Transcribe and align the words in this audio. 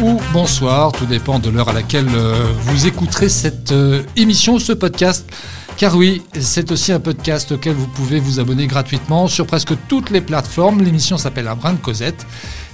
ou 0.00 0.20
bonsoir, 0.32 0.92
tout 0.92 1.06
dépend 1.06 1.38
de 1.38 1.50
l'heure 1.50 1.68
à 1.68 1.72
laquelle 1.72 2.08
euh, 2.14 2.52
vous 2.60 2.86
écouterez 2.86 3.28
cette 3.28 3.72
euh, 3.72 4.02
émission, 4.16 4.58
ce 4.58 4.72
podcast. 4.72 5.30
Car 5.76 5.96
oui, 5.96 6.22
c'est 6.38 6.72
aussi 6.72 6.92
un 6.92 7.00
podcast 7.00 7.52
auquel 7.52 7.74
vous 7.74 7.86
pouvez 7.86 8.18
vous 8.20 8.40
abonner 8.40 8.66
gratuitement 8.66 9.28
sur 9.28 9.46
presque 9.46 9.74
toutes 9.88 10.10
les 10.10 10.20
plateformes. 10.20 10.82
L'émission 10.82 11.18
s'appelle 11.18 11.48
Un 11.48 11.54
brin 11.54 11.72
de 11.74 11.78
Cosette. 11.78 12.26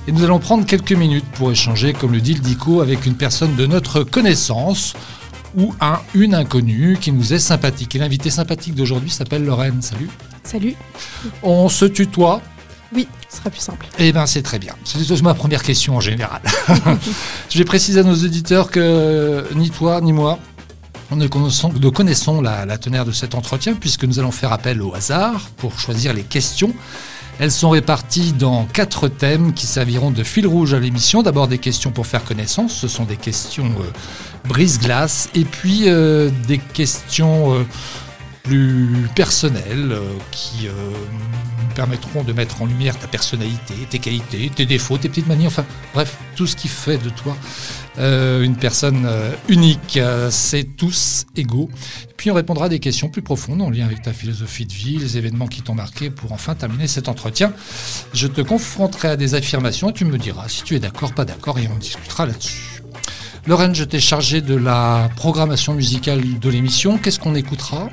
Et 0.06 0.12
nous 0.12 0.24
allons 0.24 0.38
prendre 0.38 0.66
quelques 0.66 0.92
minutes 0.92 1.26
pour 1.34 1.50
échanger, 1.50 1.92
comme 1.92 2.12
le 2.12 2.20
dit 2.20 2.34
le 2.34 2.40
Dico, 2.40 2.80
avec 2.80 3.06
une 3.06 3.14
personne 3.14 3.56
de 3.56 3.66
notre 3.66 4.04
connaissance 4.04 4.94
ou 5.56 5.74
un, 5.80 6.00
une 6.14 6.34
inconnue 6.34 6.98
qui 7.00 7.12
nous 7.12 7.32
est 7.32 7.38
sympathique. 7.38 7.94
Et 7.94 7.98
l'invité 7.98 8.30
sympathique 8.30 8.74
d'aujourd'hui 8.74 9.10
s'appelle 9.10 9.44
Lorraine. 9.44 9.82
Salut. 9.82 10.08
Salut. 10.42 10.74
On 11.42 11.68
se 11.68 11.84
tutoie 11.84 12.40
Oui, 12.94 13.08
ce 13.28 13.38
sera 13.38 13.50
plus 13.50 13.60
simple. 13.60 13.86
Eh 13.98 14.12
bien, 14.12 14.26
c'est 14.26 14.42
très 14.42 14.58
bien. 14.58 14.74
C'est 14.84 15.22
ma 15.22 15.34
première 15.34 15.62
question 15.62 15.96
en 15.96 16.00
général. 16.00 16.40
Je 17.50 17.58
vais 17.58 17.64
préciser 17.64 18.00
à 18.00 18.04
nos 18.04 18.14
auditeurs 18.14 18.70
que 18.70 19.44
ni 19.54 19.70
toi 19.70 20.00
ni 20.00 20.12
moi, 20.12 20.38
nous 21.10 21.28
connaissons, 21.92 22.40
la 22.40 22.78
teneur 22.78 23.04
de 23.04 23.12
cet 23.12 23.34
entretien 23.34 23.74
puisque 23.74 24.04
nous 24.04 24.18
allons 24.18 24.30
faire 24.30 24.52
appel 24.52 24.80
au 24.82 24.94
hasard 24.94 25.48
pour 25.56 25.78
choisir 25.78 26.12
les 26.12 26.22
questions. 26.22 26.72
Elles 27.40 27.50
sont 27.50 27.70
réparties 27.70 28.32
dans 28.32 28.64
quatre 28.64 29.08
thèmes 29.08 29.54
qui 29.54 29.66
serviront 29.66 30.12
de 30.12 30.22
fil 30.22 30.46
rouge 30.46 30.72
à 30.72 30.78
l'émission. 30.78 31.22
D'abord 31.22 31.48
des 31.48 31.58
questions 31.58 31.90
pour 31.90 32.06
faire 32.06 32.24
connaissance, 32.24 32.72
ce 32.72 32.86
sont 32.86 33.04
des 33.04 33.16
questions 33.16 33.64
euh, 33.64 34.48
brise-glace, 34.48 35.30
et 35.34 35.44
puis 35.44 35.88
euh, 35.88 36.30
des 36.46 36.58
questions 36.58 37.54
euh, 37.54 37.64
plus 38.44 39.08
personnelles 39.16 39.90
euh, 39.90 40.02
qui 40.30 40.68
euh, 40.68 40.72
permettront 41.74 42.22
de 42.22 42.32
mettre 42.32 42.62
en 42.62 42.66
lumière 42.66 42.96
ta 42.96 43.08
personnalité, 43.08 43.74
tes 43.88 43.98
qualités, 43.98 44.50
tes 44.54 44.66
défauts, 44.66 44.98
tes 44.98 45.08
petites 45.08 45.26
manies, 45.26 45.46
enfin 45.46 45.64
bref, 45.94 46.16
tout 46.36 46.46
ce 46.46 46.54
qui 46.54 46.68
fait 46.68 46.98
de 46.98 47.08
toi 47.08 47.36
euh, 47.98 48.42
une 48.42 48.54
personne 48.54 49.08
unique. 49.48 49.98
C'est 50.30 50.64
tous 50.76 51.24
égaux. 51.36 51.70
Puis 52.16 52.30
on 52.30 52.34
répondra 52.34 52.66
à 52.66 52.68
des 52.68 52.80
questions 52.80 53.08
plus 53.08 53.22
profondes 53.22 53.62
en 53.62 53.70
lien 53.70 53.86
avec 53.86 54.02
ta 54.02 54.12
philosophie 54.12 54.66
de 54.66 54.72
vie, 54.72 54.98
les 54.98 55.16
événements 55.16 55.46
qui 55.46 55.62
t'ont 55.62 55.74
marqué 55.74 56.10
pour 56.10 56.32
enfin 56.32 56.54
terminer 56.54 56.86
cet 56.86 57.08
entretien. 57.08 57.52
Je 58.12 58.26
te 58.26 58.40
confronterai 58.40 59.08
à 59.08 59.16
des 59.16 59.34
affirmations 59.34 59.90
et 59.90 59.94
tu 59.94 60.04
me 60.04 60.18
diras 60.18 60.48
si 60.48 60.62
tu 60.62 60.76
es 60.76 60.80
d'accord, 60.80 61.14
pas 61.14 61.24
d'accord 61.24 61.58
et 61.58 61.68
on 61.74 61.78
discutera 61.78 62.26
là-dessus. 62.26 62.82
Lorraine, 63.46 63.74
je 63.74 63.84
t'ai 63.84 64.00
chargé 64.00 64.40
de 64.40 64.54
la 64.54 65.10
programmation 65.16 65.74
musicale 65.74 66.38
de 66.38 66.48
l'émission. 66.50 66.98
Qu'est-ce 66.98 67.18
qu'on 67.18 67.34
écoutera? 67.34 67.88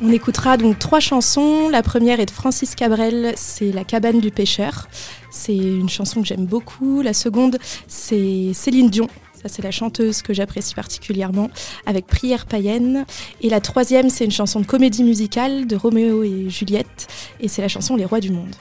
On 0.00 0.12
écoutera 0.12 0.56
donc 0.56 0.78
trois 0.78 1.00
chansons. 1.00 1.68
La 1.68 1.82
première 1.82 2.20
est 2.20 2.26
de 2.26 2.30
Francis 2.30 2.76
Cabrel, 2.76 3.32
c'est 3.36 3.72
La 3.72 3.82
cabane 3.82 4.20
du 4.20 4.30
pêcheur. 4.30 4.86
C'est 5.30 5.56
une 5.56 5.88
chanson 5.88 6.20
que 6.20 6.26
j'aime 6.26 6.46
beaucoup. 6.46 7.02
La 7.02 7.12
seconde, 7.12 7.58
c'est 7.88 8.52
Céline 8.54 8.90
Dion. 8.90 9.08
Ça, 9.40 9.48
c'est 9.48 9.62
la 9.62 9.70
chanteuse 9.70 10.22
que 10.22 10.34
j'apprécie 10.34 10.74
particulièrement, 10.74 11.48
avec 11.86 12.08
Prière 12.08 12.46
païenne. 12.46 13.06
Et 13.40 13.48
la 13.48 13.60
troisième, 13.60 14.10
c'est 14.10 14.24
une 14.24 14.32
chanson 14.32 14.58
de 14.58 14.66
comédie 14.66 15.04
musicale 15.04 15.68
de 15.68 15.76
Roméo 15.76 16.24
et 16.24 16.50
Juliette. 16.50 17.06
Et 17.38 17.46
c'est 17.46 17.62
la 17.62 17.68
chanson 17.68 17.94
Les 17.94 18.04
Rois 18.04 18.18
du 18.18 18.30
Monde. 18.30 18.56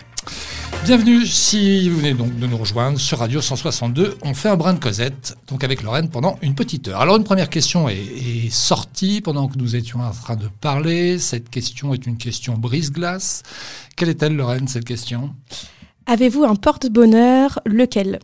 Bienvenue 0.86 1.26
si 1.26 1.90
vous 1.90 1.98
venez 1.98 2.14
donc 2.14 2.38
de 2.38 2.46
nous 2.46 2.58
rejoindre 2.58 3.00
sur 3.00 3.18
Radio 3.18 3.42
162. 3.42 4.18
On 4.22 4.36
fait 4.36 4.50
un 4.50 4.56
brin 4.56 4.76
de 4.76 4.80
Cosette, 4.80 5.36
donc 5.48 5.64
avec 5.64 5.82
Lorraine 5.82 6.10
pendant 6.10 6.38
une 6.44 6.54
petite 6.54 6.90
heure. 6.90 7.02
Alors 7.02 7.18
une 7.18 7.24
première 7.24 7.50
question 7.50 7.90
est, 7.90 7.98
est 7.98 8.52
sortie 8.52 9.22
pendant 9.22 9.48
que 9.48 9.58
nous 9.58 9.76
étions 9.76 10.02
en 10.02 10.12
train 10.12 10.36
de 10.36 10.48
parler. 10.62 11.18
Cette 11.18 11.50
question 11.50 11.96
est 11.96 12.06
une 12.06 12.18
question 12.18 12.54
brise-glace. 12.54 13.42
Quelle 13.96 14.10
est-elle, 14.10 14.36
Lorraine, 14.36 14.68
cette 14.68 14.86
question? 14.86 15.34
Avez-vous 16.06 16.44
un 16.44 16.56
porte-bonheur? 16.56 17.62
Lequel? 17.66 18.20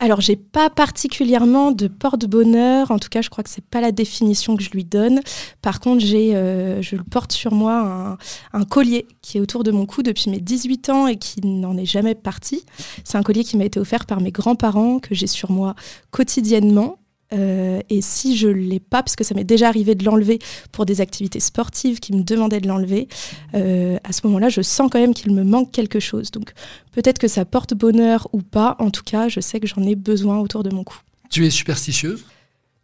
Alors, 0.00 0.20
j'ai 0.20 0.36
pas 0.36 0.70
particulièrement 0.70 1.72
de 1.72 1.88
porte-bonheur. 1.88 2.92
En 2.92 3.00
tout 3.00 3.08
cas, 3.08 3.20
je 3.20 3.30
crois 3.30 3.42
que 3.42 3.50
c'est 3.50 3.64
pas 3.64 3.80
la 3.80 3.90
définition 3.90 4.56
que 4.56 4.62
je 4.62 4.70
lui 4.70 4.84
donne. 4.84 5.20
Par 5.60 5.80
contre, 5.80 6.04
j'ai, 6.04 6.36
euh, 6.36 6.80
je 6.82 6.94
porte 6.96 7.32
sur 7.32 7.52
moi 7.52 8.18
un, 8.52 8.58
un, 8.58 8.64
collier 8.64 9.08
qui 9.22 9.38
est 9.38 9.40
autour 9.40 9.64
de 9.64 9.72
mon 9.72 9.86
cou 9.86 10.04
depuis 10.04 10.30
mes 10.30 10.38
18 10.38 10.90
ans 10.90 11.06
et 11.08 11.16
qui 11.16 11.44
n'en 11.44 11.76
est 11.76 11.84
jamais 11.84 12.14
parti. 12.14 12.64
C'est 13.02 13.18
un 13.18 13.24
collier 13.24 13.42
qui 13.42 13.56
m'a 13.56 13.64
été 13.64 13.80
offert 13.80 14.06
par 14.06 14.20
mes 14.20 14.30
grands-parents 14.30 15.00
que 15.00 15.16
j'ai 15.16 15.26
sur 15.26 15.50
moi 15.50 15.74
quotidiennement. 16.12 16.98
Euh, 17.32 17.80
et 17.90 18.00
si 18.00 18.36
je 18.36 18.48
l'ai 18.48 18.80
pas, 18.80 19.02
parce 19.02 19.16
que 19.16 19.24
ça 19.24 19.34
m'est 19.34 19.44
déjà 19.44 19.68
arrivé 19.68 19.94
de 19.94 20.04
l'enlever 20.04 20.38
pour 20.72 20.86
des 20.86 21.00
activités 21.00 21.40
sportives 21.40 22.00
qui 22.00 22.14
me 22.14 22.22
demandaient 22.22 22.60
de 22.60 22.68
l'enlever, 22.68 23.08
euh, 23.54 23.98
à 24.04 24.12
ce 24.12 24.26
moment-là, 24.26 24.48
je 24.48 24.62
sens 24.62 24.88
quand 24.90 24.98
même 24.98 25.14
qu'il 25.14 25.32
me 25.32 25.44
manque 25.44 25.70
quelque 25.72 26.00
chose. 26.00 26.30
Donc 26.30 26.52
peut-être 26.92 27.18
que 27.18 27.28
ça 27.28 27.44
porte 27.44 27.74
bonheur 27.74 28.28
ou 28.32 28.42
pas. 28.42 28.76
En 28.78 28.90
tout 28.90 29.02
cas, 29.04 29.28
je 29.28 29.40
sais 29.40 29.60
que 29.60 29.66
j'en 29.66 29.82
ai 29.82 29.94
besoin 29.94 30.38
autour 30.38 30.62
de 30.62 30.70
mon 30.70 30.84
cou. 30.84 30.96
Tu 31.30 31.46
es 31.46 31.50
superstitieuse? 31.50 32.24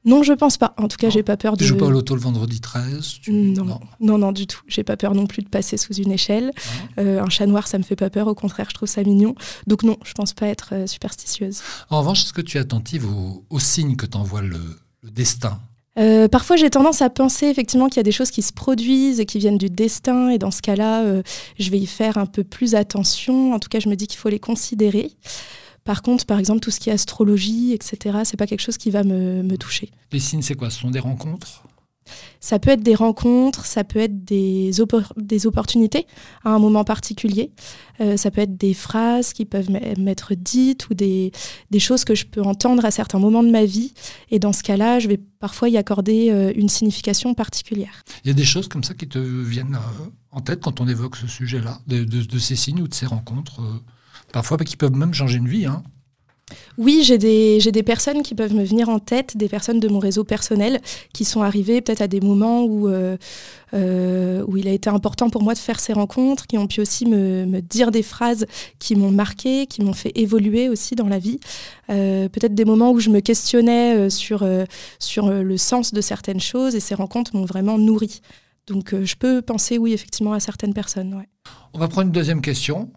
Non, 0.05 0.23
je 0.23 0.35
pense 0.35 0.59
pas. 0.59 0.75
En 0.77 0.87
tout 0.87 0.99
cas, 0.99 1.09
j'ai 1.09 1.23
pas 1.23 1.39
peur 1.39 1.57
de. 1.57 1.63
Tu 1.63 1.65
joues 1.65 1.79
pas 1.79 1.87
au 1.87 1.91
loto 1.91 2.15
le 2.15 2.21
vendredi 2.21 2.61
13 2.61 3.21
tu... 3.23 3.33
non. 3.33 3.65
non. 3.65 3.81
non, 4.01 4.19
non, 4.19 4.33
du 4.33 4.47
tout. 4.47 4.61
J'ai 4.67 4.85
pas 4.85 4.99
peur 4.99 5.15
non 5.15 5.27
plus 5.27 5.43
de 5.43 5.49
passer 5.49 5.79
sous 5.79 5.95
une 5.95 6.13
échelle. 6.13 6.53
Euh, 6.99 7.23
un 7.23 7.31
chat 7.31 7.47
noir, 7.47 7.67
ça 7.67 7.79
me 7.79 7.83
fait 7.83 7.97
pas 7.97 8.11
peur. 8.11 8.27
Au 8.27 8.35
contraire, 8.35 8.67
je 8.69 8.75
trouve 8.75 8.89
ça 8.89 9.03
mignon. 9.03 9.35
Donc 9.67 9.83
non, 9.83 9.97
je 10.05 10.13
pense 10.13 10.35
pas 10.35 10.47
être 10.47 10.71
euh, 10.73 10.87
superstitieuse. 10.87 11.63
En 11.89 12.01
revanche, 12.01 12.23
est-ce 12.23 12.35
que 12.35 12.43
tu 12.43 12.59
es 12.59 12.61
attentive 12.61 13.07
aux, 13.07 13.45
aux 13.49 13.61
signes 13.61 13.97
que 13.97 14.05
t'envoie 14.05 14.43
le, 14.43 14.61
le 15.03 15.11
destin? 15.11 15.59
Euh, 15.99 16.29
parfois, 16.29 16.57
j'ai 16.57 16.69
tendance 16.69 17.01
à 17.01 17.09
penser 17.09 17.47
effectivement 17.47 17.89
qu'il 17.89 17.97
y 17.97 18.01
a 18.01 18.05
des 18.05 18.13
choses 18.13 18.31
qui 18.31 18.43
se 18.43 18.53
produisent 18.53 19.21
et 19.21 19.27
qui 19.27 19.39
viennent 19.39 19.59
du 19.59 19.71
destin, 19.71 20.29
et 20.29 20.39
dans 20.39 20.51
ce 20.51 20.61
cas-là, 20.61 21.23
je 21.59 21.71
vais 21.71 21.79
y 21.79 21.87
faire 21.87 22.19
un 22.19 22.27
peu 22.27 22.43
plus 22.43 22.75
attention. 22.75 23.55
En 23.55 23.59
tout 23.59 23.69
cas, 23.69 23.79
je 23.79 23.89
me 23.89 23.95
dis 23.95 24.07
qu'il 24.07 24.19
faut 24.19 24.29
les 24.29 24.41
considérer. 24.41 25.13
Par 25.85 26.03
contre, 26.03 26.27
par 26.27 26.39
exemple, 26.39 26.61
tout 26.61 26.71
ce 26.71 26.81
qui 26.81 26.91
est 26.91 26.93
astrologie, 26.93 27.73
etc., 27.73 28.21
c'est 28.25 28.37
pas 28.37 28.47
quelque 28.47 28.63
chose 28.63 28.79
qui 28.79 28.91
va 28.91 29.05
me, 29.05 29.43
me 29.43 29.57
toucher. 29.57 29.91
Les 30.13 30.21
signes, 30.21 30.43
c'est 30.43 30.55
quoi? 30.55 30.71
Ce 30.71 30.81
sont 30.81 30.91
des 30.91 31.01
rencontres? 31.01 31.63
Ça 32.41 32.59
peut 32.59 32.71
être 32.71 32.83
des 32.83 32.95
rencontres, 32.95 33.65
ça 33.65 33.85
peut 33.85 33.99
être 33.99 34.25
des, 34.25 34.81
oppor 34.81 35.13
des 35.17 35.47
opportunités 35.47 36.07
à 36.45 36.51
un 36.51 36.59
moment 36.59 36.85
particulier. 36.85 37.51
Euh, 38.01 38.17
ça 38.17 38.31
peut 38.31 38.43
être 38.43 38.57
des 38.57 38.75
phrases 38.75 39.33
qui 39.33 39.47
peuvent 39.47 39.71
m'être 39.71 40.35
dites 40.35 40.89
ou 40.91 40.95
des, 40.95 41.33
des, 41.71 41.79
choses 41.79 42.05
que 42.05 42.15
je 42.15 42.27
peux 42.27 42.43
entendre 42.43 42.85
à 42.85 42.91
certains 42.91 43.19
moments 43.19 43.43
de 43.43 43.51
ma 43.51 43.65
vie. 43.65 43.95
Et 44.31 44.39
dans 44.39 44.53
ce 44.53 44.63
cas-là, 44.63 44.99
je 44.99 45.09
vais 45.09 45.17
parfois 45.17 45.69
y 45.69 45.77
accorder 45.77 46.31
euh, 46.31 46.53
une 46.55 46.69
signification 46.69 47.33
particulière. 47.35 48.03
Il 48.25 48.29
y 48.29 48.31
a 48.31 48.35
des 48.35 48.45
choses 48.45 48.69
comme 48.69 48.85
ça 48.85 48.95
qui 48.95 49.09
te 49.09 49.19
viennent 49.19 49.77
euh, 49.77 50.11
en 50.31 50.41
tête 50.41 50.61
quand 50.61 50.81
on 50.81 50.89
évoque 50.89 51.17
ce 51.17 51.27
sujet-là, 51.27 51.81
de, 51.87 52.05
de, 52.05 52.23
de, 52.23 52.39
ces 52.39 52.57
signes 52.57 52.83
ou 52.83 52.89
de 52.89 52.95
ces 52.95 53.07
rencontres, 53.07 53.61
parfois 54.33 54.57
qui 54.59 54.77
peuvent 54.77 54.97
même 54.97 55.15
changer 55.15 55.39
une 55.39 55.49
vie. 55.49 55.67
Hein. 55.67 55.83
Oui, 56.77 57.03
j'ai 57.05 57.19
des, 57.19 57.59
des, 57.59 57.83
personnes 57.83 58.23
qui 58.23 58.35
peuvent 58.35 58.55
me 58.55 58.65
venir 58.65 58.89
en 58.89 58.99
tête, 58.99 59.37
des 59.37 59.49
personnes 59.49 59.81
de 59.81 59.89
mon 59.89 59.99
réseau 59.99 60.25
personnel 60.25 60.81
qui 61.13 61.25
sont 61.25 61.43
arrivées 61.43 61.81
peut-être 61.81 62.03
à 62.03 62.09
des 62.09 62.21
moments 62.21 62.65
où, 62.65 62.89
euh, 62.89 63.17
euh, 63.73 64.45
où 64.47 64.57
il 64.57 64.69
a 64.69 64.73
été 64.73 64.91
important 64.91 65.31
pour 65.31 65.43
moi 65.43 65.55
de 65.55 65.59
faire 65.59 65.81
ces 65.81 65.93
rencontres, 65.93 66.47
qui 66.47 66.59
ont 66.59 66.67
pu 66.67 66.81
aussi 66.81 67.07
me, 67.07 67.47
me 67.47 67.61
dire 67.61 67.91
des 67.91 68.03
phrases 68.03 68.47
qui 68.79 68.95
m'ont 68.97 69.11
marqué, 69.11 69.67
qui 69.67 69.83
m'ont 69.83 69.95
fait 69.95 70.13
évoluer 70.17 70.69
aussi 70.69 70.95
dans 70.97 71.09
la 71.09 71.19
vie. 71.19 71.41
Euh, 71.91 72.29
peut-être 72.29 72.55
des 72.55 72.65
moments 72.65 72.91
où 72.91 73.01
je 73.01 73.09
me 73.09 73.21
questionnais 73.21 74.11
sur, 74.11 74.47
sur 74.99 75.31
le 75.31 75.57
sens 75.57 75.95
de 75.95 76.01
certaines 76.01 76.41
choses 76.41 76.75
et 76.75 76.81
ces 76.81 76.95
rencontres 76.95 77.35
m'ont 77.37 77.47
vraiment 77.47 77.79
nourri. 77.79 78.21
Donc 78.67 78.95
je 78.95 79.15
peux 79.17 79.43
penser, 79.43 79.79
oui, 79.79 79.93
effectivement, 79.93 80.33
à 80.33 80.41
certaines 80.41 80.75
personnes. 80.75 81.15
Ouais. 81.15 81.29
On 81.73 81.79
va 81.79 81.89
prendre 81.89 82.09
une 82.09 82.13
deuxième 82.13 82.41
question. 82.41 82.91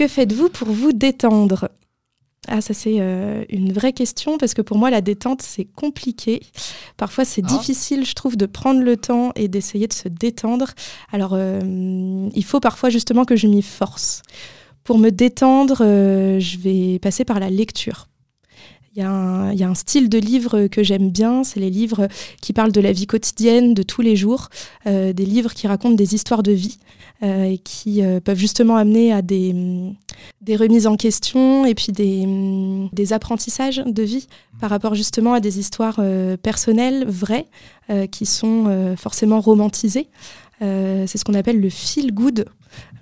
Que 0.00 0.08
faites-vous 0.08 0.48
pour 0.48 0.68
vous 0.68 0.92
détendre? 0.92 1.68
Ah, 2.48 2.62
ça 2.62 2.72
c'est 2.72 3.00
euh, 3.00 3.44
une 3.50 3.70
vraie 3.70 3.92
question 3.92 4.38
parce 4.38 4.54
que 4.54 4.62
pour 4.62 4.78
moi 4.78 4.88
la 4.88 5.02
détente 5.02 5.42
c'est 5.42 5.66
compliqué. 5.66 6.40
Parfois 6.96 7.26
c'est 7.26 7.42
ah. 7.44 7.48
difficile, 7.48 8.06
je 8.06 8.14
trouve, 8.14 8.38
de 8.38 8.46
prendre 8.46 8.80
le 8.80 8.96
temps 8.96 9.32
et 9.36 9.46
d'essayer 9.46 9.88
de 9.88 9.92
se 9.92 10.08
détendre. 10.08 10.68
Alors 11.12 11.32
euh, 11.34 12.30
il 12.34 12.44
faut 12.46 12.60
parfois 12.60 12.88
justement 12.88 13.26
que 13.26 13.36
je 13.36 13.46
m'y 13.46 13.60
force. 13.60 14.22
Pour 14.84 14.96
me 14.96 15.10
détendre, 15.10 15.82
euh, 15.82 16.40
je 16.40 16.56
vais 16.56 16.98
passer 16.98 17.26
par 17.26 17.38
la 17.38 17.50
lecture. 17.50 18.08
Il 18.96 19.02
y, 19.02 19.04
un, 19.04 19.52
il 19.52 19.60
y, 19.60 19.64
a 19.64 19.68
un 19.68 19.74
style 19.74 20.08
de 20.08 20.18
livre 20.18 20.66
que 20.66 20.82
j'aime 20.82 21.10
bien, 21.10 21.44
c'est 21.44 21.60
les 21.60 21.70
livres 21.70 22.08
qui 22.40 22.54
parlent 22.54 22.72
de 22.72 22.80
la 22.80 22.90
vie 22.90 23.06
quotidienne, 23.06 23.74
de 23.74 23.82
tous 23.82 24.00
les 24.00 24.16
jours, 24.16 24.48
euh, 24.86 25.12
des 25.12 25.26
livres 25.26 25.52
qui 25.52 25.68
racontent 25.68 25.94
des 25.94 26.14
histoires 26.14 26.42
de 26.42 26.52
vie 26.52 26.78
et 27.22 27.58
qui 27.58 28.02
euh, 28.02 28.20
peuvent 28.20 28.38
justement 28.38 28.76
amener 28.76 29.12
à 29.12 29.22
des, 29.22 29.54
des, 30.40 30.56
remises 30.56 30.86
en 30.86 30.96
question 30.96 31.66
et 31.66 31.74
puis 31.74 31.92
des, 31.92 32.88
des, 32.92 33.12
apprentissages 33.12 33.82
de 33.84 34.02
vie 34.02 34.26
par 34.60 34.70
rapport 34.70 34.94
justement 34.94 35.34
à 35.34 35.40
des 35.40 35.58
histoires 35.58 35.96
euh, 35.98 36.36
personnelles, 36.36 37.04
vraies, 37.06 37.46
euh, 37.90 38.06
qui 38.06 38.26
sont 38.26 38.64
euh, 38.68 38.96
forcément 38.96 39.40
romantisées. 39.40 40.08
c'est 40.60 41.16
ce 41.16 41.24
qu'on 41.24 41.34
appelle 41.34 41.60
le 41.60 41.70
feel 41.70 42.12
good 42.12 42.44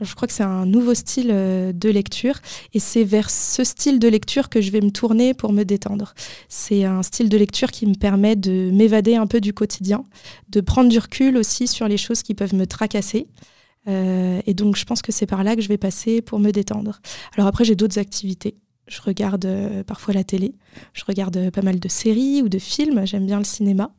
je 0.00 0.15
crois 0.15 0.29
que 0.29 0.35
c'est 0.35 0.44
un 0.44 0.67
nouveau 0.67 0.94
style 0.94 1.31
euh, 1.31 1.73
de 1.73 1.88
lecture 1.88 2.35
et 2.73 2.79
c'est 2.79 3.05
vers 3.05 3.31
ce 3.31 3.65
style 3.65 3.99
de 3.99 4.09
lecture 4.09 4.49
que 4.49 4.61
je 4.61 4.70
vais 4.70 4.81
me 4.81 4.91
tourner 4.91 5.35
pour 5.35 5.53
me 5.53 5.65
détendre. 5.65 6.15
C'est 6.49 6.85
un 6.85 7.03
style 7.03 7.29
de 7.29 7.37
lecture 7.37 7.70
qui 7.70 7.87
me 7.87 7.94
permet 7.94 8.37
de 8.37 8.70
m'évader 8.73 9.17
un 9.17 9.26
peu 9.26 9.41
du 9.41 9.53
quotidien, 9.53 10.05
de 10.50 10.61
prendre 10.61 10.88
du 10.88 10.99
recul 10.99 11.37
aussi 11.37 11.67
sur 11.67 11.88
les 11.88 11.97
choses 11.97 12.23
qui 12.23 12.35
peuvent 12.35 12.55
me 12.55 12.67
tracasser. 12.67 13.26
Euh, 13.88 14.40
et 14.46 14.55
donc 14.55 14.76
je 14.76 14.85
pense 14.85 15.02
que 15.02 15.12
c'est 15.12 15.26
par 15.26 15.44
là 15.44 15.56
que 15.56 15.62
je 15.62 15.69
vais 15.69 15.79
passer 15.79 16.20
pour 16.20 16.38
me 16.38 16.50
détendre. 16.50 17.00
Alors 17.37 17.46
après 17.46 17.64
j'ai 17.64 17.75
d'autres 17.75 17.99
activités. 17.99 18.56
je 18.87 19.00
regarde 19.00 19.46
euh, 19.46 19.85
parfois 19.85 20.14
la 20.14 20.25
télé, 20.25 20.55
je 20.93 21.05
regarde 21.06 21.50
pas 21.50 21.62
mal 21.62 21.79
de 21.81 21.88
séries 21.88 22.43
ou 22.43 22.49
de 22.49 22.58
films, 22.58 23.06
j'aime 23.06 23.26
bien 23.26 23.38
le 23.38 23.44
cinéma, 23.44 23.90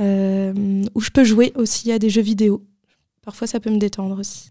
euh, 0.00 0.84
où 0.94 1.00
je 1.00 1.10
peux 1.10 1.24
jouer 1.24 1.52
aussi 1.56 1.92
à 1.92 1.98
des 1.98 2.10
jeux 2.10 2.22
vidéo. 2.22 2.64
Parfois, 3.22 3.46
ça 3.46 3.60
peut 3.60 3.70
me 3.70 3.78
détendre 3.78 4.18
aussi. 4.18 4.48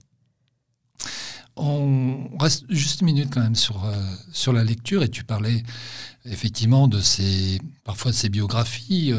On 1.56 2.38
reste 2.40 2.66
juste 2.70 3.02
une 3.02 3.08
minute 3.08 3.30
quand 3.32 3.42
même 3.42 3.56
sur, 3.56 3.84
euh, 3.86 3.96
sur 4.32 4.54
la 4.54 4.64
lecture 4.64 5.02
et 5.02 5.10
tu 5.10 5.24
parlais 5.24 5.64
effectivement 6.26 6.88
de 6.88 7.00
ces, 7.00 7.60
parfois 7.84 8.12
de 8.12 8.16
ces 8.16 8.30
biographies 8.30 9.12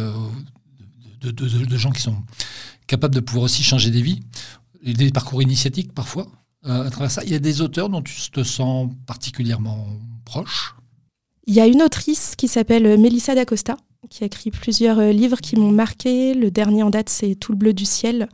de, 1.21 1.31
de, 1.31 1.77
gens 1.77 1.91
qui 1.91 2.03
sont 2.03 2.17
capables 2.87 3.15
de 3.15 3.21
pouvoir 3.21 3.45
aussi 3.45 3.63
changer 3.63 3.91
des 3.91 4.03
vies, 4.03 4.21
des 4.83 5.11
parcours 5.11 5.43
initiatiques 5.43 5.93
parfois. 5.93 6.27
à 6.65 6.91
travers 6.91 7.11
ça, 7.11 7.23
il 7.25 7.31
y 7.31 7.35
a 7.35 7.39
des 7.39 7.61
auteurs 7.61 7.89
dont 7.89 8.03
tu 8.03 8.31
te 8.31 8.43
sens 8.43 8.91
particulièrement 9.07 9.87
proche 10.25 10.75
Il 11.47 11.55
y 11.55 11.61
a 11.61 11.67
une 11.67 11.83
autrice 11.83 12.35
qui 12.37 12.49
s'appelle 12.49 12.99
Melissa 12.99 13.35
d'Acosta, 13.35 13.77
qui 14.11 14.25
a 14.25 14.27
écrit 14.27 14.51
plusieurs 14.51 14.99
euh, 14.99 15.13
livres 15.13 15.41
qui 15.41 15.57
m'ont 15.57 15.71
marqué. 15.71 16.35
Le 16.35 16.51
dernier 16.51 16.83
en 16.83 16.91
date, 16.91 17.09
c'est 17.09 17.35
Tout 17.35 17.53
le 17.53 17.59
bleu 17.59 17.73
du 17.73 17.85
ciel. 17.85 18.29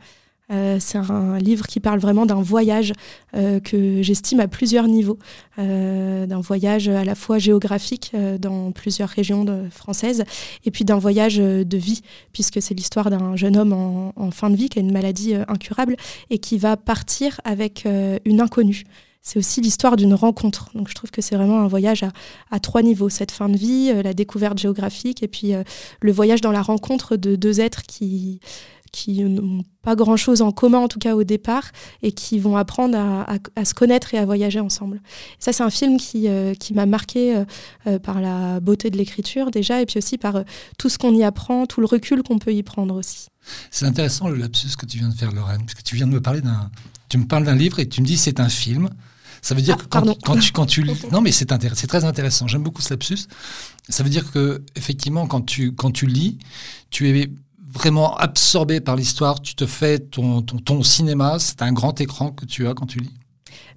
Euh, 0.51 0.77
c'est 0.79 0.97
un 0.97 1.37
livre 1.39 1.65
qui 1.65 1.79
parle 1.79 1.99
vraiment 1.99 2.25
d'un 2.25 2.41
voyage 2.41 2.93
euh, 3.35 3.59
que 3.59 4.01
j'estime 4.01 4.39
à 4.39 4.47
plusieurs 4.47 4.87
niveaux, 4.87 5.17
d'un 5.57 6.41
voyage 6.41 6.89
à 6.89 7.05
la 7.05 7.15
fois 7.15 7.39
géographique 7.39 8.13
dans 8.39 8.71
plusieurs 8.71 9.09
régions 9.09 9.45
françaises, 9.71 10.23
et 10.65 10.71
puis 10.71 10.83
d'un 10.83 10.99
voyage 10.99 11.37
de 11.37 11.77
vie, 11.77 12.01
puisque 12.33 12.61
c'est 12.61 12.73
l'histoire 12.73 13.09
d'un 13.09 13.35
jeune 13.35 13.55
homme 13.55 13.73
en, 13.73 14.31
fin 14.31 14.49
de 14.49 14.55
vie 14.55 14.67
qui 14.69 14.79
a 14.79 14.81
une 14.81 14.91
maladie 14.91 15.33
incurable 15.47 15.95
et 16.29 16.39
qui 16.39 16.57
va 16.57 16.75
partir 16.75 17.39
avec 17.45 17.87
une 18.25 18.41
inconnue 18.41 18.83
c'est 19.25 19.39
aussi 19.39 19.59
l'histoire 19.59 19.95
d'une 19.97 20.13
rencontre. 20.13 20.69
Donc 20.75 20.87
je 20.87 20.93
trouve 20.93 21.09
que 21.09 21.19
c'est 21.19 21.35
vraiment 21.35 21.59
un 21.59 21.67
voyage 21.67 22.05
à, 22.51 22.59
trois 22.59 22.83
niveaux. 22.83 23.09
Cette 23.09 23.31
fin 23.31 23.49
de 23.49 23.57
vie, 23.57 23.91
euh, 23.93 24.03
la 24.03 24.13
découverte 24.13 24.59
géographique 24.59 25.23
et 25.23 25.27
puis 25.27 25.55
euh, 25.55 25.63
le 25.99 26.11
voyage 26.11 26.41
dans 26.41 26.51
la 26.51 26.61
rencontre 26.61 27.15
de 27.17 27.35
deux 27.35 27.59
êtres 27.59 27.81
qui, 27.81 28.39
qui 28.95 29.23
n'ont 29.23 29.63
pas 29.81 29.95
grand-chose 29.95 30.41
en 30.41 30.51
commun, 30.51 30.79
en 30.79 30.87
tout 30.87 30.99
cas 30.99 31.15
au 31.15 31.23
départ, 31.23 31.71
et 32.01 32.11
qui 32.11 32.39
vont 32.39 32.55
apprendre 32.55 32.97
à, 32.97 33.65
se 33.65 33.73
connaître 33.73 34.13
et 34.13 34.17
à 34.17 34.25
voyager 34.25 34.59
ensemble. 34.59 35.01
ça, 35.37 35.53
c'est 35.53 35.63
un 35.63 35.69
film 35.69 35.97
qui, 35.97 36.27
euh, 36.27 36.53
qui 36.53 36.73
m'a 36.73 36.85
marqué 36.85 37.43
par 38.03 38.21
la 38.21 38.59
beauté 38.59 38.89
de 38.89 38.97
l'écriture 38.97 39.51
déjà, 39.51 39.81
et 39.81 39.85
puis 39.85 39.97
aussi 39.97 40.17
par 40.17 40.43
tout 40.77 40.89
ce 40.89 40.97
qu'on 40.97 41.13
y 41.13 41.23
apprend, 41.23 41.65
tout 41.65 41.81
le 41.81 41.87
recul 41.87 42.23
qu'on 42.23 42.39
peut 42.39 42.53
y 42.53 42.63
prendre 42.63 42.95
aussi. 42.95 43.27
C'est 43.71 43.85
intéressant 43.85 44.29
le 44.29 44.35
lapsus 44.35 44.75
que 44.77 44.85
tu 44.85 44.97
viens 44.97 45.09
de 45.09 45.15
faire, 45.15 45.31
Lorraine, 45.31 45.61
parce 45.61 45.75
que 45.75 45.83
tu 45.83 45.95
viens 45.95 46.07
de 46.07 46.13
me 46.13 46.21
parler 46.21 46.41
d'un... 46.41 46.69
Tu 47.09 47.17
me 47.17 47.25
parles 47.27 47.43
d'un 47.43 47.55
livre 47.55 47.79
et 47.79 47.87
tu 47.87 48.01
me 48.01 48.05
dis 48.05 48.17
c'est 48.17 48.39
un 48.39 48.49
film. 48.49 48.89
Ça 49.41 49.53
veut 49.53 49.61
dire 49.61 49.77
ah, 49.79 49.83
que 49.83 50.15
quand, 50.23 50.39
tu, 50.39 50.51
quand 50.51 50.65
tu 50.65 50.81
lis. 50.83 50.99
Non, 51.11 51.21
mais 51.21 51.31
c'est 51.31 51.45
très 51.45 52.03
intéressant. 52.03 52.47
J'aime 52.47 52.63
beaucoup 52.63 52.81
ce 52.81 52.89
lapsus. 52.89 53.27
Ça 53.87 54.01
veut 54.01 54.09
dire 54.09 54.31
que, 54.31 54.63
effectivement, 54.75 55.27
quand 55.27 55.41
tu, 55.41 55.71
quand 55.73 55.91
tu 55.91 56.07
lis, 56.07 56.39
tu 56.89 57.07
es 57.07 57.29
vraiment 57.75 58.15
absorbé 58.17 58.81
par 58.81 58.95
l'histoire. 58.95 59.41
Tu 59.41 59.53
te 59.55 59.65
fais 59.65 59.99
ton, 59.99 60.41
ton, 60.41 60.57
ton 60.57 60.83
cinéma. 60.83 61.37
C'est 61.39 61.61
un 61.61 61.73
grand 61.73 61.99
écran 62.01 62.31
que 62.31 62.45
tu 62.45 62.67
as 62.67 62.73
quand 62.73 62.87
tu 62.87 62.99
lis. 62.99 63.13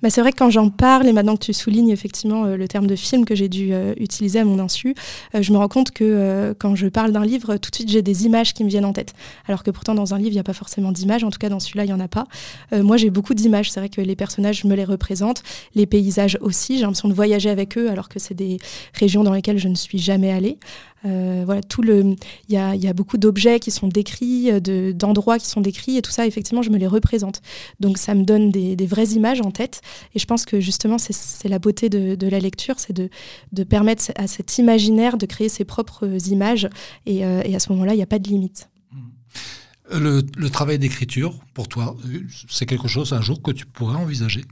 Bah, 0.03 0.11
c'est 0.11 0.21
vrai 0.21 0.33
que 0.33 0.39
quand 0.39 0.51
j'en 0.51 0.71
parle, 0.71 1.07
et 1.09 1.13
maintenant 1.13 1.37
que 1.37 1.45
tu 1.45 1.53
soulignes 1.53 1.91
effectivement 1.91 2.45
euh, 2.45 2.57
le 2.57 2.69
terme 2.69 2.87
de 2.87 2.97
film 2.97 3.25
que 3.25 3.35
j'ai 3.35 3.49
dû 3.49 3.73
euh, 3.73 3.95
utiliser 3.99 4.39
à 4.39 4.45
mon 4.45 4.59
insu, 4.59 4.95
euh, 5.35 5.43
je 5.43 5.53
me 5.53 5.59
rends 5.59 5.69
compte 5.69 5.91
que 5.91 6.55
quand 6.59 6.75
je 6.77 6.87
parle 6.87 7.13
d'un 7.13 7.25
livre, 7.25 7.57
tout 7.57 7.71
de 7.71 7.75
suite 7.75 7.91
j'ai 7.91 8.03
des 8.03 8.27
images 8.27 8.55
qui 8.55 8.65
me 8.65 8.69
viennent 8.69 8.85
en 8.85 8.93
tête. 8.93 9.15
Alors 9.47 9.63
que 9.63 9.71
pourtant 9.71 9.95
dans 9.95 10.15
un 10.15 10.19
livre, 10.19 10.31
il 10.31 10.35
n'y 10.35 10.41
a 10.41 10.45
pas 10.45 10.53
forcément 10.53 10.93
d'images, 10.93 11.25
en 11.25 11.31
tout 11.31 11.39
cas 11.39 11.49
dans 11.49 11.61
celui-là, 11.61 11.85
il 11.85 11.89
n'y 11.89 11.93
en 11.93 12.01
a 12.01 12.09
pas. 12.09 12.27
moi 12.73 12.97
j'ai 12.97 13.11
beaucoup 13.11 13.35
d'images, 13.35 13.71
c'est 13.71 13.81
vrai 13.81 13.89
que 13.89 14.01
les 14.01 14.17
personnages, 14.17 14.61
je 14.63 14.69
me 14.69 14.75
les 14.75 14.85
représente, 14.85 15.43
les 15.75 15.87
paysages 15.87 16.39
aussi, 16.41 16.77
j'ai 16.77 16.83
l'impression 16.83 17.09
de 17.09 17.15
voyager 17.15 17.51
avec 17.51 17.77
eux 17.77 17.91
alors 17.91 18.09
que 18.09 18.19
c'est 18.19 18.35
des 18.35 18.59
régions 18.95 19.25
dans 19.25 19.33
lesquelles 19.33 19.59
je 19.59 19.69
ne 19.69 19.75
suis 19.75 19.99
jamais 19.99 20.31
allée. 20.31 20.59
Euh, 21.07 21.43
voilà, 21.47 21.63
tout 21.63 21.83
le, 21.83 22.17
il 22.49 22.55
y 22.55 22.57
a, 22.57 22.93
beaucoup 22.93 23.19
d'objets 23.19 23.61
qui 23.61 23.71
sont 23.71 23.89
décrits, 23.89 24.51
d'endroits 24.95 25.39
qui 25.39 25.47
sont 25.47 25.61
décrits, 25.61 25.97
et 25.97 26.03
tout 26.03 26.11
ça, 26.11 26.27
effectivement, 26.27 26.63
je 26.63 26.71
me 26.71 26.79
les 26.79 26.87
représente. 26.87 27.41
Donc, 27.81 27.99
ça 27.99 28.15
me 28.15 28.25
donne 28.25 28.51
des, 28.51 28.77
vraies 28.87 29.09
images 29.09 29.41
en 29.41 29.51
tête. 29.51 29.81
Et 30.15 30.19
je 30.19 30.27
pense 30.27 30.45
que 30.45 30.61
justement, 30.61 30.97
c'est 30.99 31.49
la 31.49 31.59
beauté 31.59 31.89
de, 31.89 32.29
la 32.29 32.41
lecture, 32.41 32.77
c'est 32.79 32.93
de, 32.93 33.65
permettre 33.65 34.13
à 34.17 34.27
cet 34.27 34.59
imaginaire 34.59 35.19
de 35.19 35.27
créer 35.27 35.49
ses 35.49 35.65
propres 35.65 36.29
images. 36.29 36.69
Et, 37.07 37.25
euh, 37.25 37.43
à 37.43 37.59
ce 37.59 37.73
moment-là, 37.73 37.95
il 37.95 37.97
n'y 37.97 38.03
a 38.03 38.07
pas 38.07 38.19
de 38.19 38.29
limite. 38.29 38.69
Le, 39.91 40.23
le 40.37 40.51
travail 40.51 40.79
d'écriture, 40.79 41.35
pour 41.55 41.67
toi, 41.67 41.97
c'est 42.49 42.67
quelque 42.67 42.89
chose 42.89 43.15
un 43.15 43.23
jour 43.23 43.41
que 43.43 43.51
tu 43.51 43.65
pourrais 43.65 43.97
envisager? 43.97 44.45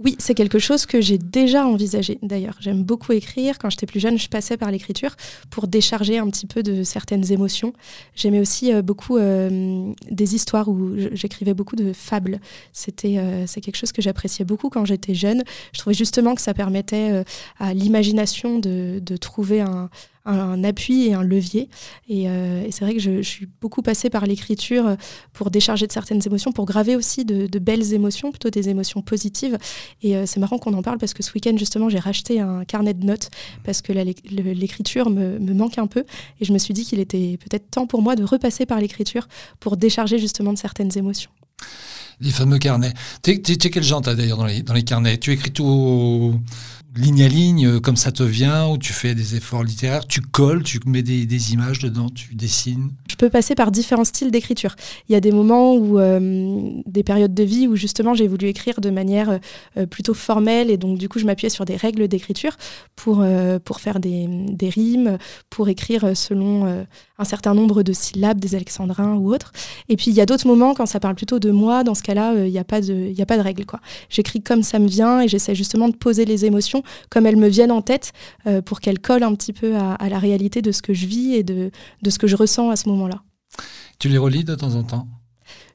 Oui, 0.00 0.14
c'est 0.20 0.34
quelque 0.34 0.60
chose 0.60 0.86
que 0.86 1.00
j'ai 1.00 1.18
déjà 1.18 1.66
envisagé 1.66 2.20
d'ailleurs. 2.22 2.54
J'aime 2.60 2.84
beaucoup 2.84 3.10
écrire. 3.10 3.58
Quand 3.58 3.68
j'étais 3.68 3.86
plus 3.86 3.98
jeune, 3.98 4.16
je 4.16 4.28
passais 4.28 4.56
par 4.56 4.70
l'écriture 4.70 5.16
pour 5.50 5.66
décharger 5.66 6.18
un 6.18 6.30
petit 6.30 6.46
peu 6.46 6.62
de 6.62 6.84
certaines 6.84 7.32
émotions. 7.32 7.72
J'aimais 8.14 8.38
aussi 8.38 8.72
euh, 8.72 8.80
beaucoup 8.80 9.16
euh, 9.16 9.92
des 10.08 10.36
histoires 10.36 10.68
où 10.68 10.94
j'écrivais 11.12 11.52
beaucoup 11.52 11.74
de 11.74 11.92
fables. 11.92 12.40
C'était 12.72 13.18
euh, 13.18 13.44
c'est 13.48 13.60
quelque 13.60 13.74
chose 13.74 13.90
que 13.90 14.00
j'appréciais 14.00 14.44
beaucoup 14.44 14.68
quand 14.68 14.84
j'étais 14.84 15.14
jeune. 15.14 15.42
Je 15.72 15.80
trouvais 15.80 15.94
justement 15.94 16.36
que 16.36 16.42
ça 16.42 16.54
permettait 16.54 17.24
à 17.58 17.74
l'imagination 17.74 18.60
de, 18.60 19.00
de 19.02 19.16
trouver 19.16 19.62
un, 19.62 19.90
un, 20.28 20.62
appui 20.64 21.06
et 21.06 21.14
un 21.14 21.22
levier. 21.22 21.68
Euh, 22.10 22.64
et, 22.64 22.70
c'est 22.70 22.84
vrai 22.84 22.94
que 22.94 23.00
je, 23.00 23.22
suis 23.22 23.48
beaucoup 23.60 23.82
passée 23.82 24.10
par 24.10 24.26
l'écriture 24.26 24.96
pour 25.32 25.50
décharger 25.50 25.86
de 25.86 25.92
certaines 25.92 26.20
émotions, 26.24 26.52
pour 26.52 26.66
graver 26.66 26.96
aussi 26.96 27.24
de, 27.24 27.58
belles 27.58 27.92
émotions, 27.92 28.30
plutôt 28.30 28.50
des 28.50 28.68
émotions 28.68 29.02
positives. 29.02 29.58
Et 30.02 30.16
euh, 30.16 30.26
c'est 30.26 30.40
marrant 30.40 30.58
qu'on 30.58 30.74
en 30.74 30.82
parle 30.82 30.98
parce 30.98 31.14
que 31.14 31.22
ce 31.22 31.32
week-end, 31.32 31.56
justement, 31.56 31.88
j'ai 31.88 31.98
racheté 31.98 32.40
un 32.40 32.64
carnet 32.64 32.94
de 32.94 33.04
notes 33.04 33.30
parce 33.64 33.82
que 33.82 33.92
l'écriture 33.92 35.10
me, 35.10 35.38
manque 35.54 35.78
un 35.78 35.86
peu. 35.86 36.04
Et 36.40 36.44
je 36.44 36.52
me 36.52 36.58
suis 36.58 36.74
dit 36.74 36.84
qu'il 36.84 37.00
était 37.00 37.38
peut-être 37.38 37.70
temps 37.70 37.86
pour 37.86 38.02
moi 38.02 38.14
de 38.14 38.24
repasser 38.24 38.66
par 38.66 38.80
l'écriture 38.80 39.28
pour 39.60 39.76
décharger 39.76 40.18
justement 40.18 40.52
de 40.52 40.58
certaines 40.58 40.96
émotions. 40.96 41.30
Les 42.20 42.30
fameux 42.30 42.58
carnets. 42.58 42.94
Tu 43.22 43.30
es, 43.30 43.40
quel 43.40 43.82
genre, 43.82 44.00
d'ailleurs, 44.00 44.38
dans 44.38 44.46
les, 44.46 44.62
dans 44.62 44.74
les 44.74 44.82
carnets? 44.82 45.18
Tu 45.18 45.32
écris 45.32 45.52
tout 45.52 46.34
ligne 46.96 47.22
à 47.22 47.28
ligne, 47.28 47.66
euh, 47.66 47.80
comme 47.80 47.96
ça 47.96 48.12
te 48.12 48.22
vient, 48.22 48.68
ou 48.68 48.78
tu 48.78 48.92
fais 48.92 49.14
des 49.14 49.36
efforts 49.36 49.62
littéraires, 49.62 50.06
tu 50.06 50.20
colles, 50.20 50.62
tu 50.62 50.80
mets 50.86 51.02
des, 51.02 51.52
images 51.52 51.78
dedans, 51.78 52.08
tu 52.08 52.34
dessines 52.34 52.90
Je 53.08 53.16
peux 53.16 53.30
passer 53.30 53.54
par 53.54 53.70
différents 53.70 54.04
styles 54.04 54.30
d'écriture. 54.30 54.74
Il 55.08 55.12
y 55.12 55.16
a 55.16 55.20
des 55.20 55.30
moments 55.30 55.74
où, 55.74 55.98
euh, 55.98 56.70
des 56.86 57.02
périodes 57.02 57.34
de 57.34 57.42
vie 57.42 57.66
où 57.68 57.76
justement 57.76 58.14
j'ai 58.14 58.26
voulu 58.26 58.48
écrire 58.48 58.80
de 58.80 58.90
manière 58.90 59.38
euh, 59.76 59.86
plutôt 59.86 60.14
formelle, 60.14 60.70
et 60.70 60.76
donc 60.76 60.98
du 60.98 61.08
coup 61.08 61.18
je 61.18 61.26
m'appuyais 61.26 61.50
sur 61.50 61.64
des 61.64 61.76
règles 61.76 62.08
d'écriture 62.08 62.56
pour, 62.96 63.24
pour 63.64 63.80
faire 63.80 64.00
des, 64.00 64.26
des, 64.28 64.68
rimes, 64.68 65.18
pour 65.50 65.68
écrire 65.68 66.16
selon 66.16 66.84
un 67.18 67.24
certain 67.24 67.54
nombre 67.54 67.82
de 67.82 67.92
syllabes, 67.92 68.40
des 68.40 68.54
alexandrins 68.54 69.14
ou 69.14 69.32
autres. 69.32 69.52
Et 69.88 69.96
puis 69.96 70.10
il 70.10 70.14
y 70.14 70.20
a 70.20 70.26
d'autres 70.26 70.46
moments 70.46 70.74
quand 70.74 70.86
ça 70.86 71.00
parle 71.00 71.14
plutôt 71.14 71.38
de 71.38 71.50
moi, 71.50 71.84
dans 71.84 71.94
ce 71.94 72.02
cas-là, 72.02 72.34
il 72.44 72.50
n'y 72.50 72.58
a, 72.58 72.64
pas 72.64 72.80
de, 72.80 73.12
a 73.20 73.26
pas 73.26 73.36
de 73.36 73.42
règle. 73.42 73.64
J'écris 74.08 74.40
comme 74.40 74.62
ça 74.62 74.78
me 74.78 74.88
vient 74.88 75.20
et 75.20 75.28
j'essaie 75.28 75.54
justement 75.54 75.88
de 75.88 75.96
poser 75.96 76.24
les 76.24 76.44
émotions 76.44 76.77
comme 77.10 77.26
elles 77.26 77.36
me 77.36 77.48
viennent 77.48 77.72
en 77.72 77.82
tête 77.82 78.12
euh, 78.46 78.62
pour 78.62 78.80
qu'elles 78.80 79.00
collent 79.00 79.22
un 79.22 79.34
petit 79.34 79.52
peu 79.52 79.76
à, 79.76 80.08
la 80.08 80.18
réalité 80.18 80.62
de 80.62 80.72
ce 80.72 80.82
que 80.82 80.94
je 80.94 81.06
vis 81.06 81.34
et 81.34 81.42
de, 81.42 81.70
de 82.02 82.10
ce 82.10 82.18
que 82.18 82.26
je 82.26 82.36
ressens 82.36 82.70
à 82.70 82.76
ce 82.76 82.88
moment-là. 82.88 83.22
Tu 83.98 84.08
les 84.08 84.18
relis 84.18 84.44
de 84.44 84.54
temps 84.54 84.74
en 84.74 84.82
temps? 84.82 85.06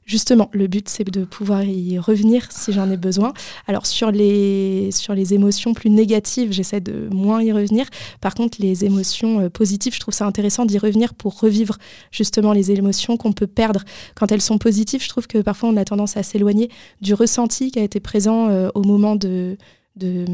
Justement, 0.06 0.50
le 0.52 0.66
but, 0.66 0.88
c'est 0.88 1.04
de 1.04 1.24
pouvoir 1.24 1.64
y 1.64 1.98
revenir 1.98 2.52
si 2.52 2.72
j'en 2.72 2.90
ai 2.90 2.98
besoin. 2.98 3.32
Alors, 3.66 3.86
sur 3.86 4.10
les, 4.10 4.90
sur 4.92 5.14
les 5.14 5.32
émotions 5.32 5.72
plus 5.72 5.88
négatives, 5.88 6.52
j'essaie 6.52 6.80
de 6.80 7.08
moins 7.10 7.42
y 7.42 7.52
revenir. 7.52 7.86
Par 8.20 8.34
contre, 8.34 8.58
les 8.60 8.84
émotions 8.84 9.40
euh, 9.40 9.48
positives, 9.48 9.94
je 9.94 10.00
trouve 10.00 10.12
ça 10.12 10.26
intéressant 10.26 10.66
d'y 10.66 10.76
revenir 10.76 11.14
pour 11.14 11.40
revivre 11.40 11.78
justement 12.10 12.52
les 12.52 12.70
émotions 12.70 13.16
qu'on 13.16 13.32
peut 13.32 13.46
perdre. 13.46 13.82
Quand 14.14 14.30
elles 14.30 14.42
sont 14.42 14.58
positives, 14.58 15.02
je 15.02 15.08
trouve 15.08 15.26
que 15.26 15.38
parfois 15.38 15.70
on 15.70 15.76
a 15.78 15.84
tendance 15.86 16.18
à 16.18 16.22
s'éloigner 16.22 16.70
du 17.00 17.14
ressenti 17.14 17.70
qui 17.70 17.78
a 17.78 17.82
été 17.82 17.98
présent 17.98 18.48
euh, 18.48 18.68
au 18.74 18.82
moment 18.82 19.16
de, 19.16 19.56
de, 19.96 20.26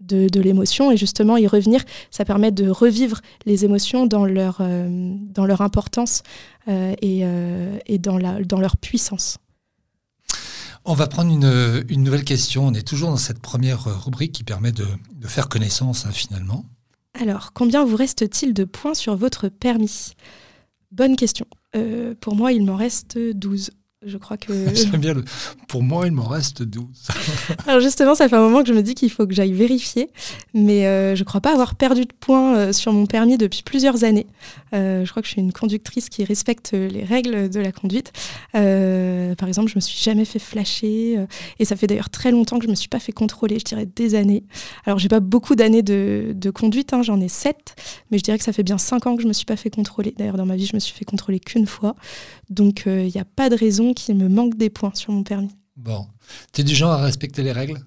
de, 0.00 0.40
l'émotion 0.40 0.90
et 0.90 0.96
justement 0.96 1.36
y 1.36 1.46
revenir, 1.46 1.82
ça 2.10 2.24
permet 2.24 2.52
de 2.52 2.68
revivre 2.68 3.20
les 3.46 3.64
émotions 3.64 4.06
dans 4.06 4.24
leur, 4.24 4.58
euh, 4.60 5.14
dans 5.20 5.46
leur 5.46 5.60
importance 5.60 6.22
euh, 6.68 6.94
et, 7.02 7.20
euh, 7.22 7.78
et 7.86 7.98
dans, 7.98 8.18
la, 8.18 8.42
dans 8.42 8.60
leur 8.60 8.76
puissance. 8.76 9.38
On 10.84 10.94
va 10.94 11.06
prendre 11.06 11.32
une, 11.32 11.84
une, 11.88 12.02
nouvelle 12.02 12.24
question. 12.24 12.66
On 12.66 12.74
est 12.74 12.86
toujours 12.86 13.10
dans 13.10 13.16
cette 13.16 13.40
première 13.40 13.84
rubrique 14.04 14.32
qui 14.32 14.44
permet 14.44 14.72
de, 14.72 14.86
de 15.16 15.26
faire 15.26 15.48
connaissance 15.48 16.06
hein, 16.06 16.12
finalement. 16.12 16.64
Alors, 17.20 17.52
combien 17.52 17.84
vous 17.84 17.96
reste-t-il 17.96 18.54
de 18.54 18.64
points 18.64 18.94
sur 18.94 19.16
votre 19.16 19.48
permis? 19.48 20.12
Bonne 20.92 21.16
question. 21.16 21.46
pour 22.20 22.34
moi, 22.34 22.52
il 22.52 22.64
m'en 22.64 22.76
reste 22.76 23.18
12. 23.18 23.70
Je 24.06 24.16
crois 24.16 24.36
que. 24.36 24.52
J'aime 24.74 25.00
bien 25.00 25.12
le. 25.12 25.24
Pour 25.66 25.82
moi, 25.82 26.06
il 26.06 26.12
m'en 26.12 26.26
reste 26.28 26.62
12. 26.62 26.86
Alors 27.66 27.80
justement, 27.80 28.14
ça 28.14 28.28
fait 28.28 28.36
un 28.36 28.40
moment 28.40 28.62
que 28.62 28.68
je 28.68 28.72
me 28.72 28.82
dis 28.82 28.94
qu'il 28.94 29.10
faut 29.10 29.26
que 29.26 29.34
j'aille 29.34 29.52
vérifier, 29.52 30.10
mais 30.54 30.86
euh, 30.86 31.16
je 31.16 31.22
ne 31.22 31.24
crois 31.24 31.40
pas 31.40 31.52
avoir 31.52 31.74
perdu 31.74 32.02
de 32.02 32.12
points 32.20 32.56
euh, 32.56 32.72
sur 32.72 32.92
mon 32.92 33.06
permis 33.06 33.38
depuis 33.38 33.64
plusieurs 33.64 34.04
années. 34.04 34.28
Euh, 34.72 35.04
je 35.04 35.10
crois 35.10 35.20
que 35.20 35.26
je 35.26 35.32
suis 35.32 35.40
une 35.40 35.52
conductrice 35.52 36.10
qui 36.10 36.22
respecte 36.22 36.74
les 36.74 37.02
règles 37.02 37.50
de 37.50 37.58
la 37.58 37.72
conduite. 37.72 38.12
par 38.52 39.48
exemple, 39.48 39.68
je 39.68 39.74
me 39.74 39.80
suis 39.80 40.00
jamais 40.00 40.24
fait 40.24 40.38
flasher, 40.38 41.26
et 41.58 41.64
ça 41.64 41.74
fait 41.74 41.88
d'ailleurs 41.88 42.10
très 42.10 42.30
longtemps 42.30 42.58
que 42.60 42.66
je 42.66 42.70
me 42.70 42.76
suis 42.76 42.88
pas 42.88 43.00
fait 43.00 43.12
contrôler. 43.12 43.58
Je 43.58 43.64
dirais 43.64 43.86
des 43.86 44.14
années. 44.14 44.44
Alors 44.86 45.00
j'ai 45.00 45.08
pas 45.08 45.20
beaucoup 45.20 45.56
d'années 45.56 45.82
de, 45.82 46.34
de, 46.36 46.50
conduite, 46.50 46.92
hein, 46.92 47.02
j'en 47.02 47.20
ai 47.20 47.28
7, 47.28 47.74
mais 48.12 48.18
je 48.18 48.22
dirais 48.22 48.38
que 48.38 48.44
ça 48.44 48.52
fait 48.52 48.62
bien 48.62 48.78
5 48.78 49.08
ans 49.08 49.16
que 49.16 49.22
je 49.22 49.28
me 49.28 49.32
suis 49.32 49.44
pas 49.46 49.56
fait 49.56 49.70
contrôler. 49.70 50.14
D'ailleurs, 50.16 50.36
dans 50.36 50.46
ma 50.46 50.54
vie, 50.54 50.66
je 50.66 50.76
me 50.76 50.80
suis 50.80 50.94
fait 50.94 51.04
contrôler 51.04 51.40
qu'une 51.40 51.66
fois, 51.66 51.96
donc 52.48 52.84
il 52.86 53.12
n'y 53.12 53.20
a 53.20 53.24
pas 53.24 53.50
de 53.50 53.56
raison 53.56 53.87
qu'il 53.94 54.16
me 54.16 54.28
manque 54.28 54.56
des 54.56 54.70
points 54.70 54.94
sur 54.94 55.12
mon 55.12 55.22
permis. 55.22 55.54
Bon. 55.76 56.06
Tu 56.52 56.60
es 56.60 56.64
du 56.64 56.74
genre 56.74 56.92
à 56.92 57.02
respecter 57.02 57.42
les 57.42 57.52
règles? 57.52 57.80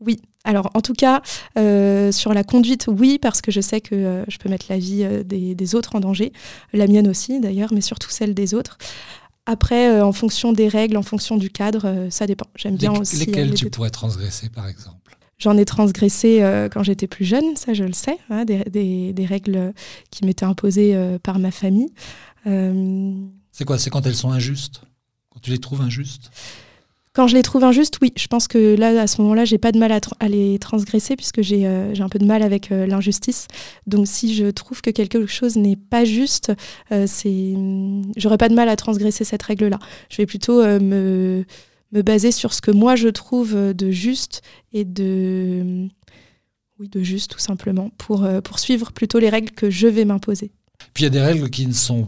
Oui. 0.00 0.20
Alors, 0.44 0.70
en 0.74 0.80
tout 0.80 0.94
cas, 0.94 1.22
euh, 1.56 2.10
sur 2.10 2.34
la 2.34 2.42
conduite, 2.42 2.86
oui, 2.88 3.18
parce 3.20 3.40
que 3.40 3.52
je 3.52 3.60
sais 3.60 3.80
que 3.80 3.94
euh, 3.94 4.24
je 4.28 4.38
peux 4.38 4.48
mettre 4.48 4.66
la 4.68 4.78
vie 4.78 5.04
euh, 5.04 5.22
des, 5.22 5.74
autres 5.74 5.94
en 5.94 6.00
danger. 6.00 6.32
La 6.72 6.86
mienne 6.86 7.06
aussi, 7.06 7.40
d'ailleurs, 7.40 7.72
mais 7.72 7.80
surtout 7.80 8.10
celle 8.10 8.34
des 8.34 8.54
autres. 8.54 8.78
Après, 9.46 10.00
en 10.00 10.12
fonction 10.12 10.52
des 10.52 10.68
règles, 10.68 10.96
en 10.96 11.02
fonction 11.02 11.36
du 11.36 11.50
cadre, 11.50 12.06
ça 12.10 12.26
dépend. 12.28 12.46
J'aime 12.54 12.76
bien 12.76 12.92
aussi. 12.92 13.16
Lesquelles 13.16 13.54
tu 13.54 13.70
pourrais 13.70 13.90
transgresser, 13.90 14.48
par 14.50 14.68
exemple? 14.68 15.16
J'en 15.38 15.56
ai 15.56 15.64
transgressé 15.64 16.38
quand 16.72 16.84
j'étais 16.84 17.08
plus 17.08 17.24
jeune, 17.24 17.56
ça 17.56 17.74
je 17.74 17.82
le 17.82 17.92
sais, 17.92 18.18
hein, 18.30 18.44
des, 18.44 19.12
des, 19.12 19.26
règles 19.26 19.74
qui 20.12 20.24
m'étaient 20.24 20.44
imposées 20.44 20.96
par 21.24 21.40
ma 21.40 21.50
famille. 21.50 21.92
C'est 22.44 23.64
quoi? 23.64 23.78
C'est 23.78 23.90
quand 23.90 24.06
elles 24.06 24.14
sont 24.14 24.30
injustes? 24.30 24.82
Tu 25.40 25.50
les 25.50 25.58
trouves 25.58 25.80
injustes 25.80 26.30
quand 27.14 27.26
je 27.26 27.34
les 27.34 27.42
trouve 27.42 27.62
injustes, 27.64 27.98
oui, 28.00 28.12
je 28.16 28.26
pense 28.26 28.48
que 28.48 28.74
là, 28.74 29.02
à 29.02 29.06
ce 29.06 29.20
moment-là, 29.20 29.44
j'ai 29.44 29.58
pas 29.58 29.72
de 29.72 29.78
mal 29.78 29.92
à, 29.92 30.28
les 30.28 30.58
transgresser 30.58 31.14
puisque 31.14 31.42
j'ai 31.42 31.66
euh, 31.66 31.92
un 31.98 32.08
peu 32.08 32.18
de 32.18 32.24
mal 32.24 32.42
avec 32.42 32.72
euh, 32.72 32.86
l'injustice. 32.86 33.48
Donc, 33.86 34.06
si 34.06 34.34
je 34.34 34.46
trouve 34.46 34.80
que 34.80 34.90
quelque 34.90 35.26
chose 35.26 35.56
n'est 35.56 35.76
pas 35.76 36.06
juste, 36.06 36.52
euh, 36.90 37.04
c'est, 37.06 37.54
j'aurais 38.16 38.38
pas 38.38 38.48
de 38.48 38.54
mal 38.54 38.68
à 38.70 38.76
transgresser 38.76 39.24
cette 39.24 39.42
règle-là. 39.42 39.78
Je 40.08 40.16
vais 40.16 40.26
plutôt 40.26 40.62
me, 40.62 41.44
me 41.92 42.02
baser 42.02 42.32
sur 42.32 42.54
ce 42.54 42.62
que 42.62 42.70
moi 42.70 42.96
je 42.96 43.08
trouve 43.08 43.74
de 43.74 43.90
juste 43.90 44.40
et 44.72 44.84
de, 44.84 45.88
oui, 46.78 46.88
de 46.88 47.02
juste 47.02 47.32
tout 47.32 47.38
simplement 47.38 47.90
pour 47.98 48.26
suivre 48.58 48.92
plutôt 48.92 49.18
les 49.18 49.28
règles 49.28 49.50
que 49.50 49.68
je 49.68 49.86
vais 49.86 50.06
m'imposer. 50.06 50.50
Puis 50.94 51.02
il 51.02 51.04
y 51.04 51.06
a 51.06 51.10
des 51.10 51.20
règles 51.20 51.50
qui 51.50 51.66
ne 51.66 51.72
sont 51.72 52.06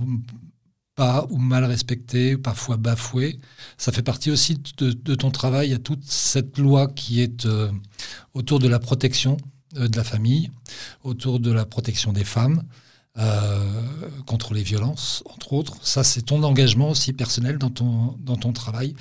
pas 0.94 1.26
ou 1.30 1.38
mal 1.38 1.64
respecté, 1.64 2.36
parfois 2.36 2.76
bafoué. 2.76 3.40
Ça 3.78 3.92
fait 3.92 4.02
partie 4.02 4.30
aussi 4.30 4.58
de, 4.78 5.14
ton 5.14 5.30
travail. 5.30 5.72
A 5.74 5.78
toute 5.78 6.04
cette 6.04 6.58
loi 6.58 6.86
qui 6.88 7.20
est 7.20 7.46
euh, 7.46 7.70
autour 8.34 8.58
de 8.58 8.68
la 8.68 8.78
protection 8.78 9.36
euh, 9.76 9.88
de 9.88 9.96
la 9.96 10.04
famille, 10.04 10.50
autour 11.02 11.40
de 11.40 11.50
la 11.52 11.64
protection 11.64 12.12
des 12.12 12.24
femmes, 12.24 12.62
euh, 13.18 13.82
contre 14.26 14.54
les 14.54 14.62
violences, 14.62 15.22
entre 15.26 15.52
autres. 15.52 15.84
Ça, 15.86 16.04
c'est 16.04 16.22
ton 16.22 16.42
engagement 16.42 16.90
aussi 16.90 17.12
personnel 17.12 17.58
dans 17.58 17.70
ton, 17.70 18.16
dans 18.20 18.36
ton 18.36 18.52
travail. 18.52 18.94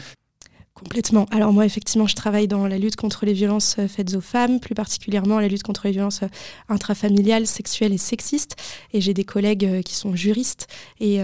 Complètement. 0.75 1.27
Alors 1.29 1.53
moi, 1.53 1.67
effectivement, 1.67 2.07
je 2.07 2.15
travaille 2.15 2.47
dans 2.47 2.65
la 2.65 2.79
lutte 2.79 2.95
contre 2.95 3.27
les 3.27 3.33
violences 3.33 3.75
euh, 3.77 3.87
faites 3.87 4.15
aux 4.15 4.21
femmes, 4.21 4.59
plus 4.59 4.73
particulièrement 4.73 5.39
la 5.39 5.47
lutte 5.47 5.61
contre 5.61 5.85
les 5.85 5.91
violences 5.91 6.23
euh, 6.23 6.27
intrafamiliales, 6.67 7.45
sexuelles 7.45 7.93
et 7.93 7.99
sexistes. 7.99 8.55
Et 8.91 8.99
j'ai 8.99 9.13
des 9.13 9.23
collègues 9.23 9.65
euh, 9.65 9.81
qui 9.83 9.93
sont 9.93 10.15
juristes. 10.15 10.65
Et 10.99 11.19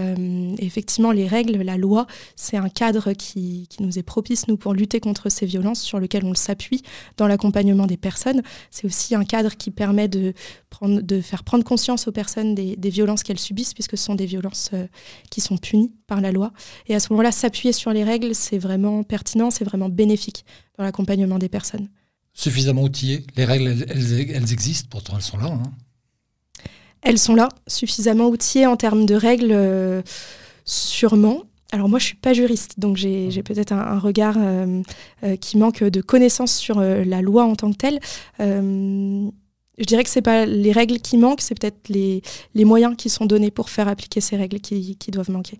effectivement, 0.58 1.10
les 1.10 1.26
règles, 1.26 1.62
la 1.62 1.76
loi, 1.76 2.06
c'est 2.36 2.56
un 2.56 2.68
cadre 2.68 3.12
qui, 3.12 3.66
nous 3.80 3.98
est 3.98 4.02
propice, 4.02 4.46
nous, 4.46 4.58
pour 4.58 4.74
lutter 4.74 5.00
contre 5.00 5.30
ces 5.30 5.46
violences, 5.46 5.80
sur 5.80 5.98
lequel 5.98 6.24
on 6.24 6.34
s'appuie 6.34 6.82
dans 7.16 7.26
l'accompagnement 7.26 7.86
des 7.86 7.96
personnes. 7.96 8.42
C'est 8.70 8.86
aussi 8.86 9.14
un 9.14 9.24
cadre 9.24 9.56
qui 9.56 9.70
permet 9.70 10.06
de, 10.06 10.34
faire 11.22 11.44
prendre 11.44 11.64
conscience 11.64 12.06
aux 12.08 12.12
personnes 12.12 12.54
des, 12.54 12.76
des 12.76 12.90
violences 12.90 13.22
qu'elles 13.22 13.38
subissent, 13.38 13.72
puisque 13.72 13.96
ce 13.96 14.04
sont 14.04 14.14
des 14.14 14.26
violences 14.26 14.70
qui 15.30 15.40
sont 15.40 15.56
punies 15.56 15.92
par 16.06 16.20
la 16.20 16.30
loi. 16.30 16.52
Et 16.86 16.94
à 16.94 17.00
ce 17.00 17.10
moment-là, 17.12 17.32
s'appuyer 17.32 17.72
sur 17.72 17.92
les 17.92 18.04
règles, 18.04 18.34
c'est 18.34 18.58
vraiment 18.58 19.02
pertinent 19.02 19.39
c'est 19.48 19.64
vraiment 19.64 19.88
bénéfique 19.88 20.44
dans 20.76 20.84
l'accompagnement 20.84 21.38
des 21.38 21.48
personnes. 21.48 21.88
Suffisamment 22.34 22.82
outillées 22.82 23.24
Les 23.36 23.44
règles, 23.44 23.86
elles, 23.88 24.52
existent, 24.52 24.88
pourtant 24.90 25.14
elles 25.16 25.22
sont 25.22 25.38
là. 25.38 25.46
Hein. 25.46 25.62
Elles 27.02 27.18
sont 27.18 27.34
là, 27.34 27.48
suffisamment 27.66 28.28
outillées 28.28 28.66
en 28.66 28.76
termes 28.76 29.06
de 29.06 29.14
règles, 29.14 29.52
euh, 29.52 30.02
sûrement. 30.64 31.44
Alors 31.72 31.88
moi, 31.88 31.98
je 31.98 32.04
suis 32.04 32.16
pas 32.16 32.34
juriste, 32.34 32.78
donc 32.78 32.96
j'ai 32.96 33.28
mmh. 33.28 33.42
peut-être 33.42 33.72
un, 33.72 33.98
regard 33.98 34.36
euh, 34.38 34.82
euh, 35.24 35.36
qui 35.36 35.56
manque 35.56 35.82
de 35.82 36.00
connaissances 36.00 36.54
sur 36.54 36.80
la 36.80 37.22
loi 37.22 37.44
en 37.44 37.54
tant 37.54 37.72
que 37.72 37.76
telle. 37.76 38.00
je 38.38 39.84
dirais 39.86 40.04
que 40.04 40.10
c'est 40.10 40.20
pas 40.20 40.46
les 40.46 40.72
règles 40.72 40.98
qui 40.98 41.16
manquent, 41.16 41.40
c'est 41.40 41.58
peut-être 41.58 41.88
les, 41.88 42.22
les, 42.54 42.64
moyens 42.64 42.96
qui 42.96 43.08
sont 43.08 43.24
donnés 43.24 43.50
pour 43.50 43.70
faire 43.70 43.88
appliquer 43.88 44.20
ces 44.20 44.36
règles 44.36 44.60
qui, 44.60 44.96
qui 44.96 45.10
doivent 45.10 45.30
manquer. 45.30 45.58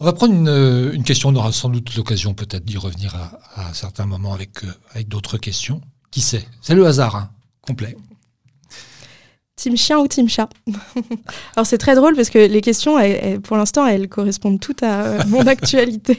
On 0.00 0.04
va 0.04 0.12
prendre 0.12 0.34
une, 0.34 0.92
une, 0.92 1.04
question, 1.04 1.28
on 1.28 1.36
aura 1.36 1.52
sans 1.52 1.68
doute 1.68 1.94
l'occasion 1.96 2.34
peut-être 2.34 2.64
d'y 2.64 2.76
revenir 2.76 3.14
à, 3.14 3.68
à, 3.68 3.74
certains 3.74 4.06
moments 4.06 4.34
avec, 4.34 4.64
euh, 4.64 4.68
avec 4.92 5.08
d'autres 5.08 5.38
questions. 5.38 5.80
Qui 6.10 6.20
sait 6.20 6.46
C'est 6.60 6.74
le 6.74 6.86
hasard, 6.86 7.16
hein, 7.16 7.30
complet. 7.62 7.96
Team 9.56 9.76
chien 9.76 9.98
ou 9.98 10.08
team 10.08 10.28
chat? 10.28 10.48
Alors 11.56 11.66
c'est 11.66 11.78
très 11.78 11.94
drôle 11.94 12.16
parce 12.16 12.28
que 12.30 12.38
les 12.38 12.60
questions, 12.60 12.98
pour 13.42 13.56
l'instant, 13.56 13.86
elles 13.86 14.08
correspondent 14.08 14.60
toutes 14.60 14.82
à 14.82 15.02
euh, 15.02 15.22
mon 15.28 15.40
actualité. 15.46 16.18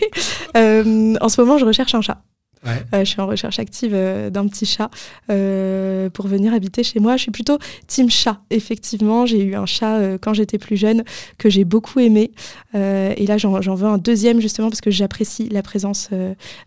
Euh, 0.55 1.15
en 1.19 1.29
ce 1.29 1.41
moment, 1.41 1.57
je 1.57 1.65
recherche 1.65 1.93
un 1.95 2.01
chat. 2.01 2.21
Euh, 2.65 2.99
je 2.99 3.05
suis 3.05 3.21
en 3.21 3.27
recherche 3.27 3.59
active 3.59 3.91
euh, 3.93 4.29
d'un 4.29 4.47
petit 4.47 4.65
chat 4.65 4.89
euh, 5.29 6.09
pour 6.09 6.27
venir 6.27 6.53
habiter 6.53 6.83
chez 6.83 6.99
moi. 6.99 7.17
Je 7.17 7.23
suis 7.23 7.31
plutôt 7.31 7.57
team 7.87 8.09
chat. 8.09 8.41
Effectivement, 8.49 9.25
j'ai 9.25 9.43
eu 9.43 9.55
un 9.55 9.65
chat 9.65 10.17
quand 10.21 10.33
j'étais 10.33 10.57
plus 10.57 10.77
jeune 10.77 11.03
que 11.37 11.49
j'ai 11.49 11.63
beaucoup 11.63 11.99
aimé. 11.99 12.31
et 12.73 13.25
là, 13.27 13.37
j'en 13.37 13.75
veux 13.75 13.87
un 13.87 13.97
deuxième 13.97 14.39
justement 14.39 14.69
parce 14.69 14.81
que 14.81 14.91
j'apprécie 14.91 15.49
la 15.49 15.61
présence 15.61 16.09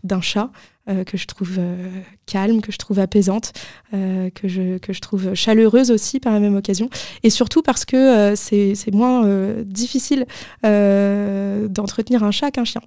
d'un 0.03 0.21
chat. 0.21 0.49
que 0.87 1.17
je 1.17 1.27
trouve 1.27 1.59
calme, 2.25 2.61
que 2.61 2.71
je 2.71 2.77
trouve 2.77 2.99
apaisante, 2.99 3.53
que, 3.91 4.77
que 4.77 4.93
je 4.93 4.99
trouve 4.99 5.33
chaleureuse 5.33 5.91
aussi 5.91 6.19
par 6.19 6.33
la 6.33 6.39
même 6.39 6.55
occasion. 6.55 6.89
Et 7.23 7.29
surtout 7.29 7.61
parce 7.61 7.85
que 7.85 8.33
c'est 8.35 8.93
moins 8.93 9.27
difficile 9.63 10.25
d'entretenir 10.63 12.23
un 12.23 12.31
chat 12.31 12.51
qu'un 12.51 12.65
chien. 12.65 12.81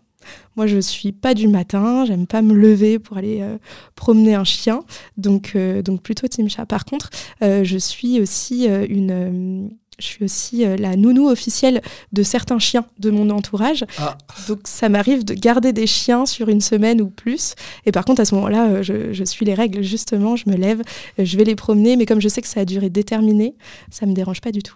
Moi, 0.56 0.66
je 0.66 0.78
suis 0.78 1.12
pas 1.12 1.34
du 1.34 1.48
matin, 1.48 2.04
j'aime 2.04 2.26
pas 2.26 2.42
me 2.42 2.54
lever 2.54 2.98
pour 2.98 3.16
aller 3.16 3.40
euh, 3.40 3.56
promener 3.94 4.34
un 4.34 4.44
chien, 4.44 4.84
donc, 5.16 5.52
euh, 5.54 5.82
donc 5.82 6.02
plutôt 6.02 6.26
team 6.28 6.48
chat. 6.48 6.66
Par 6.66 6.84
contre, 6.84 7.10
euh, 7.42 7.64
je 7.64 7.78
suis 7.78 8.20
aussi 8.20 8.66
une 8.66 9.70
je 9.98 10.06
suis 10.06 10.24
aussi 10.24 10.64
la 10.78 10.96
nounou 10.96 11.28
officielle 11.28 11.80
de 12.12 12.22
certains 12.24 12.58
chiens 12.58 12.86
de 12.98 13.10
mon 13.10 13.30
entourage. 13.30 13.84
Ah. 13.98 14.18
Donc 14.48 14.60
ça 14.64 14.88
m'arrive 14.88 15.24
de 15.24 15.32
garder 15.32 15.72
des 15.72 15.86
chiens 15.86 16.26
sur 16.26 16.48
une 16.48 16.62
semaine 16.62 17.00
ou 17.00 17.08
plus. 17.08 17.54
Et 17.86 17.92
par 17.92 18.04
contre, 18.04 18.20
à 18.20 18.24
ce 18.24 18.34
moment-là, 18.34 18.82
je, 18.82 19.22
suis 19.22 19.46
les 19.46 19.54
règles, 19.54 19.82
justement, 19.82 20.34
je 20.34 20.48
me 20.48 20.56
lève, 20.56 20.82
je 21.18 21.36
vais 21.36 21.44
les 21.44 21.54
promener, 21.54 21.96
mais 21.96 22.06
comme 22.06 22.20
je 22.20 22.28
sais 22.28 22.42
que 22.42 22.48
ça 22.48 22.60
a 22.60 22.64
duré 22.64 22.90
déterminé, 22.90 23.54
ça 23.90 24.06
me 24.06 24.12
dérange 24.12 24.40
pas 24.40 24.50
du 24.50 24.62
tout. 24.62 24.74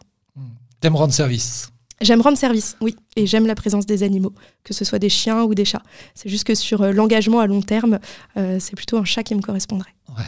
T'aimes 0.81 0.95
rendre 0.95 1.15
service 1.15 1.71
J'aime 2.03 2.21
rendre 2.21 2.37
service, 2.37 2.77
oui, 2.83 2.95
et 3.17 3.27
j'aime 3.27 3.47
la 3.47 3.55
présence 3.55 3.87
des 3.87 4.03
animaux, 4.03 4.35
que 4.65 4.75
ce 4.75 4.85
soit 4.85 4.99
des 4.99 5.09
chiens 5.09 5.45
ou 5.45 5.55
des 5.55 5.65
chats. 5.65 5.83
C'est 6.15 6.29
juste 6.29 6.45
que 6.45 6.55
sur 6.55 6.83
euh, 6.83 6.93
l'engagement 6.93 7.41
à 7.41 7.47
long 7.47 7.63
terme, 7.63 7.99
euh, 8.37 8.59
c'est 8.61 8.77
plutôt 8.77 8.99
un 8.99 9.05
chat 9.05 9.23
qui 9.23 9.35
me 9.35 9.41
correspondrait. 9.41 9.95
Ouais. 10.11 10.25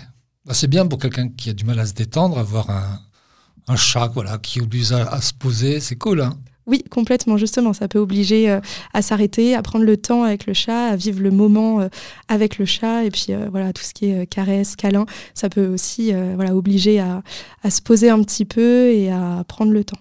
Bah, 0.46 0.54
c'est 0.54 0.66
bien 0.66 0.86
pour 0.86 0.98
quelqu'un 0.98 1.28
qui 1.28 1.50
a 1.50 1.52
du 1.52 1.64
mal 1.64 1.78
à 1.78 1.84
se 1.84 1.92
détendre, 1.92 2.38
avoir 2.38 2.70
un, 2.70 3.00
un 3.66 3.76
chat 3.76 4.10
voilà, 4.14 4.38
qui 4.38 4.62
oblige 4.62 4.92
à, 4.92 5.20
se 5.20 5.34
poser, 5.34 5.80
c'est 5.80 5.96
cool. 5.96 6.22
Hein 6.22 6.38
oui, 6.64 6.84
complètement, 6.90 7.36
justement. 7.36 7.74
Ça 7.74 7.86
peut 7.86 7.98
obliger 7.98 8.50
euh, 8.50 8.60
à 8.94 9.02
s'arrêter, 9.02 9.54
à 9.54 9.62
prendre 9.62 9.84
le 9.84 9.98
temps 9.98 10.22
avec 10.22 10.46
le 10.46 10.54
chat, 10.54 10.88
à 10.88 10.96
vivre 10.96 11.20
le 11.20 11.30
moment 11.30 11.86
avec 12.28 12.58
le 12.58 12.64
chat. 12.64 13.04
Et 13.04 13.10
puis, 13.10 13.28
voilà, 13.50 13.74
tout 13.74 13.82
ce 13.82 13.92
qui 13.92 14.06
est 14.06 14.26
caresse, 14.26 14.74
câlin, 14.74 15.04
ça 15.34 15.50
peut 15.50 15.66
aussi 15.66 16.12
voilà, 16.34 16.54
obliger 16.54 16.98
à, 16.98 17.22
à, 17.62 17.70
se 17.70 17.80
poser 17.82 18.08
un 18.08 18.22
petit 18.22 18.44
peu 18.44 18.90
et 18.90 19.10
à 19.10 19.44
prendre 19.48 19.72
le 19.72 19.84
temps. 19.84 19.98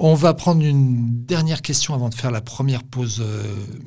On 0.00 0.14
va 0.14 0.32
prendre 0.32 0.64
une 0.64 1.24
dernière 1.24 1.60
question 1.60 1.92
avant 1.92 2.08
de 2.08 2.14
faire 2.14 2.30
la 2.30 2.40
première 2.40 2.84
pause 2.84 3.20
euh, 3.20 3.42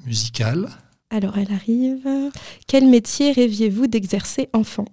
musicale. 0.06 0.68
Alors, 1.10 1.38
elle 1.38 1.54
arrive. 1.54 2.06
Quel 2.68 2.86
métier 2.86 3.32
rêviez-vous 3.32 3.88
d'exercer 3.88 4.50
enfant? 4.52 4.84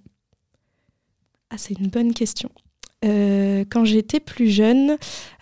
Ah, 1.51 1.57
c'est 1.59 1.75
une 1.75 1.89
bonne 1.89 2.15
question. 2.15 2.51
Euh, 3.05 3.65
quand 3.69 3.85
j'étais 3.85 4.21
plus 4.21 4.49
jeune, 4.49 4.97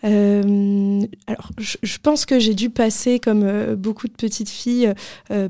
euh, 0.04 1.02
alors 1.26 1.50
je, 1.58 1.98
pense 1.98 2.24
que 2.24 2.38
j'ai 2.38 2.54
dû 2.54 2.70
passer, 2.70 3.20
comme 3.20 3.74
beaucoup 3.74 4.08
de 4.08 4.14
petites 4.14 4.48
filles, 4.48 4.94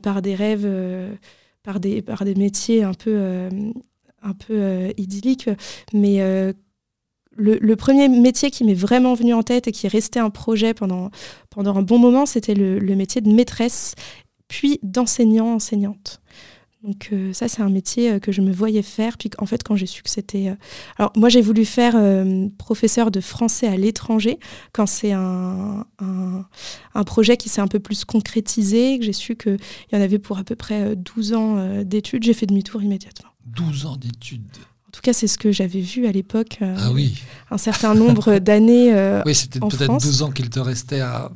par 0.03 0.23
des 0.23 0.35
rêves, 0.35 0.69
par, 1.63 1.79
des, 1.79 2.03
par 2.03 2.25
des 2.25 2.35
métiers 2.35 2.83
un 2.83 2.95
peu, 2.95 3.49
un 4.23 4.33
peu 4.33 4.93
idylliques, 4.97 5.51
mais 5.93 6.53
le, 7.37 7.77
premier 7.77 8.09
métier 8.09 8.51
qui 8.51 8.65
m'est 8.65 8.75
vraiment 8.75 9.15
venu 9.15 9.35
en 9.35 9.43
tête 9.43 9.69
et 9.69 9.73
qui 9.73 9.87
est 9.87 9.91
resté 9.91 10.19
un 10.19 10.31
projet 10.31 10.75
pendant, 10.75 11.11
pendant 11.51 11.77
un 11.77 11.83
bon 11.83 11.99
moment, 11.99 12.27
c'était 12.27 12.55
le, 12.55 12.97
métier 12.97 13.21
de 13.21 13.31
maîtresse 13.31 13.95
puis 14.49 14.79
d'enseignant, 14.83 15.55
enseignante. 15.55 16.21
Donc 16.85 17.09
euh, 17.13 17.33
ça, 17.33 17.49
c'est 17.49 17.63
un 17.63 17.69
métier 17.69 18.13
euh, 18.13 18.19
que 18.21 18.31
je 18.31 18.41
me 18.41 18.53
voyais 18.53 18.83
faire. 18.83 19.19
Puis 19.19 19.29
en 19.39 19.47
fait, 19.47 19.65
quand 19.65 19.75
j'ai 19.75 19.87
su 19.87 20.05
que 20.05 20.11
c'était... 20.11 20.51
Euh, 20.51 20.55
alors 20.99 21.11
moi, 21.17 21.29
j'ai 21.29 21.41
voulu 21.41 21.65
faire 21.65 21.97
professeur 22.59 23.11
de 23.11 23.21
français 23.21 23.67
à 23.67 23.77
l'étranger 23.77 24.39
quand 24.73 24.87
c'est 24.87 25.13
un, 25.13 25.85
un, 25.99 27.05
projet 27.05 27.37
qui 27.37 27.49
s'est 27.49 27.61
un 27.61 27.67
peu 27.67 27.81
plus 27.81 28.05
concrétisé, 28.05 28.99
que 28.99 29.05
j'ai 29.05 29.13
su 29.13 29.35
qu'il 29.35 29.59
y 29.93 29.97
en 29.97 30.01
avait 30.01 30.21
pour 30.21 30.39
à 30.39 30.45
peu 30.45 30.55
près 30.55 30.95
12 30.95 31.33
ans 31.33 31.83
d'études. 31.83 32.23
J'ai 32.23 32.35
fait 32.35 32.47
demi-tour 32.47 32.83
immédiatement. 32.83 33.31
12 33.47 33.87
ans 33.87 33.97
d'études 33.97 34.47
en 34.89 34.91
tout 34.93 35.01
cas, 35.03 35.13
c'est 35.13 35.27
ce 35.27 35.37
que 35.37 35.53
j'avais 35.53 35.81
vu 35.81 36.07
à 36.07 36.13
l'époque. 36.13 36.59
ah 36.61 36.91
oui. 36.93 37.21
Un 37.51 37.59
certain 37.59 37.95
nombre 37.95 38.39
d'années. 38.39 39.21
oui, 39.27 39.35
c'était 39.35 39.61
peut-être 39.61 39.99
12 39.99 40.23
ans 40.23 40.31
qu'il 40.31 40.49
te 40.49 40.61
restait 40.61 41.01
à, 41.01 41.31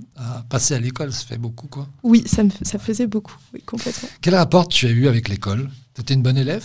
passer 0.49 0.75
à 0.75 0.80
l'école. 0.80 1.12
Ça 1.12 1.25
fait 1.25 1.38
beaucoup, 1.38 1.66
quoi. 1.69 1.88
Oui, 2.02 2.23
ça, 2.26 2.42
ça 2.62 2.78
faisait 2.78 3.07
beaucoup, 3.07 3.37
oui, 3.52 3.62
complètement. 3.62 4.09
Quel 4.21 4.35
rapport 4.35 4.69
tu 4.69 4.87
as 4.87 4.90
eu 4.90 5.09
avec 5.09 5.28
l'école? 5.28 5.69
Tu 5.95 6.00
étais 6.00 6.14
une 6.14 6.23
bonne 6.23 6.38
élève? 6.38 6.64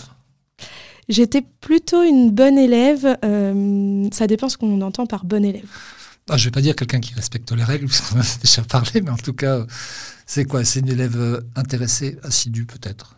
J'étais 1.08 1.42
plutôt 1.60 2.02
une 2.02 2.30
bonne 2.30 2.58
élève. 2.58 3.16
Euh, 3.24 4.08
ça 4.12 4.26
dépend 4.26 4.48
ce 4.48 4.56
qu'on 4.56 4.80
entend 4.80 5.06
par 5.06 5.24
bonne 5.24 5.44
élève. 5.44 5.68
Ah, 6.28 6.36
je 6.36 6.42
ne 6.42 6.44
vais 6.46 6.50
pas 6.50 6.60
dire 6.60 6.74
quelqu'un 6.74 6.98
qui 6.98 7.14
respecte 7.14 7.52
les 7.52 7.62
règles, 7.62 7.86
parce 7.86 8.00
qu'on 8.00 8.18
a 8.18 8.24
déjà 8.42 8.62
parlé, 8.62 9.00
mais 9.00 9.10
en 9.10 9.16
tout 9.16 9.32
cas, 9.32 9.64
c'est 10.26 10.44
quoi? 10.44 10.64
C'est 10.64 10.80
une 10.80 10.88
élève 10.88 11.16
euh, 11.16 11.40
intéressée, 11.54 12.18
assidue 12.24 12.66
peut-être? 12.66 13.15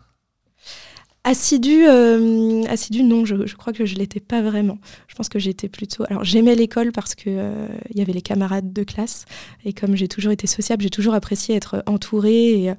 Assidu, 1.25 1.85
euh, 1.85 2.63
assidu 2.69 3.03
non, 3.03 3.25
je, 3.25 3.53
crois 3.55 3.73
que 3.73 3.85
je 3.85 3.95
l'étais 3.95 4.21
pas 4.21 4.41
vraiment. 4.41 4.77
Je 5.09 5.15
pense 5.15 5.27
que 5.27 5.37
j'étais 5.37 5.67
plutôt. 5.67 6.05
Alors 6.09 6.23
j'aimais 6.23 6.55
l'école 6.55 6.93
parce 6.93 7.13
que 7.13 7.25
euh, 7.27 7.67
y 7.93 7.99
avait 7.99 8.13
les 8.13 8.21
camarades 8.21 8.71
de 8.71 8.83
classe 8.83 9.25
et 9.65 9.73
comme 9.73 9.97
j'ai 9.97 10.07
toujours 10.07 10.31
été 10.31 10.47
sociable, 10.47 10.81
j'ai 10.81 10.89
toujours 10.89 11.13
apprécié 11.13 11.55
être 11.55 11.83
entourée 11.87 12.63
et, 12.63 12.73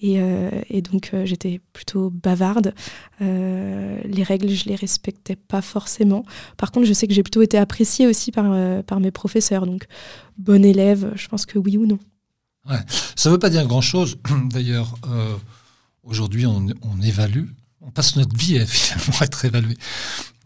et, 0.00 0.20
euh, 0.20 0.50
donc 0.90 1.12
j'étais 1.24 1.60
plutôt 1.72 2.10
bavarde. 2.10 2.74
les 3.20 4.22
règles, 4.24 4.48
je 4.48 4.64
les 4.64 4.74
respectais 4.74 5.36
pas 5.36 5.62
forcément. 5.62 6.24
Par 6.56 6.72
contre, 6.72 6.86
je 6.86 6.92
sais 6.92 7.06
que 7.06 7.14
j'ai 7.14 7.22
plutôt 7.22 7.42
été 7.42 7.58
appréciée 7.58 8.08
aussi 8.08 8.32
par, 8.32 9.00
mes 9.00 9.10
professeurs. 9.12 9.66
Donc 9.66 9.84
bon 10.36 10.64
élève, 10.64 11.12
je 11.14 11.28
pense 11.28 11.46
que 11.46 11.60
oui 11.60 11.76
ou 11.76 11.86
non. 11.86 12.00
Ouais. 12.68 12.80
Ça 13.14 13.30
veut 13.30 13.38
pas 13.38 13.50
dire 13.50 13.64
grand 13.68 13.82
chose. 13.82 14.18
D'ailleurs, 14.50 14.96
aujourd'hui, 16.02 16.44
on 16.44 17.00
évalue 17.00 17.46
on 17.86 17.90
passe 17.90 18.16
notre 18.16 18.36
vie 18.36 18.58
à 18.58 18.66
finalement 18.66 19.20
être 19.20 19.44
évalué. 19.44 19.76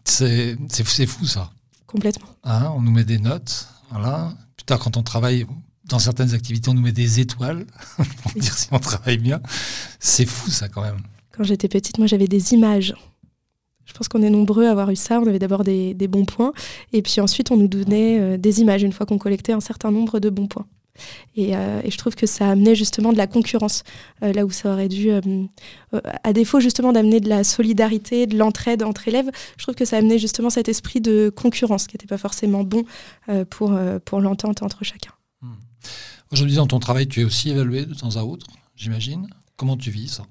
C'est 0.03 0.57
fou 1.05 1.25
ça. 1.25 1.51
Complètement. 1.87 2.27
Hein, 2.43 2.71
on 2.75 2.81
nous 2.81 2.91
met 2.91 3.03
des 3.03 3.19
notes, 3.19 3.67
voilà. 3.89 4.33
Plus 4.55 4.65
tard, 4.65 4.79
quand 4.79 4.97
on 4.97 5.03
travaille 5.03 5.45
dans 5.85 5.99
certaines 5.99 6.33
activités, 6.33 6.69
on 6.69 6.73
nous 6.73 6.81
met 6.81 6.91
des 6.91 7.19
étoiles 7.19 7.65
pour 8.21 8.31
dire 8.33 8.53
si 8.53 8.67
on 8.71 8.79
travaille 8.79 9.17
bien. 9.17 9.41
C'est 9.99 10.25
fou 10.25 10.49
ça 10.51 10.69
quand 10.69 10.81
même. 10.81 11.01
Quand 11.31 11.43
j'étais 11.43 11.67
petite, 11.67 11.97
moi 11.97 12.07
j'avais 12.07 12.27
des 12.27 12.53
images. 12.53 12.93
Je 13.85 13.93
pense 13.93 14.07
qu'on 14.07 14.21
est 14.21 14.29
nombreux 14.29 14.67
à 14.67 14.71
avoir 14.71 14.91
eu 14.91 14.95
ça. 14.95 15.19
On 15.19 15.25
avait 15.25 15.39
d'abord 15.39 15.63
des, 15.63 15.95
bons 16.07 16.25
points, 16.25 16.53
et 16.93 17.01
puis 17.01 17.19
ensuite 17.21 17.49
on 17.49 17.57
nous 17.57 17.67
donnait 17.67 18.19
euh, 18.19 18.37
des 18.37 18.61
images 18.61 18.83
une 18.83 18.93
fois 18.93 19.07
qu'on 19.07 19.17
collectait 19.17 19.53
un 19.53 19.61
certain 19.61 19.89
nombre 19.89 20.19
de 20.19 20.29
bons 20.29 20.47
points. 20.47 20.67
Euh, 21.37 21.81
et, 21.83 21.91
je 21.91 21.97
trouve 21.97 22.15
que 22.15 22.25
ça 22.25 22.49
amenait 22.49 22.75
justement 22.75 23.11
de 23.11 23.17
la 23.17 23.27
concurrence, 23.27 23.83
euh, 24.23 24.33
là 24.33 24.45
où 24.45 24.51
ça 24.51 24.73
aurait 24.73 24.89
dû, 24.89 25.09
euh, 25.11 25.21
à 26.23 26.33
défaut 26.33 26.59
justement 26.59 26.91
d'amener 26.91 27.19
de 27.19 27.29
la 27.29 27.43
solidarité, 27.43 28.27
de 28.27 28.37
l'entraide 28.37 28.83
entre 28.83 29.07
élèves, 29.07 29.29
je 29.57 29.63
trouve 29.63 29.75
que 29.75 29.85
ça 29.85 29.97
amenait 29.97 30.19
justement 30.19 30.49
cet 30.49 30.69
esprit 30.69 31.01
de 31.01 31.31
concurrence 31.33 31.87
qui 31.87 31.95
n'était 31.95 32.07
pas 32.07 32.17
forcément 32.17 32.63
bon 32.63 32.83
pour, 33.49 33.77
pour 34.05 34.21
l'entente 34.21 34.61
entre 34.63 34.83
chacun. 34.83 35.11
Hmm. 35.41 35.53
Aujourd'hui, 36.31 36.55
dans 36.55 36.67
ton 36.67 36.79
travail, 36.79 37.07
tu 37.07 37.21
es 37.21 37.23
aussi 37.23 37.49
évalué 37.49 37.85
de 37.85 37.93
temps 37.93 38.15
à 38.15 38.23
autre, 38.23 38.47
j'imagine. 38.75 39.27
Comment 39.55 39.77
tu 39.77 39.91
vis 39.91 40.07
ça? 40.07 40.23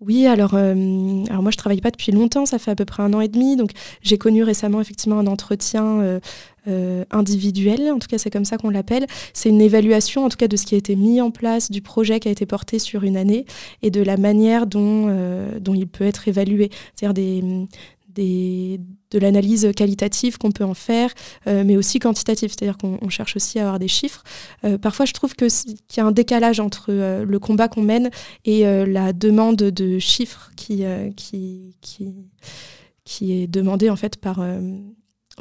Oui, 0.00 0.26
alors, 0.26 0.54
alors 0.54 1.42
moi 1.42 1.50
je 1.50 1.56
travaille 1.56 1.80
pas 1.80 1.90
depuis 1.90 2.12
longtemps, 2.12 2.44
ça 2.44 2.58
fait 2.58 2.70
à 2.70 2.74
peu 2.74 2.84
près 2.84 3.02
un 3.02 3.14
an 3.14 3.20
et 3.20 3.28
demi, 3.28 3.56
donc 3.56 3.70
j'ai 4.02 4.18
connu 4.18 4.42
récemment 4.42 4.80
effectivement 4.80 5.18
un 5.18 5.26
entretien 5.26 6.00
euh, 6.00 6.20
individuel, 7.10 7.90
en 7.90 7.98
tout 7.98 8.08
cas 8.08 8.18
c'est 8.18 8.30
comme 8.30 8.44
ça 8.44 8.56
qu'on 8.56 8.70
l'appelle. 8.70 9.06
C'est 9.32 9.48
une 9.48 9.60
évaluation 9.60 10.24
en 10.24 10.28
tout 10.28 10.36
cas 10.36 10.48
de 10.48 10.56
ce 10.56 10.64
qui 10.66 10.74
a 10.74 10.78
été 10.78 10.96
mis 10.96 11.20
en 11.20 11.30
place, 11.30 11.70
du 11.70 11.82
projet 11.82 12.20
qui 12.20 12.28
a 12.28 12.30
été 12.30 12.46
porté 12.46 12.78
sur 12.78 13.04
une 13.04 13.16
année 13.16 13.44
et 13.82 13.90
de 13.90 14.02
la 14.02 14.16
manière 14.16 14.66
dont, 14.66 15.06
euh, 15.08 15.58
il 15.74 15.86
peut 15.88 16.04
être 16.04 16.28
évalué. 16.28 16.70
C'est-à-dire 16.94 17.14
de 18.16 19.18
l'analyse 19.18 19.70
qualitative 19.76 20.38
qu'on 20.38 20.52
peut 20.52 20.64
en 20.64 20.74
faire, 20.74 21.12
euh, 21.46 21.64
mais 21.66 21.76
aussi 21.76 21.98
quantitative, 21.98 22.50
c'est-à-dire 22.50 22.78
qu'on 22.78 23.08
cherche 23.08 23.34
aussi 23.36 23.58
à 23.58 23.62
avoir 23.62 23.78
des 23.78 23.88
chiffres. 23.88 24.22
parfois, 24.80 25.04
je 25.04 25.12
trouve 25.12 25.34
qu'il 25.34 25.48
y 25.96 26.00
a 26.00 26.04
un 26.04 26.12
décalage 26.12 26.60
entre 26.60 26.92
le 26.92 27.38
combat 27.38 27.68
qu'on 27.68 27.82
mène 27.82 28.10
et 28.44 28.64
la 28.86 29.12
demande 29.12 29.56
de 29.56 29.98
chiffres 29.98 30.50
qui, 30.56 30.82
est 33.22 33.46
demandée 33.48 33.90
en 33.90 33.96
fait 33.96 34.16
par 34.16 34.40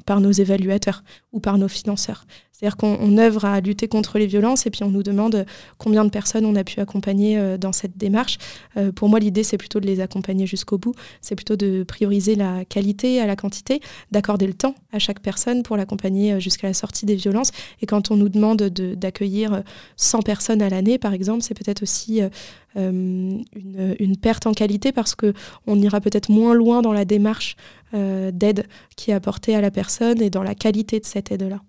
par 0.05 0.21
nos 0.21 0.31
évaluateurs 0.31 1.03
ou 1.31 1.39
par 1.39 1.57
nos 1.57 1.67
financeurs. 1.67 2.25
C'est-à-dire 2.63 2.77
qu'on 2.77 3.17
œuvre 3.17 3.43
à 3.43 3.59
lutter 3.59 3.89
contre 3.89 4.17
les 4.17 4.25
violences 4.25 4.65
et 4.65 4.69
puis 4.69 4.83
on 4.85 4.89
nous 4.89 5.03
demande 5.03 5.45
combien 5.77 6.05
de 6.05 6.09
personnes 6.09 6.45
on 6.45 6.55
a 6.55 6.63
pu 6.63 6.79
accompagner 6.79 7.37
euh, 7.37 7.57
dans 7.57 7.73
cette 7.73 7.97
démarche. 7.97 8.37
Euh, 8.77 8.93
pour 8.93 9.09
moi, 9.09 9.19
l'idée, 9.19 9.43
c'est 9.43 9.57
plutôt 9.57 9.81
de 9.81 9.85
les 9.85 9.99
accompagner 9.99 10.47
jusqu'au 10.47 10.77
bout. 10.77 10.93
C'est 11.19 11.35
plutôt 11.35 11.57
de 11.57 11.83
prioriser 11.83 12.35
la 12.35 12.63
qualité 12.63 13.19
à 13.19 13.27
la 13.27 13.35
quantité, 13.35 13.81
d'accorder 14.11 14.47
le 14.47 14.53
temps 14.53 14.75
à 14.93 14.99
chaque 14.99 15.19
personne 15.19 15.61
pour 15.61 15.75
l'accompagner 15.75 16.31
euh, 16.31 16.39
jusqu'à 16.39 16.67
la 16.67 16.73
sortie 16.73 17.05
des 17.05 17.15
violences. 17.15 17.51
Et 17.81 17.85
quand 17.85 18.11
on 18.11 18.15
nous 18.15 18.29
demande 18.29 18.61
d'accueillir 18.61 19.61
100 19.97 20.21
personnes 20.21 20.61
à 20.61 20.69
l'année, 20.69 20.97
par 20.97 21.11
exemple, 21.11 21.41
c'est 21.41 21.55
peut-être 21.55 21.83
aussi 21.83 22.21
une, 22.75 23.43
une, 23.53 24.17
perte 24.17 24.47
en 24.47 24.53
qualité 24.53 24.93
parce 24.93 25.15
qu'on 25.15 25.75
ira 25.75 25.99
peut-être 25.99 26.29
moins 26.29 26.53
loin 26.53 26.81
dans 26.81 26.93
la 26.93 27.03
démarche 27.03 27.57
d'aide 27.91 28.67
qui 28.95 29.11
est 29.11 29.13
apportée 29.13 29.53
à 29.53 29.61
la 29.61 29.69
personne 29.69 30.21
et 30.21 30.29
dans 30.29 30.43
la 30.43 30.55
qualité 30.55 30.99
de 30.99 31.05
cette 31.05 31.31
aide-là. 31.31 31.59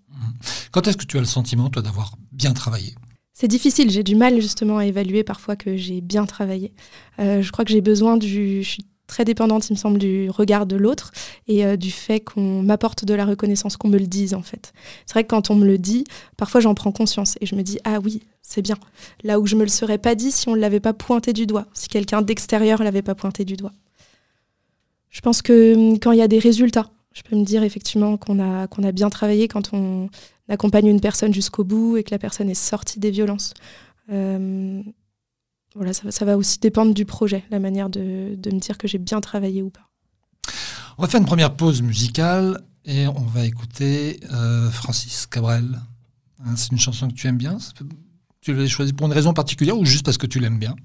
Quand 0.70 0.86
est-ce 0.86 0.96
que 0.96 1.04
tu 1.04 1.16
as 1.16 1.20
le 1.20 1.26
sentiment, 1.26 1.70
toi, 1.70 1.82
d'avoir 1.82 2.16
bien 2.32 2.52
travaillé? 2.52 2.94
C'est 3.32 3.48
difficile, 3.48 3.90
j'ai 3.90 4.04
du 4.04 4.14
mal 4.14 4.40
justement 4.40 4.78
à 4.78 4.86
évaluer 4.86 5.24
parfois 5.24 5.56
que 5.56 5.76
j'ai 5.76 6.00
bien 6.00 6.24
travaillé. 6.24 6.72
Euh, 7.18 7.42
je 7.42 7.50
crois 7.50 7.64
que 7.64 7.72
j'ai 7.72 7.80
besoin 7.80 8.16
du... 8.16 8.62
Je 8.62 8.68
suis 8.68 8.86
très 9.06 9.24
dépendante, 9.24 9.68
il 9.68 9.74
me 9.74 9.78
semble, 9.78 9.98
du 9.98 10.30
regard 10.30 10.66
de 10.66 10.76
l'autre 10.76 11.12
et 11.46 11.64
euh, 11.64 11.76
du 11.76 11.90
fait 11.90 12.20
qu'on 12.20 12.62
m'apporte 12.62 13.04
de 13.04 13.14
la 13.14 13.26
reconnaissance, 13.26 13.76
qu'on 13.76 13.88
me 13.88 13.98
le 13.98 14.06
dise 14.06 14.34
en 14.34 14.42
fait. 14.42 14.72
C'est 15.04 15.14
vrai 15.14 15.24
que 15.24 15.28
quand 15.28 15.50
on 15.50 15.56
me 15.56 15.66
le 15.66 15.78
dit, 15.78 16.04
parfois 16.36 16.60
j'en 16.60 16.74
prends 16.74 16.92
conscience 16.92 17.36
et 17.40 17.46
je 17.46 17.54
me 17.54 17.62
dis 17.62 17.78
ah 17.84 17.98
oui, 18.02 18.22
c'est 18.42 18.62
bien. 18.62 18.76
Là 19.22 19.40
où 19.40 19.46
je 19.46 19.56
me 19.56 19.62
le 19.62 19.68
serais 19.68 19.98
pas 19.98 20.14
dit 20.14 20.32
si 20.32 20.48
on 20.48 20.54
ne 20.54 20.60
l'avait 20.60 20.80
pas 20.80 20.92
pointé 20.94 21.32
du 21.32 21.46
doigt, 21.46 21.66
si 21.74 21.88
quelqu'un 21.88 22.22
d'extérieur 22.22 22.82
l'avait 22.82 23.02
pas 23.02 23.14
pointé 23.14 23.44
du 23.44 23.56
doigt. 23.56 23.72
Je 25.10 25.20
pense 25.20 25.42
que 25.42 25.74
hum, 25.74 25.98
quand 25.98 26.12
il 26.12 26.18
y 26.18 26.22
a 26.22 26.28
des 26.28 26.38
résultats, 26.38 26.90
je 27.14 27.22
peux 27.22 27.36
me 27.36 27.44
dire 27.44 27.62
effectivement 27.62 28.16
qu'on 28.16 28.38
a, 28.40 28.66
qu'on 28.66 28.82
a 28.82 28.92
bien 28.92 29.08
travaillé 29.08 29.48
quand 29.48 29.72
on 29.72 30.10
accompagne 30.48 30.86
une 30.86 31.00
personne 31.00 31.32
jusqu'au 31.32 31.64
bout 31.64 31.96
et 31.96 32.04
que 32.04 32.10
la 32.10 32.18
personne 32.18 32.50
est 32.50 32.54
sortie 32.54 32.98
des 32.98 33.10
violences. 33.10 33.54
Euh, 34.12 34.82
voilà, 35.74 35.92
ça, 35.92 36.24
va 36.24 36.36
aussi 36.36 36.58
dépendre 36.58 36.92
du 36.92 37.04
projet, 37.04 37.44
la 37.50 37.58
manière 37.58 37.88
de, 37.88 38.34
de 38.36 38.50
me 38.50 38.60
dire 38.60 38.76
que 38.76 38.86
j'ai 38.86 38.98
bien 38.98 39.20
travaillé 39.20 39.62
ou 39.62 39.70
pas. 39.70 39.88
On 40.98 41.02
va 41.02 41.08
faire 41.08 41.20
une 41.20 41.26
première 41.26 41.56
pause 41.56 41.82
musicale 41.82 42.60
et 42.84 43.08
on 43.08 43.22
va 43.22 43.44
écouter 43.44 44.20
euh, 44.32 44.70
Francis 44.70 45.26
Cabrel. 45.26 45.80
Hein, 46.44 46.54
c'est 46.56 46.70
une 46.72 46.78
chanson 46.78 47.08
que 47.08 47.14
tu 47.14 47.26
aimes 47.26 47.38
bien 47.38 47.58
Tu 48.40 48.52
l'as 48.54 48.66
choisi 48.66 48.92
pour 48.92 49.06
une 49.06 49.12
raison 49.12 49.32
particulière 49.32 49.78
ou 49.78 49.84
juste 49.84 50.04
parce 50.04 50.18
que 50.18 50.26
tu 50.26 50.38
l'aimes 50.38 50.58
bien? 50.58 50.76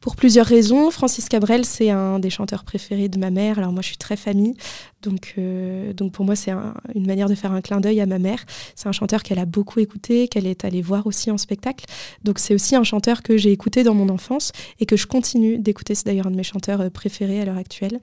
Pour 0.00 0.16
plusieurs 0.16 0.46
raisons. 0.46 0.90
Francis 0.90 1.28
Cabrel, 1.28 1.64
c'est 1.64 1.90
un 1.90 2.18
des 2.18 2.30
chanteurs 2.30 2.64
préférés 2.64 3.08
de 3.08 3.18
ma 3.18 3.30
mère. 3.30 3.58
Alors 3.58 3.72
moi, 3.72 3.82
je 3.82 3.88
suis 3.88 3.98
très 3.98 4.16
famille. 4.16 4.54
Donc, 5.02 5.34
euh, 5.38 5.92
donc 5.92 6.12
pour 6.12 6.24
moi, 6.24 6.36
c'est 6.36 6.52
une 6.94 7.06
manière 7.06 7.28
de 7.28 7.34
faire 7.34 7.52
un 7.52 7.60
clin 7.60 7.80
d'œil 7.80 8.00
à 8.00 8.06
ma 8.06 8.18
mère. 8.18 8.44
C'est 8.74 8.88
un 8.88 8.92
chanteur 8.92 9.22
qu'elle 9.22 9.38
a 9.38 9.46
beaucoup 9.46 9.80
écouté, 9.80 10.28
qu'elle 10.28 10.46
est 10.46 10.64
allée 10.64 10.82
voir 10.82 11.06
aussi 11.06 11.30
en 11.30 11.38
spectacle. 11.38 11.86
Donc 12.24 12.38
c'est 12.38 12.54
aussi 12.54 12.76
un 12.76 12.84
chanteur 12.84 13.22
que 13.22 13.36
j'ai 13.36 13.52
écouté 13.52 13.82
dans 13.82 13.94
mon 13.94 14.08
enfance 14.08 14.52
et 14.78 14.86
que 14.86 14.96
je 14.96 15.06
continue 15.06 15.58
d'écouter. 15.58 15.94
C'est 15.94 16.06
d'ailleurs 16.06 16.26
un 16.26 16.30
de 16.30 16.36
mes 16.36 16.42
chanteurs 16.42 16.82
euh, 16.82 16.90
préférés 16.90 17.40
à 17.40 17.44
l'heure 17.44 17.56
actuelle. 17.56 18.00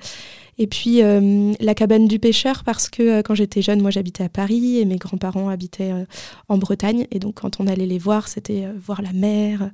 Et 0.59 0.65
puis 0.65 1.03
euh, 1.03 1.53
la 1.59 1.75
cabane 1.75 2.07
du 2.07 2.17
pêcheur 2.17 2.63
parce 2.63 2.89
que 2.89 3.21
quand 3.21 3.35
j'étais 3.35 3.61
jeune, 3.61 3.79
moi 3.79 3.91
j'habitais 3.91 4.23
à 4.23 4.29
Paris 4.29 4.79
et 4.79 4.85
mes 4.85 4.95
grands-parents 4.95 5.49
habitaient 5.49 5.93
en 6.49 6.57
Bretagne. 6.57 7.05
Et 7.11 7.19
donc 7.19 7.35
quand 7.41 7.59
on 7.59 7.67
allait 7.67 7.85
les 7.85 7.99
voir, 7.99 8.27
c'était 8.27 8.65
voir 8.83 9.03
la 9.03 9.13
mer. 9.13 9.69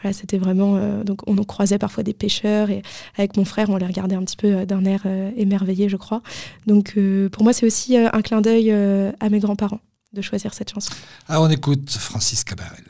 Voilà, 0.00 0.14
c'était 0.14 0.38
vraiment. 0.38 1.02
donc 1.04 1.28
on 1.28 1.36
croisait 1.44 1.76
parfois 1.76 2.02
des 2.02 2.14
pêcheurs 2.14 2.70
et 2.70 2.80
avec 3.18 3.36
mon 3.36 3.44
frère, 3.44 3.68
on 3.68 3.76
les 3.76 3.84
regardait 3.84 4.16
un 4.16 4.24
petit 4.24 4.38
peu 4.38 4.64
d'un 4.64 4.86
air 4.86 5.06
émerveillé, 5.36 5.90
je 5.90 5.98
crois. 5.98 6.22
Donc 6.66 6.98
pour 7.32 7.42
moi, 7.42 7.52
c'est 7.52 7.66
aussi 7.66 7.96
un 7.96 8.22
clin 8.22 8.40
d'œil 8.40 8.70
à 8.72 9.28
mes 9.30 9.40
grands-parents 9.40 9.80
de 10.12 10.22
choisir 10.22 10.52
cette 10.54 10.70
chanson. 10.70 10.92
Alors 11.28 11.44
on 11.44 11.50
écoute 11.50 11.90
Francis 11.90 12.44
Cabarel. 12.44 12.84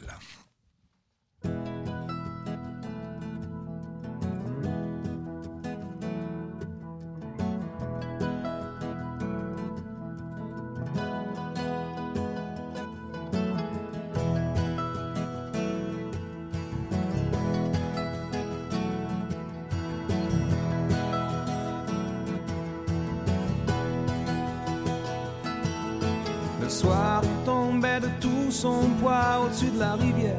rivière. 29.90 30.36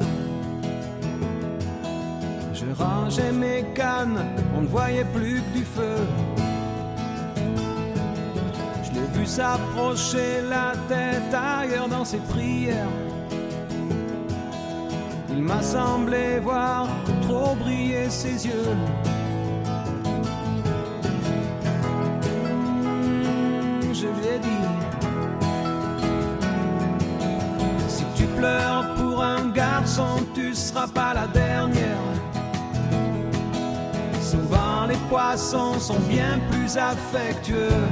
Je 2.52 2.66
rangeais 2.82 3.32
mes 3.32 3.64
cannes, 3.74 4.20
on 4.56 4.62
ne 4.62 4.66
voyait 4.66 5.04
plus 5.04 5.42
que 5.42 5.58
du 5.58 5.64
feu. 5.64 5.96
Je 8.84 8.90
l'ai 8.94 9.18
vu 9.18 9.26
s'approcher 9.26 10.42
la 10.48 10.72
tête 10.88 11.34
ailleurs 11.34 11.88
dans 11.88 12.04
ses 12.04 12.18
prières. 12.18 12.88
Il 15.30 15.42
m'a 15.42 15.62
semblé 15.62 16.38
voir 16.40 16.88
trop 17.22 17.54
briller 17.54 18.08
ses 18.08 18.46
yeux. 18.46 18.76
sera 30.74 30.88
pas 30.88 31.14
la 31.14 31.26
dernière. 31.28 32.04
Souvent 34.20 34.86
les 34.88 34.96
poissons 35.08 35.78
sont 35.78 36.00
bien 36.08 36.40
plus 36.50 36.76
affectueux. 36.76 37.84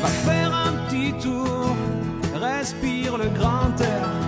Va 0.00 0.08
faire 0.08 0.52
un 0.54 0.72
petit 0.84 1.12
tour, 1.14 1.76
respire 2.34 3.16
le 3.16 3.28
grand 3.38 3.74
air. 3.80 4.21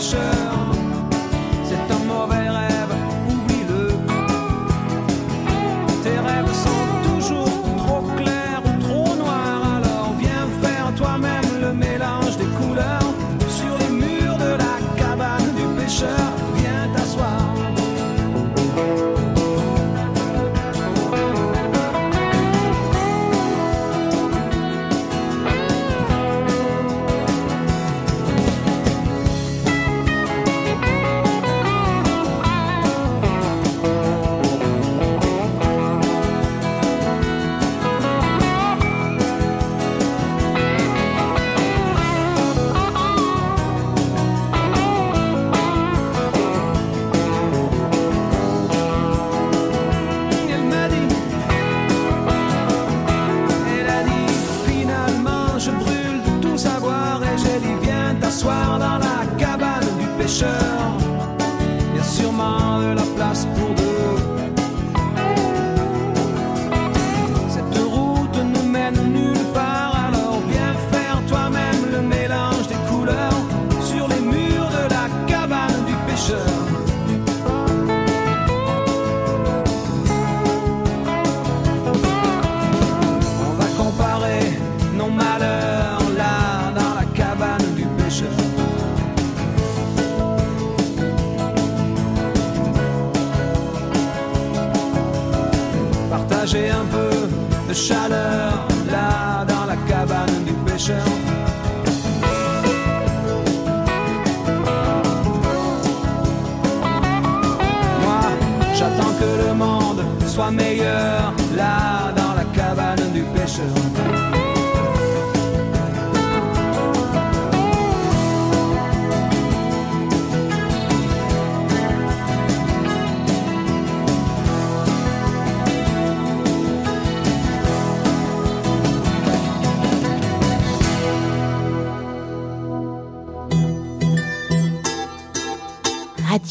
Station. 0.00 0.39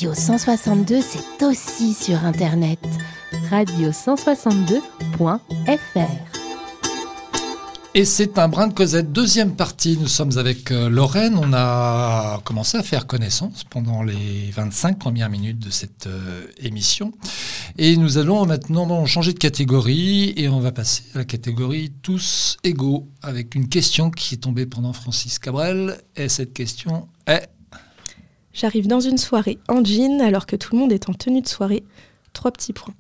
Radio 0.10 0.22
162, 0.22 1.02
c'est 1.02 1.45
aussi 1.45 1.93
sur 1.93 2.26
Internet. 2.26 2.80
Radio162.fr. 3.52 4.80
Et 7.93 8.06
c'est 8.06 8.39
un 8.39 8.48
brin 8.48 8.65
de 8.67 8.74
Cosette. 8.74 9.12
Deuxième 9.12 9.56
partie, 9.56 10.00
nous 10.02 10.08
sommes 10.08 10.36
avec 10.39 10.72
euh, 10.72 10.89
Lorraine. 10.89 11.38
On 11.38 11.54
a 11.54 12.41
commencé 12.43 12.80
à 12.80 12.84
faire 12.84 13.06
connaissance 13.06 13.63
pendant 13.63 14.02
les 14.02 14.50
25 14.52 14.98
premières 14.98 15.30
minutes 15.30 15.60
de 15.60 15.69
cette 15.69 16.08
euh, 16.08 16.48
émission. 16.58 17.12
Et 17.78 17.95
nous 17.95 18.17
allons 18.17 18.48
maintenant 18.48 19.06
changer 19.06 19.34
de 19.34 19.39
catégorie 19.39 20.34
et 20.38 20.50
on 20.50 20.60
va 20.60 20.72
passer 20.72 21.04
à 21.13 21.19
la 21.19 21.26
catégorie 21.26 21.93
tous 22.02 22.58
égaux 22.63 23.08
avec 23.22 23.54
une 23.54 23.69
question 23.69 24.10
qui 24.10 24.34
est 24.36 24.39
tombée 24.39 24.65
pendant 24.65 24.93
Francis 24.93 25.38
Cabrel. 25.38 26.00
Et 26.15 26.30
cette 26.30 26.54
question 26.54 27.10
est 27.28 27.48
J'arrive 28.53 28.88
dans 28.88 28.99
une 28.99 29.17
soirée 29.17 29.59
en 29.67 29.83
jean 29.83 30.21
alors 30.21 30.45
que 30.45 30.55
tout 30.55 30.73
le 30.73 30.79
monde 30.79 30.91
est 30.91 31.09
en 31.09 31.13
tenue 31.13 31.41
de 31.41 31.47
soirée. 31.47 31.83
Trois 32.33 32.51
petits 32.51 32.73
points. 32.73 32.93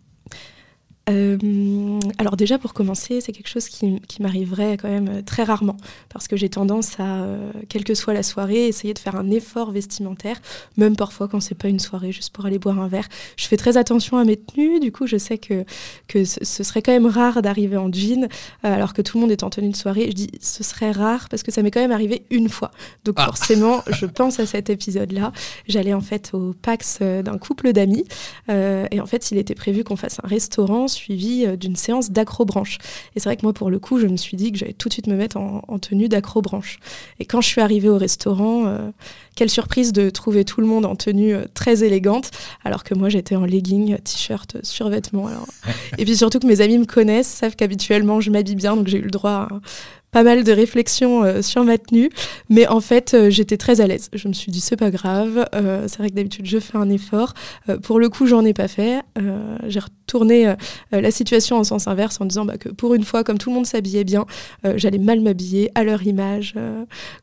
Euh, 1.09 1.99
alors 2.17 2.35
déjà 2.35 2.57
pour 2.57 2.73
commencer, 2.73 3.21
c'est 3.21 3.31
quelque 3.31 3.47
chose 3.49 3.67
qui, 3.67 3.99
m'arriverait 4.19 4.77
quand 4.77 4.89
même 4.89 5.09
euh, 5.09 5.21
très 5.21 5.43
rarement 5.43 5.77
parce 6.09 6.27
que 6.27 6.35
j'ai 6.35 6.49
tendance 6.49 6.99
à, 6.99 7.21
euh, 7.21 7.51
quelle 7.69 7.83
que 7.83 7.93
soit 7.93 8.13
la 8.13 8.23
soirée, 8.23 8.67
essayer 8.67 8.93
de 8.93 8.99
faire 8.99 9.15
un 9.15 9.31
effort 9.31 9.71
vestimentaire, 9.71 10.41
même 10.77 10.95
parfois 10.95 11.27
quand 11.27 11.39
c'est 11.39 11.55
pas 11.55 11.69
une 11.69 11.79
soirée, 11.79 12.11
juste 12.11 12.33
pour 12.33 12.45
aller 12.45 12.59
boire 12.59 12.79
un 12.79 12.87
verre. 12.87 13.07
Je 13.37 13.47
fais 13.47 13.57
très 13.57 13.77
attention 13.77 14.17
à 14.17 14.25
mes 14.25 14.37
tenues, 14.37 14.79
du 14.79 14.91
coup 14.91 15.07
je 15.07 15.17
sais 15.17 15.37
que, 15.37 15.63
que 16.07 16.25
ce, 16.25 16.43
serait 16.43 16.81
quand 16.81 16.91
même 16.91 17.05
rare 17.05 17.41
d'arriver 17.41 17.77
en 17.77 17.91
jean 17.91 18.27
alors 18.63 18.93
que 18.93 19.01
tout 19.01 19.17
le 19.17 19.21
monde 19.21 19.31
est 19.31 19.43
en 19.43 19.49
tenue 19.49 19.69
de 19.69 19.75
soirée. 19.75 20.07
Je 20.09 20.15
dis 20.15 20.29
ce 20.41 20.63
serait 20.63 20.91
rare 20.91 21.29
parce 21.29 21.43
que 21.43 21.51
ça 21.51 21.61
m'est 21.63 21.71
quand 21.71 21.81
même 21.81 21.91
arrivé 21.91 22.23
une 22.29 22.49
fois. 22.49 22.71
Donc 23.05 23.15
ah. 23.17 23.25
forcément, 23.25 23.83
je 23.87 24.05
pense 24.05 24.39
à 24.39 24.45
cet 24.45 24.69
épisode-là. 24.69 25.31
J'allais 25.67 25.93
en 25.93 26.01
fait 26.01 26.31
au 26.33 26.53
Pax 26.61 26.99
d'un 26.99 27.37
couple 27.37 27.71
d'amis 27.73 28.05
et 28.49 28.99
en 28.99 29.05
fait 29.05 29.31
il 29.31 29.37
était 29.37 29.55
prévu 29.55 29.83
qu'on 29.83 29.95
fasse 29.95 30.19
un 30.23 30.27
restaurant 30.27 30.87
suivi 30.99 31.45
euh, 31.45 31.55
d'une 31.55 31.75
séance 31.75 32.11
d'acrobranche. 32.11 32.77
Et 33.15 33.19
c'est 33.19 33.29
vrai 33.29 33.37
que 33.37 33.43
moi, 33.43 33.53
pour 33.53 33.69
le 33.69 33.79
coup, 33.79 33.99
je 33.99 34.07
me 34.07 34.17
suis 34.17 34.37
dit 34.37 34.51
que 34.51 34.57
j'allais 34.57 34.73
tout 34.73 34.89
de 34.89 34.93
suite 34.93 35.07
me 35.07 35.15
mettre 35.15 35.37
en, 35.37 35.79
tenue 35.79 36.09
d'acrobranche. 36.09 36.79
Et 37.19 37.25
quand 37.25 37.41
je 37.41 37.47
suis 37.47 37.61
arrivée 37.61 37.89
au 37.89 37.97
restaurant, 37.97 38.65
euh, 38.65 38.89
quelle 39.35 39.49
surprise 39.49 39.93
de 39.93 40.09
trouver 40.09 40.43
tout 40.43 40.59
le 40.59 40.67
monde 40.67 40.85
en 40.85 40.95
tenue 40.95 41.33
euh, 41.33 41.45
très 41.53 41.83
élégante, 41.83 42.31
alors 42.63 42.83
que 42.83 42.93
moi, 42.93 43.09
j'étais 43.09 43.35
en 43.35 43.45
legging, 43.45 43.97
t-shirt, 43.97 44.57
survêtement. 44.63 45.29
Et 45.97 46.05
puis 46.05 46.17
surtout 46.17 46.39
que 46.39 46.47
mes 46.47 46.61
amis 46.61 46.77
me 46.77 46.85
connaissent, 46.85 47.27
savent 47.27 47.55
qu'habituellement, 47.55 48.19
je 48.19 48.31
m'habille 48.31 48.55
bien, 48.55 48.75
donc 48.75 48.87
j'ai 48.87 48.97
eu 48.97 49.03
le 49.03 49.11
droit 49.11 49.31
à 49.31 49.59
pas 50.11 50.23
mal 50.23 50.43
de 50.43 50.51
réflexions 50.51 51.23
euh, 51.23 51.41
sur 51.41 51.63
ma 51.63 51.77
tenue, 51.77 52.09
mais 52.49 52.67
en 52.67 52.81
fait, 52.81 53.13
euh, 53.13 53.29
j'étais 53.29 53.57
très 53.57 53.81
à 53.81 53.87
l'aise. 53.87 54.09
Je 54.13 54.27
me 54.27 54.33
suis 54.33 54.51
dit, 54.51 54.59
c'est 54.59 54.75
pas 54.75 54.91
grave, 54.91 55.45
euh, 55.53 55.87
c'est 55.87 55.99
vrai 55.99 56.09
que 56.09 56.15
d'habitude, 56.15 56.45
je 56.45 56.59
fais 56.59 56.77
un 56.77 56.89
effort. 56.89 57.33
pour 57.83 57.99
le 57.99 58.09
coup, 58.09 58.25
j'en 58.25 58.43
ai 58.45 58.53
pas 58.53 58.67
fait. 58.67 59.01
J'ai 59.67 59.79
retourné 59.79 60.55
la 60.91 61.11
situation 61.11 61.57
en 61.57 61.63
sens 61.63 61.87
inverse 61.87 62.19
en 62.21 62.25
disant 62.25 62.45
bah, 62.45 62.57
que 62.57 62.69
pour 62.69 62.93
une 62.93 63.03
fois, 63.03 63.23
comme 63.23 63.37
tout 63.37 63.49
le 63.49 63.55
monde 63.55 63.65
s'habillait 63.65 64.03
bien, 64.03 64.25
j'allais 64.75 64.97
mal 64.97 65.21
m'habiller 65.21 65.71
à 65.75 65.83
leur 65.83 66.03
image 66.03 66.55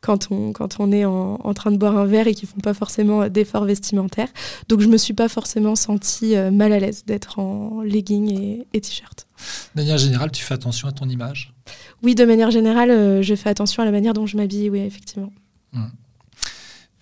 quand, 0.01 0.31
on, 0.31 0.53
quand 0.53 0.79
on 0.79 0.91
est 0.91 1.05
en, 1.05 1.39
en, 1.43 1.53
train 1.53 1.71
de 1.71 1.77
boire 1.77 1.97
un 1.97 2.05
verre 2.05 2.27
et 2.27 2.33
qu'ils 2.33 2.47
font 2.47 2.59
pas 2.59 2.73
forcément 2.73 3.27
d'efforts 3.27 3.65
vestimentaires. 3.65 4.29
Donc, 4.69 4.81
je 4.81 4.87
me 4.87 4.97
suis 4.97 5.13
pas 5.13 5.29
forcément 5.29 5.75
sentie 5.75 6.35
mal 6.51 6.71
à 6.71 6.79
l'aise 6.79 7.03
d'être 7.05 7.39
en 7.39 7.81
legging 7.81 8.31
et, 8.31 8.67
et 8.73 8.81
t-shirt. 8.81 9.27
De 9.75 9.81
manière 9.81 9.97
générale, 9.97 10.31
tu 10.31 10.43
fais 10.43 10.53
attention 10.53 10.87
à 10.87 10.91
ton 10.91 11.07
image? 11.09 11.53
Oui, 12.03 12.15
de 12.15 12.25
manière 12.25 12.51
générale, 12.51 12.91
euh, 12.91 13.21
je 13.21 13.35
fais 13.35 13.49
attention 13.49 13.81
à 13.81 13.85
la 13.85 13.91
manière 13.91 14.13
dont 14.13 14.25
je 14.25 14.37
m'habille, 14.37 14.69
oui, 14.69 14.79
effectivement. 14.79 15.31
Hmm. 15.73 15.87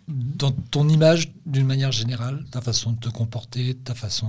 Dans 0.07 0.51
ton 0.51 0.87
image, 0.87 1.31
d'une 1.45 1.65
manière 1.65 1.91
générale, 1.91 2.45
ta 2.51 2.61
façon 2.61 2.91
de 2.91 2.99
te 2.99 3.09
comporter, 3.09 3.75
ta 3.75 3.95
façon 3.95 4.27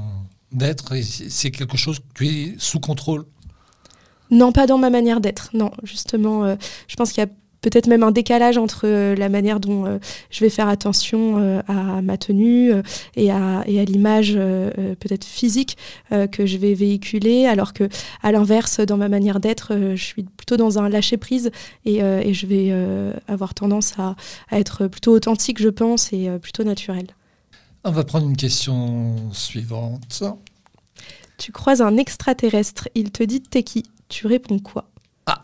d'être, 0.52 0.94
c'est 1.02 1.50
quelque 1.50 1.76
chose 1.76 1.98
que 1.98 2.04
tu 2.14 2.26
es 2.28 2.54
sous 2.58 2.80
contrôle? 2.80 3.26
Non, 4.30 4.52
pas 4.52 4.66
dans 4.66 4.78
ma 4.78 4.90
manière 4.90 5.20
d'être, 5.20 5.50
non. 5.52 5.70
Justement, 5.82 6.44
euh, 6.44 6.56
je 6.88 6.96
pense 6.96 7.12
qu'il 7.12 7.22
y 7.22 7.26
a 7.26 7.30
peut-être 7.66 7.88
même 7.88 8.04
un 8.04 8.12
décalage 8.12 8.58
entre 8.58 8.82
euh, 8.84 9.16
la 9.16 9.28
manière 9.28 9.58
dont 9.58 9.86
euh, 9.86 9.98
je 10.30 10.38
vais 10.38 10.50
faire 10.50 10.68
attention 10.68 11.38
euh, 11.38 11.60
à 11.66 12.00
ma 12.00 12.16
tenue 12.16 12.70
et 13.16 13.32
à, 13.32 13.64
et 13.66 13.80
à 13.80 13.84
l'image 13.84 14.34
peut-être 14.34 15.24
physique 15.24 15.76
que 16.10 16.46
je 16.46 16.58
vais 16.58 16.74
véhiculer, 16.74 17.46
alors 17.46 17.72
que 17.72 17.88
à 18.22 18.30
l'inverse, 18.30 18.80
dans 18.80 18.96
ma 18.96 19.08
manière 19.08 19.40
d'être, 19.40 19.72
je 19.94 20.02
suis 20.02 20.22
plutôt 20.22 20.56
dans 20.56 20.78
un 20.78 20.88
lâcher 20.88 21.16
prise 21.16 21.50
et, 21.84 21.96
et 21.96 22.34
je 22.34 22.46
vais 22.46 22.72
avoir 23.28 23.54
tendance 23.54 23.94
à, 23.98 24.16
à, 24.50 24.58
être 24.58 24.86
plutôt 24.86 25.12
authentique, 25.12 25.60
je 25.60 25.68
pense, 25.68 26.12
et 26.12 26.28
plutôt 26.40 26.64
naturel. 26.64 27.06
On 27.84 27.90
va 27.90 28.04
prendre 28.04 28.28
une 28.28 28.36
question 28.36 29.16
suivante. 29.32 30.22
Tu 31.38 31.52
croises 31.52 31.82
un 31.82 31.96
extraterrestre, 31.96 32.88
il 32.94 33.10
te 33.10 33.22
dit 33.22 33.40
t'es 33.40 33.62
qui? 33.62 33.84
Tu 34.08 34.26
réponds 34.26 34.58
quoi? 34.58 34.88
Ah 35.26 35.40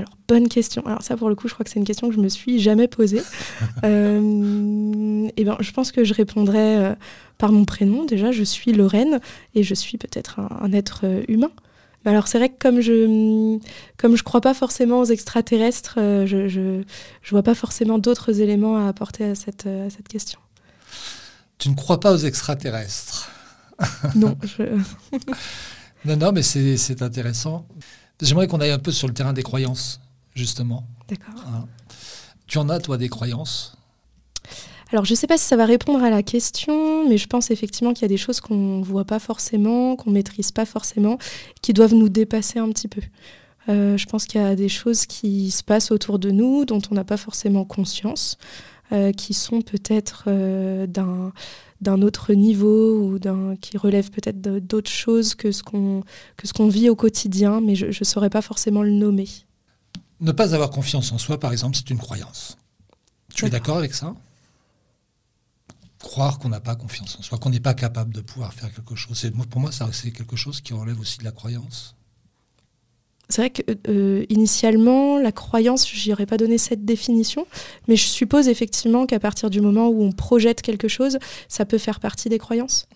alors, 0.00 0.16
bonne 0.28 0.48
question. 0.48 0.84
Alors 0.86 1.02
ça, 1.02 1.16
pour 1.16 1.28
le 1.28 1.34
coup, 1.34 1.48
je 1.48 1.54
crois 1.54 1.64
que 1.64 1.70
c'est 1.70 1.78
une 1.78 1.84
question 1.84 2.08
que 2.08 2.14
je 2.14 2.20
me 2.20 2.28
suis 2.28 2.58
jamais 2.58 2.88
posée. 2.88 3.22
euh, 3.84 5.26
et 5.28 5.32
eh 5.36 5.44
ben, 5.44 5.56
je 5.60 5.70
pense 5.72 5.92
que 5.92 6.04
je 6.04 6.14
répondrais 6.14 6.76
euh, 6.78 6.94
par 7.38 7.52
mon 7.52 7.64
prénom. 7.64 8.04
Déjà, 8.04 8.32
je 8.32 8.42
suis 8.42 8.72
Lorraine 8.72 9.20
et 9.54 9.62
je 9.62 9.74
suis 9.74 9.98
peut-être 9.98 10.40
un, 10.40 10.72
être 10.72 11.02
euh, 11.04 11.22
humain. 11.28 11.50
Mais 12.04 12.12
alors 12.12 12.28
c'est 12.28 12.38
vrai 12.38 12.48
que 12.48 12.56
comme 12.58 12.80
je 12.80 13.58
comme 13.98 14.16
je 14.16 14.22
crois 14.22 14.40
pas 14.40 14.54
forcément 14.54 15.00
aux 15.00 15.04
extraterrestres, 15.04 15.96
euh, 15.98 16.24
je, 16.24 16.48
je, 16.48 16.82
je 17.20 17.30
vois 17.30 17.42
pas 17.42 17.54
forcément 17.54 17.98
d'autres 17.98 18.40
éléments 18.40 18.78
à 18.78 18.88
apporter 18.88 19.24
à 19.24 19.34
cette, 19.34 19.66
à 19.66 19.90
cette 19.90 20.08
question. 20.08 20.40
Tu 21.58 21.68
ne 21.68 21.74
crois 21.74 22.00
pas 22.00 22.12
aux 22.12 22.18
extraterrestres 22.18 23.30
Non. 24.14 24.34
non, 26.06 26.16
non, 26.16 26.32
mais 26.32 26.42
c'est 26.42 27.02
intéressant. 27.02 27.66
J'aimerais 28.22 28.46
qu'on 28.46 28.60
aille 28.60 28.70
un 28.70 28.78
peu 28.78 28.92
sur 28.92 29.08
le 29.08 29.14
terrain 29.14 29.32
des 29.32 29.42
croyances, 29.42 30.00
justement. 30.34 30.86
D'accord. 31.08 31.66
Tu 32.46 32.58
en 32.58 32.68
as, 32.68 32.80
toi, 32.80 32.98
des 32.98 33.08
croyances? 33.08 33.76
Alors, 34.92 35.04
je 35.04 35.12
ne 35.12 35.16
sais 35.16 35.28
pas 35.28 35.38
si 35.38 35.44
ça 35.44 35.56
va 35.56 35.66
répondre 35.66 36.02
à 36.02 36.10
la 36.10 36.22
question, 36.22 37.08
mais 37.08 37.16
je 37.16 37.28
pense 37.28 37.50
effectivement 37.50 37.92
qu'il 37.92 38.02
y 38.02 38.06
a 38.06 38.08
des 38.08 38.16
choses 38.16 38.40
qu'on 38.40 38.78
ne 38.78 38.84
voit 38.84 39.04
pas 39.04 39.20
forcément, 39.20 39.94
qu'on 39.94 40.10
ne 40.10 40.14
maîtrise 40.14 40.50
pas 40.50 40.64
forcément, 40.64 41.18
qui 41.62 41.72
doivent 41.72 41.94
nous 41.94 42.08
dépasser 42.08 42.58
un 42.58 42.68
petit 42.70 42.88
peu. 42.88 43.02
Euh, 43.68 43.96
je 43.96 44.06
pense 44.06 44.24
qu'il 44.24 44.40
y 44.40 44.44
a 44.44 44.56
des 44.56 44.68
choses 44.68 45.06
qui 45.06 45.50
se 45.52 45.62
passent 45.62 45.92
autour 45.92 46.18
de 46.18 46.30
nous 46.30 46.64
dont 46.64 46.80
on 46.90 46.94
n'a 46.94 47.04
pas 47.04 47.16
forcément 47.16 47.64
conscience, 47.64 48.36
euh, 48.92 49.12
qui 49.12 49.32
sont 49.32 49.62
peut-être 49.62 50.24
euh, 50.26 50.88
d'un 50.88 51.32
d'un 51.80 52.02
autre 52.02 52.34
niveau 52.34 53.00
ou 53.00 53.18
d'un 53.18 53.56
qui 53.56 53.78
relève 53.78 54.10
peut-être 54.10 54.40
d'autres 54.40 54.90
choses 54.90 55.34
que 55.34 55.52
ce 55.52 55.62
qu'on 55.62 56.02
que 56.36 56.46
ce 56.46 56.52
qu'on 56.52 56.68
vit 56.68 56.88
au 56.88 56.96
quotidien, 56.96 57.60
mais 57.60 57.74
je 57.74 57.86
ne 57.86 58.04
saurais 58.04 58.30
pas 58.30 58.42
forcément 58.42 58.82
le 58.82 58.90
nommer. 58.90 59.28
Ne 60.20 60.32
pas 60.32 60.54
avoir 60.54 60.70
confiance 60.70 61.12
en 61.12 61.18
soi, 61.18 61.40
par 61.40 61.52
exemple, 61.52 61.76
c'est 61.76 61.88
une 61.90 61.98
croyance. 61.98 62.58
Tu 63.34 63.46
es 63.46 63.50
d'accord 63.50 63.78
avec 63.78 63.94
ça? 63.94 64.14
Croire 65.98 66.38
qu'on 66.38 66.48
n'a 66.48 66.60
pas 66.60 66.76
confiance 66.76 67.16
en 67.18 67.22
soi, 67.22 67.38
qu'on 67.38 67.50
n'est 67.50 67.60
pas 67.60 67.74
capable 67.74 68.14
de 68.14 68.20
pouvoir 68.20 68.52
faire 68.52 68.72
quelque 68.72 68.94
chose. 68.94 69.30
Pour 69.48 69.60
moi, 69.60 69.70
c'est 69.92 70.10
quelque 70.10 70.36
chose 70.36 70.60
qui 70.60 70.74
relève 70.74 71.00
aussi 71.00 71.18
de 71.18 71.24
la 71.24 71.32
croyance 71.32 71.94
c'est 73.30 73.42
vrai 73.42 73.50
que 73.50 73.62
euh, 73.88 74.24
initialement, 74.28 75.18
la 75.18 75.32
croyance, 75.32 75.88
j'y 75.88 76.12
aurais 76.12 76.26
pas 76.26 76.36
donné 76.36 76.58
cette 76.58 76.84
définition, 76.84 77.46
mais 77.88 77.96
je 77.96 78.06
suppose 78.06 78.48
effectivement 78.48 79.06
qu'à 79.06 79.20
partir 79.20 79.50
du 79.50 79.60
moment 79.60 79.88
où 79.88 80.02
on 80.02 80.12
projette 80.12 80.62
quelque 80.62 80.88
chose, 80.88 81.18
ça 81.48 81.64
peut 81.64 81.78
faire 81.78 82.00
partie 82.00 82.28
des 82.28 82.38
croyances. 82.38 82.88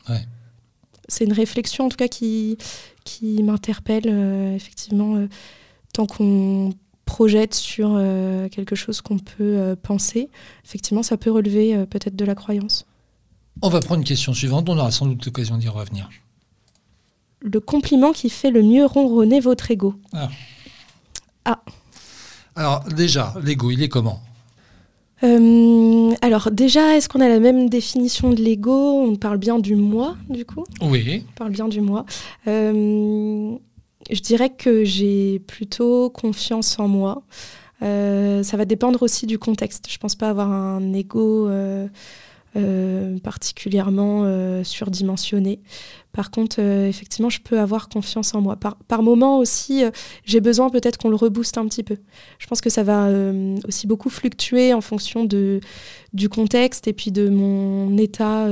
C'est 1.06 1.24
une 1.24 1.32
réflexion 1.32 1.86
en 1.86 1.88
tout 1.88 1.96
cas 1.96 2.08
qui, 2.08 2.56
qui 3.04 3.42
m'interpelle 3.42 4.06
euh, 4.06 4.54
effectivement 4.54 5.16
euh, 5.16 5.28
tant 5.92 6.06
qu'on 6.06 6.72
projette 7.04 7.54
sur 7.54 8.00
quelque 8.50 8.74
chose 8.74 9.02
qu'on 9.02 9.18
peut 9.18 9.76
penser, 9.82 10.30
effectivement 10.64 11.02
ça 11.02 11.18
peut 11.18 11.30
relever 11.30 11.84
peut-être 11.84 12.16
de 12.16 12.24
la 12.24 12.34
croyance. 12.34 12.86
On 13.60 13.68
va 13.68 13.80
prendre 13.80 14.00
une 14.00 14.06
question 14.06 14.32
suivante, 14.32 14.70
on 14.70 14.78
aura 14.78 14.90
sans 14.90 15.06
doute 15.06 15.24
l'occasion 15.26 15.58
d'y 15.58 15.68
revenir 15.68 16.08
le 17.44 17.60
compliment 17.60 18.12
qui 18.12 18.30
fait 18.30 18.50
le 18.50 18.62
mieux 18.62 18.86
ronronner 18.86 19.38
votre 19.38 19.70
ego 19.70 19.94
ah. 20.14 20.30
ah. 21.44 21.60
Alors 22.56 22.84
déjà, 22.84 23.34
l'ego, 23.44 23.70
il 23.70 23.82
est 23.82 23.88
comment? 23.88 24.20
Euh, 25.22 26.12
alors 26.22 26.50
déjà, 26.50 26.96
est-ce 26.96 27.08
qu'on 27.08 27.20
a 27.20 27.28
la 27.28 27.40
même 27.40 27.68
définition 27.68 28.30
de 28.30 28.42
l'ego? 28.42 29.02
On 29.02 29.16
parle 29.16 29.38
bien 29.38 29.58
du 29.58 29.76
moi, 29.76 30.16
du 30.28 30.44
coup? 30.44 30.64
Oui. 30.80 31.24
On 31.28 31.32
parle 31.34 31.52
bien 31.52 31.68
du 31.68 31.80
moi. 31.80 32.06
Euh, 32.46 33.54
je 34.10 34.20
dirais 34.20 34.50
que 34.50 34.84
j'ai 34.84 35.38
plutôt 35.40 36.10
confiance 36.10 36.78
en 36.78 36.88
moi. 36.88 37.22
Euh, 37.82 38.42
ça 38.42 38.56
va 38.56 38.64
dépendre 38.64 39.02
aussi 39.02 39.26
du 39.26 39.38
contexte. 39.38 39.86
Je 39.88 39.96
ne 39.96 39.98
pense 39.98 40.14
pas 40.14 40.30
avoir 40.30 40.50
un 40.50 40.92
ego 40.94 41.48
particulièrement 43.22 44.62
surdimensionné. 44.64 45.60
Par 46.14 46.30
contre, 46.30 46.56
euh, 46.60 46.88
effectivement, 46.88 47.28
je 47.28 47.40
peux 47.40 47.58
avoir 47.58 47.88
confiance 47.88 48.34
en 48.34 48.40
moi. 48.40 48.54
Par, 48.54 48.76
par 48.76 49.02
moment 49.02 49.38
aussi, 49.38 49.84
euh, 49.84 49.90
j'ai 50.24 50.40
besoin 50.40 50.70
peut-être 50.70 50.96
qu'on 50.96 51.08
le 51.08 51.16
rebooste 51.16 51.58
un 51.58 51.66
petit 51.66 51.82
peu. 51.82 51.96
Je 52.38 52.46
pense 52.46 52.60
que 52.60 52.70
ça 52.70 52.84
va 52.84 53.06
euh, 53.06 53.56
aussi 53.66 53.88
beaucoup 53.88 54.10
fluctuer 54.10 54.72
en 54.72 54.80
fonction 54.80 55.24
de, 55.24 55.58
du 56.12 56.28
contexte 56.28 56.86
et 56.86 56.92
puis 56.92 57.10
de 57.10 57.28
mon 57.28 57.98
état 57.98 58.48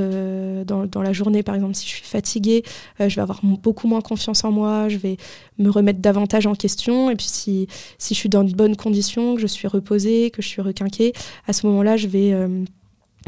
dans, 0.65 0.87
dans, 0.87 1.03
la 1.03 1.12
journée. 1.12 1.45
Par 1.45 1.55
exemple, 1.55 1.77
si 1.77 1.87
je 1.87 1.95
suis 1.95 2.05
fatiguée, 2.05 2.65
je 2.99 3.15
vais 3.15 3.23
avoir 3.23 3.41
beaucoup 3.45 3.87
moins 3.87 4.01
confiance 4.01 4.43
en 4.43 4.51
moi, 4.51 4.88
je 4.88 4.97
vais 4.97 5.17
me 5.59 5.71
remettre 5.71 6.01
davantage 6.01 6.49
en 6.49 6.57
question. 6.57 7.11
Et 7.11 7.15
puis 7.15 7.29
si, 7.29 7.69
si 7.99 8.15
je 8.15 8.19
suis 8.19 8.29
dans 8.29 8.43
de 8.43 8.53
bonnes 8.53 8.77
conditions, 8.77 9.37
que 9.37 9.41
je 9.41 9.47
suis 9.47 9.69
reposée, 9.69 10.33
que 10.33 10.43
je 10.43 10.49
suis 10.49 10.62
requinquée, 10.62 11.12
à 11.47 11.53
ce 11.53 11.69
moment-là, 11.69 11.97
je 11.97 12.09
vais, 12.09 12.35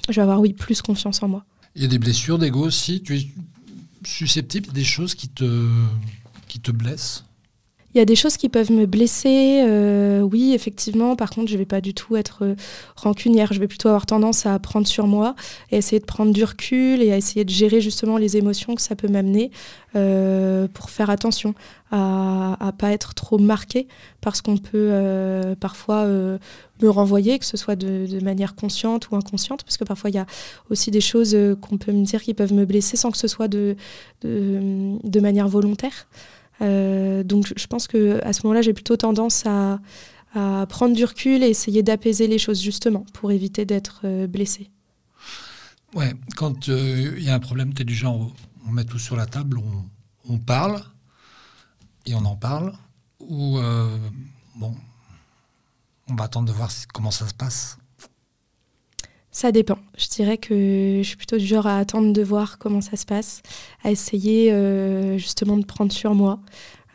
je 0.09 0.15
vais 0.15 0.23
avoir, 0.23 0.41
oui, 0.41 0.53
plus 0.53 0.83
confiance 0.83 1.23
en 1.23 1.29
moi. 1.29 1.45
Il 1.75 1.83
y 1.83 1.85
a 1.85 1.89
des 1.89 1.99
blessures 1.99 2.39
d'ego 2.39 2.61
aussi? 2.61 3.03
Tu 3.03 3.19
susceptible 4.07 4.73
des 4.73 4.85
choses 4.85 5.15
qui 5.15 5.29
te, 5.29 5.69
qui 6.47 6.61
te 6.61 6.71
blessent? 6.71 7.25
Il 7.95 7.99
y 7.99 8.01
a 8.01 8.05
des 8.05 8.17
choses 8.17 8.37
qui 8.37 8.49
peuvent 8.49 8.73
me 8.73 8.87
blesser, 8.87 9.63
euh, 9.65 10.21
oui, 10.21 10.53
effectivement. 10.53 11.15
Par 11.15 11.31
contre, 11.31 11.47
je 11.47 11.53
ne 11.53 11.59
vais 11.59 11.65
pas 11.65 11.81
du 11.81 11.95
tout 11.95 12.17
être 12.17 12.39
euh, 12.43 12.57
rancunière. 12.97 13.53
Je 13.53 13.61
vais 13.61 13.69
plutôt 13.69 13.87
avoir 13.87 14.05
tendance 14.05 14.47
à 14.47 14.59
prendre 14.59 14.89
sur 14.89 15.07
moi 15.07 15.37
et 15.71 15.77
essayer 15.77 16.01
de 16.01 16.05
prendre 16.05 16.33
du 16.33 16.43
recul 16.43 17.03
et 17.03 17.13
à 17.13 17.17
essayer 17.17 17.45
de 17.45 17.51
gérer 17.51 17.81
justement 17.81 18.17
les 18.17 18.37
émotions 18.37 18.75
que 18.75 18.83
ça 18.83 18.97
peut 18.97 19.07
m'amener 19.07 19.53
euh, 19.95 20.67
pour 20.75 20.91
faire 20.91 21.09
attention 21.09 21.55
à 21.93 22.59
ne 22.61 22.71
pas 22.73 22.91
être 22.91 23.15
trop 23.15 23.39
marqué 23.39 23.87
parce 24.21 24.43
qu'on 24.43 24.57
peut 24.57 24.91
parfois 25.61 26.09
me 26.83 26.89
renvoyer, 26.89 27.39
que 27.39 27.45
ce 27.45 27.57
soit 27.57 27.77
de, 27.77 28.23
manière 28.23 28.55
consciente 28.55 29.11
ou 29.11 29.17
inconsciente, 29.17 29.63
parce 29.65 29.77
que 29.77 29.85
parfois 29.85 30.11
il 30.11 30.17
y 30.17 30.19
a 30.19 30.27
aussi 30.71 30.91
des 30.91 31.01
choses 31.01 31.37
qu'on 31.61 31.79
peut 31.79 31.93
me 31.93 32.05
dire 32.05 32.23
qui 32.23 32.35
peuvent 32.35 32.53
me 32.53 32.65
blesser 32.65 32.97
sans 32.97 33.11
que 33.11 33.19
ce 33.19 33.29
soit 33.29 33.49
de, 33.49 33.77
de, 34.23 35.21
manière 35.21 35.49
volontaire. 35.49 36.09
Euh, 36.61 37.23
donc 37.25 37.53
je 37.57 37.67
pense 37.67 37.87
que 37.87 38.21
à 38.25 38.33
ce 38.33 38.43
moment-là, 38.45 38.63
j'ai 38.63 38.73
plutôt 38.73 38.97
tendance 38.97 39.45
à, 39.47 39.81
prendre 40.69 40.97
du 40.97 41.05
recul 41.05 41.45
et 41.45 41.49
essayer 41.49 41.85
d'apaiser 41.85 42.27
les 42.27 42.39
choses 42.39 42.61
justement 42.61 43.07
pour 43.13 43.31
éviter 43.31 43.65
d'être 43.65 44.01
euh, 44.03 44.27
blessé. 44.27 44.69
Ouais, 45.95 46.13
quand 46.35 46.69
euh, 46.69 47.15
il 47.17 47.23
y 47.23 47.31
a 47.31 47.35
un 47.35 47.39
problème, 47.39 47.73
tu 47.73 47.83
es 47.83 47.85
du 47.85 47.95
genre, 47.95 48.33
on 48.67 48.73
met 48.73 48.85
tout 48.85 48.99
sur 48.99 49.15
la 49.15 49.27
table, 49.27 49.61
on, 50.29 50.39
parle 50.39 50.83
et 52.05 52.17
on 52.17 52.25
en 52.25 52.35
parle, 52.35 52.73
ou 53.21 53.61
bon, 54.57 54.75
on 56.09 56.15
va 56.15 56.25
attendre 56.25 56.49
de 56.49 56.53
voir 56.53 56.71
comment 56.93 57.11
ça 57.11 57.29
se 57.29 57.35
passe. 57.35 57.79
Ça 59.35 59.51
dépend. 59.51 59.79
Je 59.99 60.07
dirais 60.09 60.39
que 60.39 61.01
je 61.03 61.09
suis 61.09 61.17
plutôt 61.17 61.39
du 61.39 61.45
genre 61.45 61.67
à 61.67 61.79
attendre 61.79 62.13
de 62.13 62.23
voir 62.23 62.59
comment 62.59 62.81
ça 62.81 62.97
se 62.97 63.05
passe, 63.05 63.43
à 63.83 63.91
essayer 63.91 64.53
euh, 64.53 65.19
justement 65.19 65.57
de 65.57 65.65
prendre 65.65 65.91
sur 65.91 66.15
moi. 66.15 66.39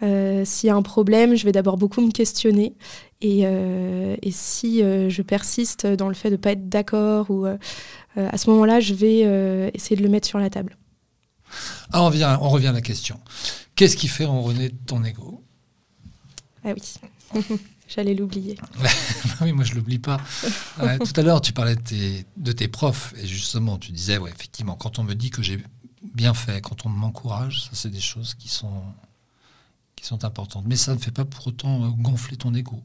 Euh, 0.03 0.45
s'il 0.45 0.67
y 0.67 0.69
a 0.69 0.75
un 0.75 0.81
problème, 0.81 1.35
je 1.35 1.43
vais 1.43 1.51
d'abord 1.51 1.75
beaucoup 1.75 1.99
me 1.99 2.11
questionner. 2.11 2.77
Et, 3.19 3.41
euh, 3.43 4.15
si 4.31 4.79
je 4.79 5.21
persiste 5.21 5.85
dans 5.85 6.07
le 6.07 6.13
fait 6.13 6.29
de 6.29 6.35
ne 6.35 6.41
pas 6.41 6.51
être 6.51 6.69
d'accord, 6.69 7.29
ou 7.29 7.45
à 7.45 8.37
ce 8.37 8.49
moment-là, 8.51 8.79
je 8.79 8.93
vais 8.93 9.71
essayer 9.73 9.97
de 9.97 10.03
le 10.03 10.09
mettre 10.09 10.27
sur 10.27 10.39
la 10.39 10.49
table. 10.49 10.77
Ah, 11.91 12.03
on, 12.03 12.05
revient, 12.05 12.37
on 12.39 12.47
revient 12.47 12.67
à 12.67 12.71
la 12.71 12.81
question. 12.81 13.19
Qu'est-ce 13.75 13.97
qui 13.97 14.07
fait 14.07 14.23
ronronner 14.23 14.71
ton 14.85 15.03
ego? 15.03 15.43
Ah 16.63 16.69
oui. 16.73 17.41
J'allais 17.89 18.13
l'oublier. 18.13 18.55
oui, 19.41 19.51
moi 19.51 19.63
je 19.63 19.73
l'oublie 19.73 19.97
pas. 19.97 20.21
tout 20.99 21.19
à 21.19 21.21
l'heure, 21.23 21.41
tu 21.41 21.53
parlais 21.53 21.75
de 21.75 21.81
tes, 21.81 22.25
de 22.37 22.51
tes, 22.51 22.67
profs 22.67 23.13
et 23.17 23.25
justement, 23.25 23.77
tu 23.79 23.91
disais, 23.91 24.19
ouais, 24.19 24.29
effectivement, 24.29 24.75
quand 24.75 24.99
on 24.99 25.03
me 25.03 25.15
dit 25.15 25.31
que 25.31 25.41
j'ai 25.41 25.57
bien 26.13 26.35
fait, 26.35 26.61
quand 26.61 26.85
on 26.85 26.89
m'encourage, 26.89 27.63
ça 27.63 27.71
c'est 27.73 27.89
des 27.89 27.99
choses 27.99 28.35
qui 28.35 28.47
sont, 28.47 28.83
qui 29.95 30.05
sont 30.05 30.23
importantes. 30.23 30.65
Mais 30.67 30.75
ça 30.75 30.93
ne 30.93 30.99
fait 30.99 31.11
pas 31.11 31.25
pour 31.25 31.47
autant 31.47 31.83
euh, 31.83 31.89
gonfler 31.89 32.37
ton 32.37 32.53
ego. 32.53 32.81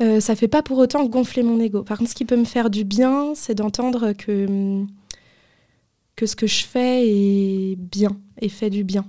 Euh, 0.00 0.20
ça 0.20 0.34
fait 0.34 0.48
pas 0.48 0.62
pour 0.62 0.78
autant 0.78 1.06
gonfler 1.06 1.44
mon 1.44 1.60
ego. 1.60 1.84
Par 1.84 1.98
contre, 1.98 2.10
ce 2.10 2.16
qui 2.16 2.24
peut 2.24 2.36
me 2.36 2.44
faire 2.44 2.68
du 2.68 2.84
bien, 2.84 3.34
c'est 3.36 3.54
d'entendre 3.54 4.12
que, 4.12 4.84
que 6.16 6.26
ce 6.26 6.34
que 6.34 6.48
je 6.48 6.64
fais 6.64 7.08
est 7.08 7.76
bien 7.76 8.16
et 8.40 8.48
fait 8.48 8.70
du 8.70 8.82
bien. 8.82 9.06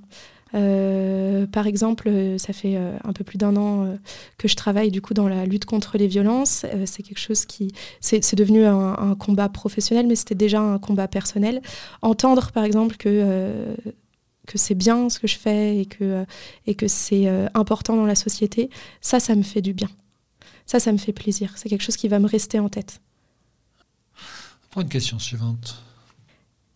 Euh, 0.53 1.45
par 1.47 1.67
exemple, 1.67 2.09
ça 2.37 2.53
fait 2.53 2.75
euh, 2.75 2.97
un 3.03 3.13
peu 3.13 3.23
plus 3.23 3.37
d'un 3.37 3.55
an 3.55 3.85
euh, 3.85 3.95
que 4.37 4.47
je 4.47 4.55
travaille 4.55 4.91
du 4.91 5.01
coup 5.01 5.13
dans 5.13 5.27
la 5.27 5.45
lutte 5.45 5.65
contre 5.65 5.97
les 5.97 6.07
violences. 6.07 6.65
c'est 6.85 7.03
quelque 7.03 7.19
chose 7.19 7.45
qui, 7.45 7.73
c'est 7.99 8.35
devenu 8.35 8.65
un, 8.65 9.15
combat 9.15 9.49
professionnel, 9.49 10.07
mais 10.07 10.15
c'était 10.15 10.35
déjà 10.35 10.61
un 10.61 10.79
combat 10.79 11.07
personnel. 11.07 11.61
Entendre 12.01 12.51
par 12.51 12.63
exemple 12.63 12.97
que 12.97 13.75
que 14.45 14.57
c'est 14.57 14.75
bien 14.75 15.09
ce 15.09 15.19
que 15.19 15.27
je 15.27 15.37
fais 15.37 15.79
et 15.79 15.85
que 15.85 16.25
et 16.65 16.75
que 16.75 16.87
c'est 16.87 17.27
important 17.53 17.95
dans 17.95 18.05
la 18.05 18.15
société, 18.15 18.69
ça, 19.01 19.19
ça 19.19 19.35
me 19.35 19.43
fait 19.43 19.61
du 19.61 19.73
bien. 19.73 19.89
Ça, 20.65 20.79
ça 20.79 20.91
me 20.91 20.97
fait 20.97 21.13
plaisir. 21.13 21.53
C'est 21.55 21.69
quelque 21.69 21.83
chose 21.83 21.97
qui 21.97 22.07
va 22.07 22.19
me 22.19 22.27
rester 22.27 22.59
en 22.59 22.69
tête. 22.69 23.01
Pour 24.69 24.81
une 24.81 24.89
question 24.89 25.17
suivante. 25.19 25.81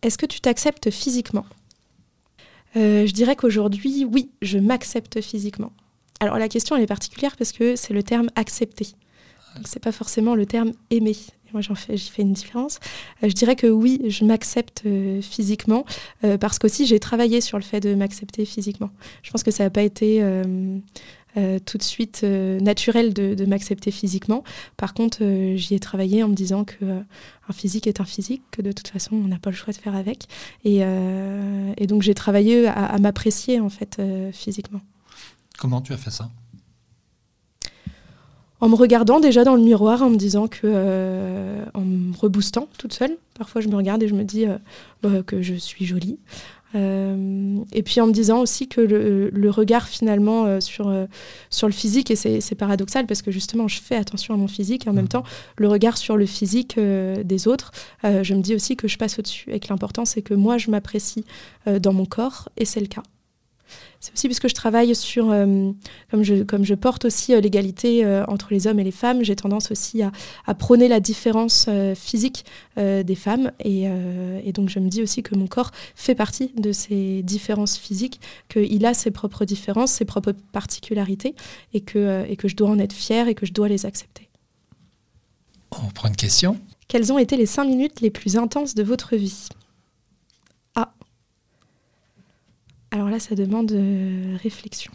Est-ce 0.02 0.18
que 0.18 0.26
tu 0.26 0.42
t'acceptes 0.42 0.90
physiquement? 0.90 1.46
Euh, 2.76 3.06
je 3.06 3.12
dirais 3.12 3.36
qu'aujourd'hui, 3.36 4.06
oui, 4.06 4.32
je 4.42 4.58
m'accepte 4.58 5.22
physiquement. 5.22 5.72
Alors 6.20 6.38
la 6.38 6.48
question 6.48 6.76
elle 6.76 6.84
est 6.84 6.88
particulière 6.88 7.36
parce 7.36 7.52
que 7.52 7.76
c'est 7.76 7.94
le 7.94 8.04
terme 8.04 8.30
accepter. 8.36 8.88
Donc 9.56 9.68
c'est 9.68 9.82
pas 9.82 9.92
forcément 9.92 10.36
le 10.36 10.46
terme 10.46 10.72
aimer. 10.92 11.16
moi 11.52 11.62
j'en 11.62 11.74
fais, 11.76 11.98
j'y 11.98 12.10
fais 12.10 12.22
une 12.22 12.34
différence. 12.34 12.80
Euh, 13.24 13.30
je 13.30 13.34
dirais 13.34 13.56
que 13.56 13.68
oui, 13.68 14.02
je 14.08 14.24
m'accepte 14.24 14.84
euh, 14.86 15.22
physiquement 15.22 15.84
parce 16.40 16.60
qu'aussi 16.60 16.86
j'ai 16.86 17.00
travaillé 17.00 17.42
sur 17.42 17.58
le 17.58 17.64
fait 17.64 17.80
de 17.80 17.96
m'accepter 17.96 18.46
physiquement. 18.46 18.92
Je 19.24 19.32
pense 19.32 19.42
que 19.44 19.52
ça 19.52 19.64
n'a 19.64 19.72
pas 19.72 19.82
été 19.82 20.22
euh, 21.38 21.60
tout 21.65 21.78
de 21.78 21.84
suite 21.84 22.22
euh, 22.24 22.60
naturel 22.60 23.13
de, 23.13 23.46
m'accepter 23.46 23.89
physiquement. 23.91 24.44
Par 24.76 24.94
contre, 24.94 25.20
euh, 25.22 25.56
j'y 25.56 25.76
ai 25.76 25.80
travaillé 25.80 26.24
en 26.24 26.28
me 26.28 26.34
disant 26.34 26.65
que 26.65 26.76
un 26.84 27.54
physique 27.54 27.88
est 27.88 28.02
un 28.02 28.06
physique, 28.06 28.44
que 28.52 28.62
de 28.62 28.72
toute 28.74 28.89
façon, 28.89 29.15
on 29.15 29.28
n'a 29.28 29.39
pas 29.39 29.50
le 29.50 29.56
choix 29.56 29.74
de 29.74 29.78
faire 29.78 29.96
avec. 29.96 30.28
Et, 30.65 30.84
donc, 31.88 32.02
j'ai 32.02 32.13
travaillé 32.13 32.67
à, 32.67 32.98
m'apprécier 33.00 33.60
en 33.60 33.70
fait 33.70 34.02
physiquement. 34.32 34.82
Comment 35.58 35.82
tu 35.82 35.91
as 35.94 35.98
fait 35.98 36.12
ça? 36.12 36.30
En 38.62 38.70
me 38.70 38.76
regardant 38.76 39.20
déjà 39.20 39.44
dans 39.44 39.56
le 39.56 39.62
miroir, 39.62 40.02
en 40.02 40.10
me 40.10 40.17
disant 40.17 40.48
que, 40.48 40.67
en 41.74 41.82
me 41.82 42.15
reboostant 42.15 42.70
toute 42.78 42.94
seule, 42.94 43.17
parfois 43.34 43.60
je 43.60 43.67
me 43.67 43.76
regarde 43.76 44.04
et 44.04 44.08
je 44.08 44.13
me 44.13 44.24
dis 44.24 44.46
bah, 45.02 45.24
que 45.26 45.41
je 45.41 45.56
suis 45.56 45.86
jolie, 45.86 46.20
et 46.76 47.84
puis 47.84 48.00
en 48.02 48.08
me 48.08 48.14
disant 48.14 48.40
aussi 48.40 48.68
que 48.68 48.82
le, 48.82 49.50
regard 49.50 49.88
finalement 49.88 50.46
euh, 50.46 50.60
sur, 50.62 50.88
euh, 50.88 51.06
sur 51.50 51.68
le 51.68 51.74
physique, 51.74 52.12
et 52.12 52.16
c'est 52.16 52.56
paradoxal 52.56 53.06
parce 53.06 53.22
que 53.22 53.32
justement 53.32 53.68
je 53.68 53.82
fais 53.82 53.96
attention 53.96 54.34
à 54.34 54.38
mon 54.38 54.48
physique 54.48 54.88
et 54.88 54.90
en 54.90 54.94
même 54.94 55.06
mm. 55.06 55.10
temps 55.10 55.24
le 55.58 55.68
regard 55.68 55.98
sur 55.98 56.16
le 56.18 56.26
physique 56.26 56.80
des 56.80 57.48
autres, 57.48 57.72
je 58.04 58.34
me 58.34 58.42
dis 58.42 58.56
aussi 58.56 58.76
que 58.76 58.88
je 58.88 58.98
passe 58.98 59.20
au-dessus 59.20 59.52
et 59.52 59.60
que 59.60 59.68
l'important 59.70 60.06
c'est 60.06 60.22
que 60.22 60.34
moi 60.34 60.58
je 60.58 60.72
m'apprécie 60.72 61.26
dans 61.66 61.94
mon 61.94 62.06
corps 62.06 62.50
et 62.58 62.66
c'est 62.66 62.80
le 62.80 62.88
cas. 62.88 63.04
C'est 64.02 64.14
aussi 64.14 64.28
parce 64.28 64.40
que 64.40 64.48
je 64.48 64.56
travaille 64.56 64.96
sur, 64.96 65.30
euh, 65.30 65.72
comme, 66.10 66.24
je, 66.24 66.42
comme 66.42 66.66
je 66.66 66.74
porte 66.74 67.06
aussi 67.06 67.36
euh, 67.36 67.40
l'égalité 67.40 68.04
euh, 68.04 68.26
entre 68.28 68.48
les 68.50 68.66
hommes 68.66 68.80
et 68.80 68.84
les 68.84 68.92
femmes, 68.92 69.24
j'ai 69.24 69.36
tendance 69.36 69.70
aussi 69.70 70.02
à, 70.02 70.12
à, 70.48 70.56
prôner 70.56 70.88
la 70.88 71.00
différence 71.00 71.70
physique 71.96 72.44
des 72.78 73.16
femmes. 73.16 73.52
Et, 73.64 73.84
et, 74.44 74.52
donc 74.54 74.70
je 74.70 74.80
me 74.80 74.90
dis 74.90 75.04
aussi 75.04 75.22
que 75.22 75.36
mon 75.36 75.46
corps 75.46 75.72
fait 75.96 76.16
partie 76.16 76.52
de 76.58 76.72
ces 76.72 77.22
différences 77.22 77.78
physiques, 77.78 78.20
qu'il 78.50 78.86
a 78.86 78.94
ses 78.94 79.12
propres 79.12 79.46
différences, 79.46 79.92
ses 79.92 80.06
propres 80.06 80.34
particularités, 80.52 81.36
et 81.74 81.82
que, 81.82 82.26
et 82.28 82.36
que 82.36 82.48
je 82.48 82.56
dois 82.56 82.70
en 82.70 82.80
être 82.80 82.94
fière 82.94 83.28
et 83.28 83.36
que 83.36 83.46
je 83.46 83.54
dois 83.54 83.68
les 83.68 83.86
accepter. 83.86 84.30
On 85.72 85.90
prend 85.90 86.08
une 86.08 86.16
question. 86.16 86.60
Quelles 86.88 87.14
ont 87.14 87.20
été 87.20 87.38
les 87.38 87.46
cinq 87.46 87.66
minutes 87.66 88.02
les 88.02 88.10
plus 88.10 88.38
intenses 88.38 88.74
de 88.74 88.84
votre 88.84 89.16
vie? 89.16 89.48
Alors 92.92 93.10
là, 93.10 93.20
ça 93.20 93.36
demande 93.36 93.72
euh, 93.72 94.38
réflexion. 94.44 94.92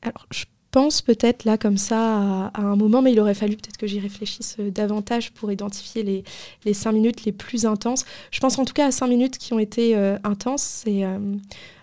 Alors, 0.00 0.26
je 0.30 0.44
pense 0.70 1.02
peut-être 1.02 1.44
là 1.44 1.58
comme 1.58 1.76
ça 1.76 2.48
à, 2.54 2.62
un 2.62 2.76
moment, 2.76 3.02
mais 3.02 3.12
il 3.12 3.20
aurait 3.20 3.34
fallu 3.34 3.56
peut-être 3.56 3.76
que 3.76 3.86
j'y 3.86 4.00
réfléchisse 4.00 4.56
euh, 4.58 4.70
davantage 4.70 5.32
pour 5.32 5.52
identifier 5.52 6.24
les, 6.64 6.74
cinq 6.74 6.92
minutes 6.92 7.24
les 7.24 7.32
plus 7.32 7.66
intenses. 7.66 8.06
Je 8.30 8.40
pense 8.40 8.58
en 8.58 8.64
tout 8.64 8.72
cas 8.72 8.86
à 8.86 8.90
cinq 8.90 9.08
minutes 9.08 9.36
qui 9.36 9.52
ont 9.52 9.58
été 9.58 9.94
euh, 9.94 10.16
intenses. 10.24 10.84
C'est 10.84 11.04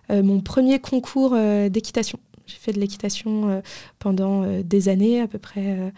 mon 0.10 0.40
premier 0.40 0.80
concours 0.80 1.36
d'équitation. 1.70 2.20
J'ai 2.46 2.58
fait 2.58 2.72
de 2.72 2.80
l'équitation 2.80 3.64
pendant 3.98 4.46
des 4.62 4.88
années, 4.88 5.20
à 5.20 5.28
peu 5.28 5.40
près 5.40 5.92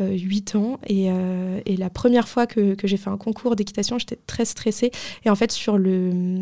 8 0.00 0.56
ans. 0.56 0.78
Et, 0.86 1.08
et, 1.66 1.76
la 1.76 1.90
première 1.90 2.28
fois 2.28 2.46
que, 2.46 2.76
j'ai 2.84 2.96
fait 2.96 3.10
un 3.10 3.16
concours 3.16 3.56
d'équitation, 3.56 3.98
j'étais 3.98 4.18
très 4.26 4.44
stressée. 4.44 4.90
Et 5.24 5.30
en 5.30 5.34
fait, 5.34 5.52
sur 5.52 5.78
le, 5.78 6.38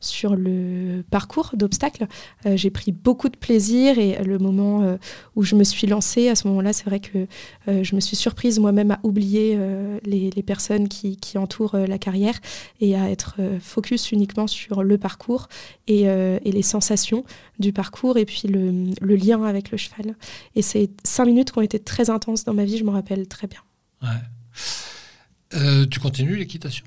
sur 0.00 0.36
le 0.36 1.04
parcours 1.10 1.50
d'obstacles, 1.54 2.06
euh, 2.46 2.56
j'ai 2.56 2.70
pris 2.70 2.92
beaucoup 2.92 3.28
de 3.28 3.36
plaisir. 3.36 3.98
Et 3.98 4.22
le 4.22 4.38
moment 4.38 4.82
euh, 4.82 4.96
où 5.36 5.42
je 5.42 5.54
me 5.54 5.64
suis 5.64 5.86
lancée, 5.86 6.28
à 6.28 6.34
ce 6.34 6.48
moment-là, 6.48 6.72
c'est 6.72 6.84
vrai 6.84 7.00
que 7.00 7.26
euh, 7.68 7.82
je 7.82 7.94
me 7.94 8.00
suis 8.00 8.16
surprise 8.16 8.58
moi-même 8.58 8.90
à 8.90 9.00
oublier 9.02 9.58
les, 10.04 10.42
personnes 10.42 10.88
qui, 10.88 11.18
entourent 11.36 11.76
la 11.76 11.98
carrière 11.98 12.34
et 12.80 12.96
à 12.96 13.10
être 13.10 13.36
focus 13.60 14.10
uniquement 14.10 14.46
sur 14.46 14.82
le 14.82 14.98
parcours 14.98 15.48
et, 15.86 16.06
les 16.44 16.62
sensations 16.62 17.24
du 17.58 17.72
parcours 17.72 18.16
et 18.16 18.24
puis 18.24 18.48
le, 18.48 19.14
lien 19.14 19.42
avec 19.44 19.70
le 19.70 19.76
cheval. 19.76 20.16
Et 20.56 20.62
c'est 20.62 20.90
cinq 21.04 21.26
minutes 21.26 21.52
qui 21.52 21.58
ont 21.58 21.62
été 21.62 21.78
très 21.78 22.10
intenses 22.10 22.44
dans 22.44 22.54
ma 22.54 22.64
vie. 22.64 22.78
Je 22.78 22.84
rappelle 22.90 23.26
très 23.28 23.46
bien. 23.46 23.60
Euh, 25.54 25.86
tu 25.86 26.00
continues 26.00 26.36
l'équitation? 26.36 26.84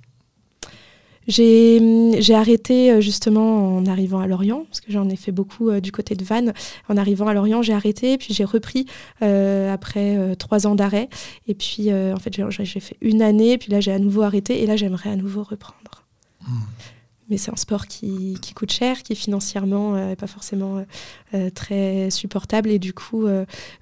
J'ai 1.27 2.33
arrêté 2.33 2.91
euh, 2.91 2.99
justement 2.99 3.77
en 3.77 3.85
arrivant 3.85 4.19
à 4.19 4.27
Lorient, 4.27 4.65
parce 4.65 4.81
que 4.81 4.91
j'en 4.91 5.07
ai 5.09 5.15
fait 5.15 5.31
beaucoup 5.31 5.69
euh, 5.69 5.79
du 5.79 5.91
côté 5.91 6.15
de 6.15 6.23
Vannes. 6.23 6.53
En 6.89 6.97
arrivant 6.97 7.27
à 7.27 7.33
Lorient, 7.33 7.61
j'ai 7.61 7.73
arrêté, 7.73 8.17
puis 8.17 8.33
j'ai 8.33 8.43
repris 8.43 8.85
après 9.21 10.35
trois 10.37 10.67
ans 10.67 10.75
d'arrêt. 10.75 11.09
Et 11.47 11.53
puis, 11.53 11.93
en 11.93 12.17
fait, 12.17 12.33
j'ai 12.49 12.79
fait 12.79 12.97
une 13.01 13.21
année, 13.21 13.57
puis 13.57 13.71
là, 13.71 13.79
j'ai 13.79 13.91
à 13.91 13.99
nouveau 13.99 14.23
arrêté, 14.23 14.61
et 14.63 14.65
là, 14.65 14.75
j'aimerais 14.75 15.09
à 15.09 15.15
nouveau 15.15 15.43
reprendre. 15.43 16.03
Hmm. 16.41 16.59
Mais 17.29 17.37
c'est 17.37 17.51
un 17.51 17.55
sport 17.55 17.87
qui, 17.87 18.37
coûte 18.55 18.71
cher, 18.71 19.03
qui 19.03 19.15
financièrement 19.15 19.95
n'est 19.95 20.15
pas 20.15 20.27
forcément 20.27 20.85
très 21.55 22.09
supportable. 22.09 22.69
Et 22.69 22.79
du 22.79 22.93
coup, 22.93 23.27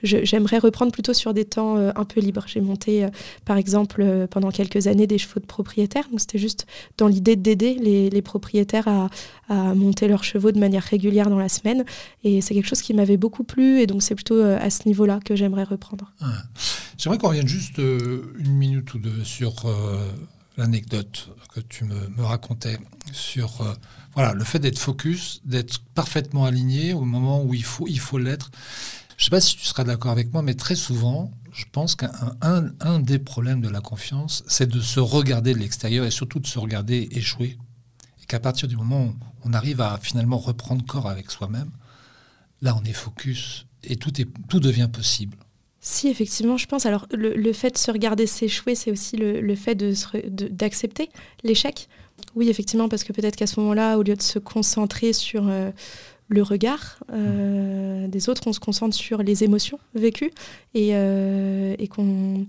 j'aimerais 0.04 0.60
reprendre 0.60 0.92
plutôt 0.92 1.14
sur 1.14 1.34
des 1.34 1.46
temps 1.46 1.78
un 1.78 2.06
peu 2.06 2.22
libres. 2.22 2.44
J'ai 2.48 2.62
monté, 2.62 3.08
par 3.46 3.58
exemple, 3.58 4.28
pendant 4.30 4.52
quelques 4.52 4.88
années, 4.88 5.08
des 5.08 5.18
chevaux 5.18 5.40
de 5.40 5.46
propriétaires. 5.46 6.08
Donc 6.10 6.20
c'était 6.20 6.38
juste 6.38 6.66
dans 6.98 7.08
l'idée 7.08 7.36
d'aider 7.36 7.76
les, 7.76 8.22
propriétaires 8.22 8.88
à, 8.88 9.10
à, 9.50 9.74
monter 9.74 10.08
leurs 10.08 10.24
chevaux 10.24 10.52
de 10.52 10.60
manière 10.60 10.84
régulière 10.84 11.30
dans 11.30 11.40
la 11.40 11.50
semaine. 11.50 11.84
Et 12.24 12.42
c'est 12.42 12.54
quelque 12.54 12.68
chose 12.68 12.82
qui 12.82 12.94
m'avait 12.94 13.18
beaucoup 13.18 13.44
plu. 13.44 13.82
Et 13.82 13.88
donc 13.88 14.04
c'est 14.04 14.16
plutôt 14.16 14.42
à 14.42 14.70
ce 14.70 14.88
niveau-là 14.88 15.20
que 15.24 15.36
j'aimerais 15.36 15.64
reprendre. 15.64 16.14
J'aimerais 16.98 17.18
qu'on 17.18 17.30
revienne 17.30 17.48
juste 17.48 17.80
une 17.80 18.54
minute 18.54 18.94
ou 18.94 19.00
deux 19.00 19.24
sur 19.24 19.66
l'anecdote 20.58 21.30
que 21.54 21.60
tu 21.60 21.86
me, 21.86 22.24
racontais 22.24 22.78
sur 23.12 23.62
euh, 23.62 23.74
voilà, 24.14 24.34
le 24.34 24.44
fait 24.44 24.60
d'être 24.60 24.80
focus, 24.80 25.42
d'être 25.46 25.80
parfaitement 25.96 26.46
aligné 26.46 26.94
au 26.94 27.06
moment 27.06 27.44
où 27.44 27.54
il 27.54 27.64
faut 27.64 28.18
l'être. 28.18 28.52
Je 29.22 29.26
ne 29.26 29.28
sais 29.28 29.38
pas 29.38 29.42
si 29.42 29.56
tu 29.56 29.66
seras 29.66 29.84
d'accord 29.84 30.10
avec 30.10 30.34
moi, 30.34 30.42
mais 30.42 30.56
très 30.56 30.76
souvent, 30.76 31.32
je 31.54 31.66
pense 31.72 31.94
qu'un 31.94 32.12
un, 32.42 33.00
des 33.00 33.20
problèmes 33.20 33.62
de 33.62 33.70
la 33.70 33.80
confiance, 33.80 34.44
c'est 34.48 34.68
de 34.68 34.82
se 34.82 35.00
regarder 35.00 35.54
de 35.54 35.60
l'extérieur 35.60 36.06
et 36.06 36.10
surtout 36.10 36.40
de 36.40 36.48
se 36.48 36.58
regarder 36.58 37.08
échouer. 37.12 37.58
Et 38.22 38.26
qu'à 38.26 38.40
partir 38.40 38.68
du 38.68 38.76
moment 38.76 39.06
où 39.06 39.16
on 39.46 39.54
arrive 39.54 39.80
à 39.80 40.00
finalement 40.02 40.40
reprendre 40.40 40.84
corps 40.86 41.08
avec 41.08 41.30
soi-même, 41.30 41.70
là 42.64 42.76
on 42.76 42.84
est 42.84 42.94
focus 42.94 43.68
et 43.84 43.96
tout, 43.96 44.20
est, 44.20 44.28
tout 44.48 44.60
devient 44.60 44.90
possible. 44.92 45.38
Si, 45.84 46.08
effectivement, 46.08 46.58
je 46.58 46.68
pense. 46.68 46.86
Alors, 46.86 47.08
le, 47.12 47.54
fait 47.54 47.72
de 47.72 47.78
se 47.78 47.90
regarder 47.90 48.28
s'échouer, 48.28 48.76
c'est 48.76 48.92
aussi 48.92 49.18
le, 49.18 49.56
fait 49.56 49.76
d'accepter 49.76 51.08
de, 51.08 51.48
l'échec. 51.48 51.90
Oui, 52.36 52.50
effectivement, 52.50 52.88
parce 52.88 53.04
que 53.04 53.12
peut-être 53.14 53.36
qu'à 53.36 53.48
ce 53.48 53.60
moment-là, 53.60 53.98
au 53.98 54.04
lieu 54.04 54.16
de 54.16 54.22
se 54.22 54.38
concentrer 54.38 55.12
sur 55.12 55.48
euh, 55.48 55.72
le 56.28 56.44
regard 56.44 57.00
euh, 57.12 58.08
des 58.08 58.30
autres, 58.30 58.44
on 58.46 58.54
se 58.54 58.60
concentre 58.60 58.96
sur 58.96 59.24
les 59.24 59.44
émotions 59.44 59.80
vécues 59.96 60.30
et, 60.76 60.90
euh, 60.92 61.76
et 61.80 61.88
qu'on 61.88 62.46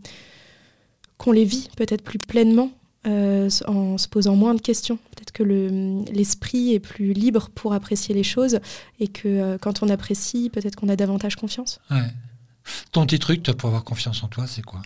les 1.33 1.45
vit 1.47 1.70
peut-être 1.74 2.03
plus 2.03 2.18
pleinement 2.18 2.70
en 3.05 3.99
se 3.99 4.09
posant 4.09 4.37
moins 4.37 4.55
de 4.55 4.61
questions. 4.61 4.99
Peut-être 5.16 5.33
que 5.33 5.43
l'esprit 6.12 6.74
est 6.74 6.80
plus 6.80 7.14
libre 7.14 7.49
pour 7.55 7.72
apprécier 7.72 8.14
les 8.14 8.22
choses 8.22 8.61
et 9.01 9.09
que 9.09 9.57
quand 9.57 9.83
on 9.83 9.89
apprécie, 9.89 10.51
peut-être 10.51 10.76
qu'on 10.76 10.91
a 10.91 10.97
davantage 10.97 11.35
confiance. 11.35 11.80
Ouais. 11.91 12.03
Ton 12.93 13.07
petit 13.07 13.19
truc, 13.19 13.43
pour 13.43 13.69
avoir 13.69 13.85
confiance 13.85 14.23
en 14.23 14.29
toi, 14.29 14.47
c'est 14.47 14.63
quoi 14.63 14.83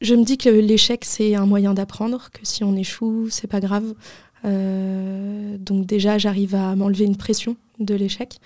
Je 0.00 0.14
me 0.14 0.24
dis 0.24 0.38
que 0.38 0.48
l'échec, 0.48 1.04
c'est 1.04 1.34
un 1.34 1.46
moyen 1.46 1.74
d'apprendre, 1.74 2.30
que 2.32 2.40
si 2.42 2.64
on 2.64 2.76
échoue, 2.76 3.28
c'est 3.30 3.48
pas 3.48 3.60
grave. 3.60 3.94
Euh, 4.44 5.58
donc 5.58 5.86
déjà, 5.86 6.18
j'arrive 6.18 6.54
à 6.54 6.74
m'enlever 6.76 7.04
une 7.04 7.16
pression 7.16 7.56
de 7.78 7.94
l'échec. 7.94 8.38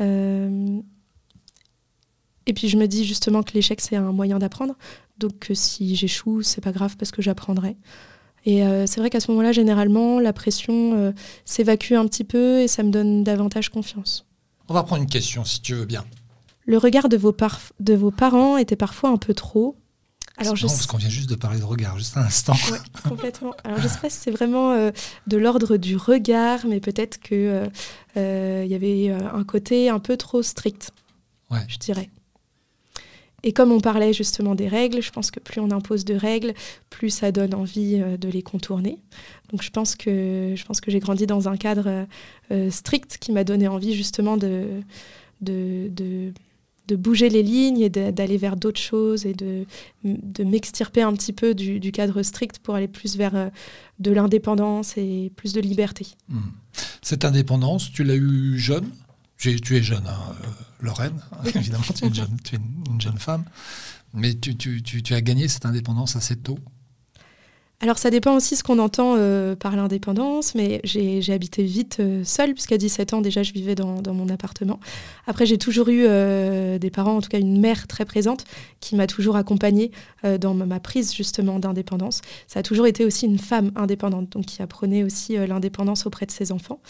Euh, 0.00 0.80
et 2.46 2.52
puis 2.54 2.68
je 2.68 2.76
me 2.76 2.86
dis 2.86 3.04
justement 3.04 3.42
que 3.42 3.52
l'échec, 3.54 3.80
c'est 3.80 3.96
un 3.96 4.12
moyen 4.12 4.38
d'apprendre. 4.38 4.74
Donc 5.18 5.50
si 5.52 5.94
j'échoue, 5.94 6.42
c'est 6.42 6.60
pas 6.60 6.72
grave 6.72 6.96
parce 6.96 7.10
que 7.10 7.22
j'apprendrai. 7.22 7.76
Et 8.44 8.64
euh, 8.64 8.86
c'est 8.86 8.98
vrai 8.98 9.10
qu'à 9.10 9.20
ce 9.20 9.30
moment-là, 9.30 9.52
généralement, 9.52 10.18
la 10.18 10.32
pression 10.32 11.14
s'évacue 11.44 11.92
un 11.92 12.06
petit 12.06 12.24
peu 12.24 12.60
et 12.60 12.68
ça 12.68 12.82
me 12.82 12.90
donne 12.90 13.22
davantage 13.22 13.68
confiance. 13.68 14.26
On 14.68 14.74
va 14.74 14.82
prendre 14.82 15.02
une 15.02 15.08
question, 15.08 15.44
si 15.44 15.60
tu 15.60 15.74
veux 15.74 15.84
bien. 15.84 16.04
Le 16.64 16.78
regard 16.78 17.08
de 17.08 17.16
vos, 17.16 17.34
de 17.80 17.94
vos 17.94 18.10
parents 18.10 18.56
était 18.56 18.76
parfois 18.76 19.10
un 19.10 19.16
peu 19.16 19.34
trop. 19.34 19.76
Alors 20.38 20.56
je 20.56 20.66
parce 20.66 20.86
qu'on 20.86 20.96
vient 20.96 21.08
juste 21.08 21.28
de 21.28 21.34
parler 21.34 21.58
de 21.58 21.64
regard, 21.64 21.98
juste 21.98 22.16
un 22.16 22.22
instant. 22.22 22.54
Oui, 22.70 22.78
complètement. 23.08 23.54
Alors 23.64 23.80
je 23.80 23.88
sais 23.88 23.98
pas 23.98 24.08
si 24.08 24.18
c'est 24.18 24.30
vraiment 24.30 24.72
euh, 24.72 24.90
de 25.26 25.36
l'ordre 25.36 25.76
du 25.76 25.96
regard, 25.96 26.66
mais 26.66 26.80
peut-être 26.80 27.20
qu'il 27.20 27.36
euh, 27.36 27.66
euh, 28.16 28.64
y 28.66 28.74
avait 28.74 29.10
un 29.10 29.44
côté 29.44 29.88
un 29.88 29.98
peu 29.98 30.16
trop 30.16 30.42
strict, 30.42 30.90
ouais. 31.50 31.60
je 31.68 31.76
dirais. 31.78 32.10
Et 33.44 33.52
comme 33.52 33.72
on 33.72 33.80
parlait 33.80 34.12
justement 34.12 34.54
des 34.54 34.68
règles, 34.68 35.02
je 35.02 35.10
pense 35.10 35.32
que 35.32 35.40
plus 35.40 35.60
on 35.60 35.70
impose 35.72 36.04
de 36.04 36.14
règles, 36.14 36.54
plus 36.90 37.10
ça 37.10 37.32
donne 37.32 37.54
envie 37.54 37.98
de 37.98 38.28
les 38.28 38.42
contourner. 38.42 38.98
Donc 39.50 39.62
je 39.62 39.70
pense 39.70 39.96
que 39.96 40.54
je 40.56 40.64
pense 40.64 40.80
que 40.80 40.92
j'ai 40.92 41.00
grandi 41.00 41.26
dans 41.26 41.48
un 41.48 41.56
cadre 41.56 42.06
strict 42.70 43.18
qui 43.18 43.32
m'a 43.32 43.42
donné 43.42 43.66
envie 43.66 43.94
justement 43.94 44.36
de, 44.36 44.80
de, 45.40 45.88
de 45.90 46.32
de 46.88 46.96
bouger 46.96 47.28
les 47.28 47.42
lignes 47.42 47.80
et 47.80 47.88
d'aller 47.88 48.36
vers 48.36 48.56
d'autres 48.56 48.80
choses 48.80 49.24
et 49.24 49.34
de, 49.34 49.66
de 50.04 50.44
m'extirper 50.44 51.02
un 51.02 51.12
petit 51.12 51.32
peu 51.32 51.54
du, 51.54 51.92
cadre 51.92 52.22
strict 52.22 52.58
pour 52.58 52.74
aller 52.74 52.88
plus 52.88 53.16
vers 53.16 53.34
euh, 53.34 53.48
de 53.98 54.10
l'indépendance 54.10 54.96
et 54.96 55.30
plus 55.36 55.52
de 55.52 55.60
liberté. 55.60 56.06
Hmm. 56.28 56.40
Cette 57.02 57.24
indépendance, 57.24 57.92
tu 57.92 58.04
l'as 58.04 58.16
eue 58.16 58.58
jeune? 58.58 58.88
Tu 59.38 59.76
es 59.76 59.82
jeune, 59.82 60.06
hein, 60.06 60.34
euh, 60.44 60.46
Lorraine, 60.80 61.20
évidemment, 61.54 61.82
tu 61.82 62.04
es, 62.04 62.08
une 62.08 62.14
jeune, 62.14 62.36
tu 62.44 62.54
es 62.54 62.58
une, 62.58 63.00
jeune, 63.00 63.18
femme, 63.18 63.44
mais 64.14 64.34
tu, 64.34 64.56
tu, 64.56 64.82
tu 64.82 65.14
as 65.14 65.20
gagné 65.20 65.48
cette 65.48 65.66
indépendance 65.66 66.14
assez 66.14 66.36
tôt? 66.36 66.58
Alors 67.82 67.98
ça 67.98 68.10
dépend 68.10 68.36
aussi 68.36 68.54
ce 68.54 68.62
qu'on 68.62 68.78
entend 68.78 69.16
euh, 69.16 69.56
par 69.56 69.74
l'indépendance, 69.74 70.54
mais 70.54 70.80
j'ai 70.84 71.32
habité 71.32 71.64
vite 71.64 71.96
euh, 71.98 72.22
seule, 72.24 72.54
puisqu'à 72.54 72.78
17 72.78 73.12
ans 73.12 73.20
déjà 73.20 73.42
je 73.42 73.52
vivais 73.52 73.74
dans, 73.74 74.00
mon 74.14 74.28
appartement. 74.28 74.78
Après 75.26 75.46
j'ai 75.46 75.58
toujours 75.58 75.88
eu 75.88 76.04
euh, 76.06 76.78
des 76.78 76.90
parents, 76.90 77.16
en 77.16 77.20
tout 77.20 77.28
cas 77.28 77.40
une 77.40 77.60
mère 77.60 77.88
très 77.88 78.04
présente, 78.04 78.44
qui 78.78 78.94
m'a 78.94 79.08
toujours 79.08 79.34
accompagnée 79.34 79.90
dans 80.40 80.54
ma, 80.54 80.78
prise 80.78 81.12
justement 81.12 81.58
d'indépendance. 81.58 82.20
Ça 82.46 82.60
a 82.60 82.62
toujours 82.62 82.86
été 82.86 83.04
aussi 83.04 83.26
une 83.26 83.38
femme 83.38 83.72
indépendante, 83.74 84.30
donc 84.30 84.46
qui 84.46 84.62
apprenait 84.62 85.02
aussi 85.02 85.34
l'indépendance 85.34 86.06
auprès 86.06 86.26
de 86.26 86.30
ses 86.30 86.52
enfants. 86.52 86.80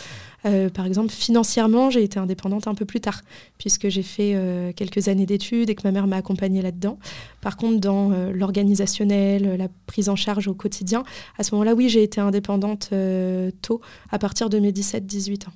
par 0.74 0.86
exemple, 0.86 1.10
financièrement, 1.10 1.88
j'ai 1.88 2.02
été 2.02 2.18
indépendante 2.18 2.66
un 2.66 2.74
peu 2.74 2.84
plus 2.84 3.00
tard, 3.00 3.22
puisque 3.58 3.88
j'ai 3.88 4.02
fait 4.02 4.36
quelques 4.76 5.08
années 5.08 5.26
d'études 5.26 5.70
et 5.70 5.74
que 5.74 5.82
ma 5.84 5.92
mère 5.92 6.06
m'a 6.06 6.16
accompagnée 6.16 6.62
là-dedans. 6.62 6.98
Par 7.42 7.56
contre, 7.58 7.80
dans 7.80 8.10
l'organisationnel, 8.32 9.56
la 9.56 9.68
prise 9.86 10.08
en 10.08 10.16
charge 10.16 10.48
au 10.48 10.54
quotidien, 10.54 11.02
à 11.38 11.42
ce 11.42 11.54
moment-là, 11.54 11.74
oui, 11.74 11.88
j'ai 11.88 12.02
été 12.02 12.20
indépendante 12.20 12.90
euh, 12.92 13.50
tôt, 13.62 13.80
à 14.10 14.18
partir 14.18 14.48
de 14.48 14.58
mes 14.58 14.72
17-18 14.72 15.48
ans. 15.48 15.52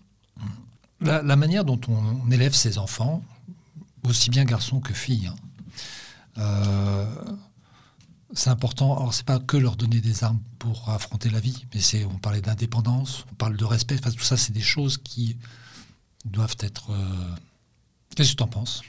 La, 1.01 1.37
manière 1.37 1.64
dont 1.64 1.80
on, 1.89 2.30
élève 2.30 2.55
ses 2.55 2.78
enfants, 2.78 3.22
aussi 4.05 4.30
bien 4.30 4.45
garçons 4.45 4.80
que 4.80 4.93
filles, 4.95 5.28
hein, 5.28 5.34
euh, 6.39 7.07
c'est 8.32 8.51
important. 8.51 8.97
Alors, 8.97 9.14
c'est 9.14 9.26
pas 9.26 9.39
que 9.39 9.57
leur 9.57 9.76
donner 9.76 10.01
des 10.01 10.24
armes 10.24 10.41
pour 10.59 10.89
affronter 10.89 11.30
la 11.30 11.39
vie, 11.39 11.66
mais 11.74 11.80
c'est, 11.80 12.05
on 12.05 12.18
parlait 12.18 12.41
d'indépendance, 12.41 13.24
on 13.30 13.34
parle 13.34 13.57
de 13.57 13.64
respect. 13.64 13.97
Enfin, 13.99 14.11
tout 14.11 14.24
ça, 14.24 14.37
c'est 14.37 14.53
des 14.53 14.61
choses 14.61 14.99
qui 14.99 15.37
doivent 16.24 16.57
être. 16.61 16.91
Euh, 16.91 17.34
qu'est-ce 18.14 18.32
que 18.32 18.37
tu 18.37 18.43
en 18.43 18.49
penses? 18.49 18.82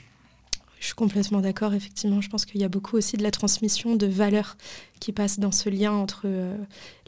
Je 0.80 0.86
suis 0.86 0.94
complètement 0.94 1.40
d'accord, 1.40 1.74
effectivement. 1.74 2.20
Je 2.20 2.28
pense 2.28 2.44
qu'il 2.44 2.60
y 2.60 2.64
a 2.64 2.68
beaucoup 2.68 2.96
aussi 2.96 3.16
de 3.16 3.22
la 3.22 3.30
transmission 3.30 3.96
de 3.96 4.06
valeurs 4.06 4.56
qui 5.00 5.12
passe 5.12 5.38
dans 5.38 5.52
ce 5.52 5.68
lien 5.68 5.92
entre 5.92 6.22
euh, 6.24 6.56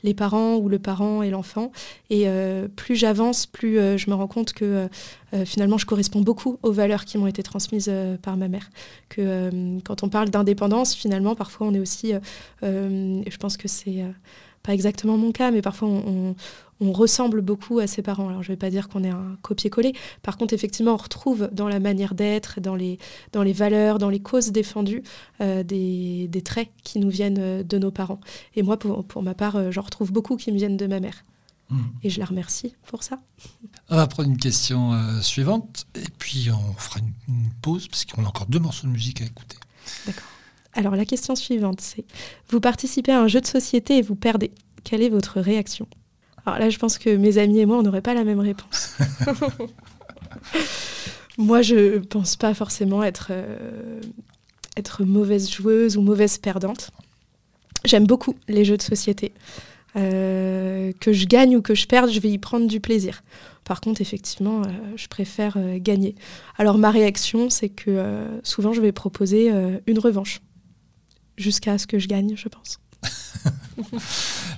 les 0.03 0.15
parents 0.15 0.57
ou 0.57 0.69
le 0.69 0.79
parent 0.79 1.23
et 1.23 1.31
l'enfant. 1.31 1.71
Et 2.09 2.25
euh, 2.27 2.69
plus 2.69 2.97
j'avance, 2.97 3.47
plus 3.47 3.79
euh, 3.79 3.97
je 3.97 4.11
me 4.11 4.15
rends 4.15 4.27
compte 4.27 4.53
que 4.53 4.89
finalement 5.45 5.79
je 5.79 5.87
corresponds 5.87 6.23
beaucoup 6.23 6.59
aux 6.65 6.73
valeurs 6.73 7.05
qui 7.05 7.17
m'ont 7.17 7.29
été 7.29 7.45
transmises 7.45 7.93
par 8.21 8.37
ma 8.37 8.49
mère. 8.49 8.69
Que 9.09 9.79
quand 9.85 10.03
on 10.03 10.09
parle 10.09 10.29
d'indépendance, 10.29 10.93
finalement, 10.93 11.37
parfois 11.37 11.69
on 11.69 11.75
est 11.75 11.79
aussi, 11.79 12.15
je 12.63 13.37
pense 13.37 13.57
que 13.57 13.69
c'est 13.69 14.05
pas 14.65 14.75
exactement 14.75 15.17
mon 15.17 15.31
cas, 15.31 15.53
mais 15.53 15.63
parfois 15.63 15.87
on, 15.87 16.35
ressemble 16.93 17.43
beaucoup 17.43 17.79
à 17.79 17.87
ses 17.87 18.03
parents. 18.03 18.29
Alors 18.29 18.43
je 18.43 18.51
ne 18.51 18.55
vais 18.55 18.59
pas 18.59 18.71
dire 18.71 18.89
qu'on 18.89 19.05
est 19.05 19.11
un 19.11 19.37
copier-coller. 19.43 19.93
Par 20.23 20.37
contre, 20.37 20.55
effectivement, 20.55 20.95
on 20.95 20.97
retrouve 20.97 21.51
dans 21.53 21.69
la 21.69 21.79
manière 21.79 22.15
d'être, 22.15 22.61
dans 22.61 22.75
les, 22.75 22.99
dans 23.33 23.43
les 23.43 23.53
valeurs, 23.53 23.99
dans 23.99 24.09
les 24.09 24.21
causes 24.21 24.51
défendues, 24.51 25.03
euh, 25.41 25.63
des, 25.63 26.43
traits 26.45 26.71
qui 26.83 26.99
nous 26.99 27.11
viennent 27.11 27.39
euh, 27.39 27.63
de 27.63 27.79
nos 27.79 27.91
parents. 27.91 28.21
Et 28.57 28.63
moi, 28.63 28.79
pour, 28.79 29.05
pour 29.05 29.23
ma 29.23 29.35
part, 29.35 29.57
euh, 29.57 29.71
j'en 29.71 29.83
retrouve 29.83 30.11
beaucoup 30.11 30.37
qui 30.37 30.51
me 30.53 30.57
viennent 30.57 30.79
de 30.79 30.87
ma 30.87 31.01
mère. 31.01 31.25
Hmm. 31.69 31.83
Et 32.03 32.11
je 32.11 32.19
la 32.19 32.25
remercie 32.25 32.75
pour 32.87 33.03
ça. 33.03 33.21
On 33.91 33.97
va 33.97 34.07
prendre 34.07 34.29
une 34.29 34.39
question 34.39 34.93
suivante 35.21 35.87
et 35.95 36.09
puis 36.19 36.49
on 36.51 36.73
fera 36.75 36.99
une, 36.99 37.35
une 37.35 37.51
pause 37.63 37.87
parce 37.87 38.05
qu'on 38.07 38.25
a 38.25 38.29
encore 38.29 38.47
deux 38.47 38.59
morceaux 38.59 38.87
de 38.87 38.93
musique 38.93 39.21
à 39.21 39.25
écouter. 39.25 39.57
D'accord. 40.07 40.25
Alors 40.73 40.97
la 40.97 41.05
question 41.05 41.35
suivante, 41.37 41.81
c'est 41.81 42.05
vous 42.49 42.61
participez 42.61 43.13
à 43.13 43.21
un 43.21 43.29
jeu 43.29 43.41
de 43.41 43.47
société 43.47 43.99
et 43.99 44.03
vous 44.03 44.15
perdez. 44.15 44.53
Quelle 44.83 45.03
est 45.03 45.09
votre 45.09 45.41
réaction? 45.41 45.87
Alors 46.47 46.59
là, 46.59 46.71
je 46.71 46.79
pense 46.79 46.99
que 46.99 47.15
mes 47.17 47.39
amis 47.39 47.61
et 47.61 47.67
moi, 47.67 47.79
on 47.79 47.83
n'aurait 47.83 48.01
pas 48.01 48.15
la 48.15 48.25
même 48.25 48.41
réponse. 48.41 48.97
moi, 51.39 51.63
je 51.63 51.99
pense 51.99 52.37
pas 52.37 52.55
forcément 52.55 53.03
être, 53.03 53.29
euh, 53.31 54.01
être 54.77 55.05
mauvaise 55.05 55.51
joueuse 55.51 55.97
ou 55.97 56.03
mauvaise 56.03 56.39
perdante. 56.39 56.91
J'aime 57.85 58.07
beaucoup 58.07 58.35
les 58.49 58.65
jeux 58.65 58.77
de 58.77 58.83
société. 58.83 59.33
Euh, 59.97 60.93
que 61.01 61.13
je 61.13 61.27
gagne 61.27 61.57
ou 61.57 61.63
que 61.63 61.75
je 61.75 61.87
perde, 61.87 62.11
je 62.11 62.21
vais 62.21 62.31
y 62.31 62.39
prendre 62.39 62.69
du 62.69 62.81
plaisir. 62.81 63.23
Par 63.65 63.81
contre, 63.81 64.01
effectivement, 64.01 64.63
euh, 64.63 64.69
je 64.97 65.09
préfère 65.09 65.59
gagner. 65.79 66.15
Alors 66.59 66.79
ma 66.79 66.91
réaction, 66.91 67.51
c'est 67.51 67.69
que 67.69 68.25
souvent, 68.45 68.73
je 68.73 68.81
vais 68.81 68.93
proposer 68.93 69.51
une 69.87 69.99
revanche 69.99 70.41
jusqu'à 71.37 71.79
ce 71.79 71.87
que 71.87 71.99
je 71.99 72.07
gagne, 72.07 72.35
je 72.37 72.49
pense. 72.49 72.79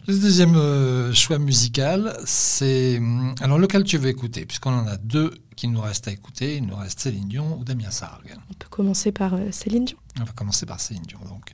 Le 0.08 0.18
deuxième 0.18 0.56
euh, 0.56 1.12
choix 1.12 1.38
musical, 1.38 2.16
c'est. 2.24 2.98
hum, 2.98 3.34
Alors, 3.40 3.58
lequel 3.58 3.84
tu 3.84 3.98
veux 3.98 4.08
écouter? 4.08 4.46
Puisqu'on 4.46 4.72
en 4.72 4.86
a 4.86 4.96
deux 4.96 5.32
qui 5.56 5.68
nous 5.68 5.80
restent 5.80 6.08
à 6.08 6.12
écouter. 6.12 6.56
Il 6.56 6.66
nous 6.66 6.76
reste 6.76 7.00
Céline 7.00 7.28
Dion 7.28 7.58
ou 7.58 7.64
Damien 7.64 7.90
Sargue. 7.90 8.34
On 8.50 8.54
peut 8.54 8.68
commencer 8.70 9.12
par 9.12 9.34
euh, 9.34 9.50
Céline 9.50 9.84
Dion. 9.84 9.98
On 10.20 10.24
va 10.24 10.32
commencer 10.32 10.66
par 10.66 10.80
Céline 10.80 11.04
Dion. 11.04 11.20
Donc. 11.28 11.52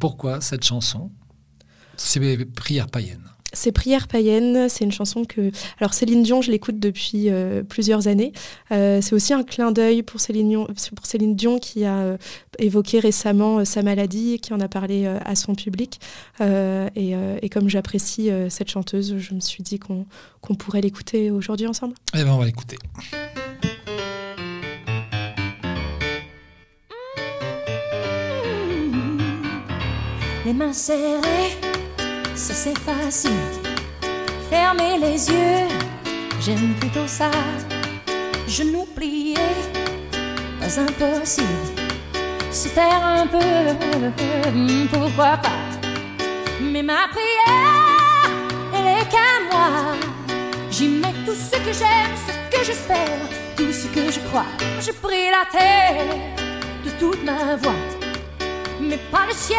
Pourquoi 0.00 0.40
cette 0.40 0.64
chanson? 0.64 1.10
C'est 1.96 2.44
Prière 2.46 2.88
païenne. 2.88 3.24
C'est 3.56 3.72
Prière 3.72 4.06
païenne, 4.06 4.68
c'est 4.68 4.84
une 4.84 4.92
chanson 4.92 5.24
que... 5.24 5.50
Alors 5.80 5.94
Céline 5.94 6.22
Dion, 6.22 6.42
je 6.42 6.50
l'écoute 6.50 6.78
depuis 6.78 7.30
euh, 7.30 7.62
plusieurs 7.62 8.06
années. 8.06 8.32
Euh, 8.70 9.00
c'est 9.00 9.14
aussi 9.14 9.32
un 9.32 9.42
clin 9.42 9.72
d'œil 9.72 10.02
pour 10.02 10.20
Céline, 10.20 10.50
Dion, 10.50 10.66
pour 10.94 11.06
Céline 11.06 11.34
Dion 11.34 11.58
qui 11.58 11.84
a 11.86 11.96
euh, 11.96 12.16
évoqué 12.58 13.00
récemment 13.00 13.58
euh, 13.58 13.64
sa 13.64 13.82
maladie 13.82 14.34
et 14.34 14.38
qui 14.38 14.52
en 14.52 14.60
a 14.60 14.68
parlé 14.68 15.06
euh, 15.06 15.18
à 15.24 15.34
son 15.34 15.54
public. 15.54 16.00
Euh, 16.42 16.88
et, 16.94 17.16
euh, 17.16 17.38
et 17.40 17.48
comme 17.48 17.70
j'apprécie 17.70 18.30
euh, 18.30 18.50
cette 18.50 18.68
chanteuse, 18.68 19.16
je 19.16 19.34
me 19.34 19.40
suis 19.40 19.62
dit 19.62 19.78
qu'on 19.78 20.04
qu'on 20.42 20.54
pourrait 20.54 20.82
l'écouter 20.82 21.30
aujourd'hui 21.30 21.66
ensemble. 21.66 21.94
Eh 22.14 22.22
bien, 22.22 22.34
on 22.34 22.38
va 22.38 22.44
l'écouter. 22.44 22.76
Les 30.44 30.52
mains 30.52 30.72
serrées, 30.72 31.56
ça 32.36 32.54
c'est 32.54 32.78
facile. 32.78 33.30
Fermer 34.50 34.98
les 34.98 35.28
yeux, 35.28 35.68
j'aime 36.40 36.74
plutôt 36.80 37.06
ça. 37.06 37.30
Genoux 38.46 38.86
pliés, 38.94 39.34
pas 40.60 40.80
impossible. 40.80 41.46
Se 42.50 42.68
taire 42.68 43.04
un 43.04 43.26
peu, 43.26 43.38
hmm, 44.54 44.86
pourquoi 44.92 45.38
pas? 45.38 45.64
Mais 46.60 46.82
ma 46.82 47.08
prière, 47.08 48.30
elle 48.74 49.00
est 49.00 49.08
qu'à 49.10 49.32
moi. 49.50 49.96
J'y 50.70 50.88
mets 50.88 51.14
tout 51.24 51.34
ce 51.34 51.56
que 51.56 51.72
j'aime, 51.72 52.14
ce 52.26 52.56
que 52.56 52.64
j'espère, 52.64 53.20
tout 53.56 53.72
ce 53.72 53.86
que 53.88 54.12
je 54.12 54.20
crois. 54.28 54.46
Je 54.80 54.92
prie 54.92 55.30
la 55.30 55.44
terre 55.50 56.04
de 56.84 56.90
toute 57.00 57.24
ma 57.24 57.56
voix 57.56 57.74
mais 58.80 58.98
pas 59.10 59.26
le 59.26 59.34
ciel. 59.34 59.58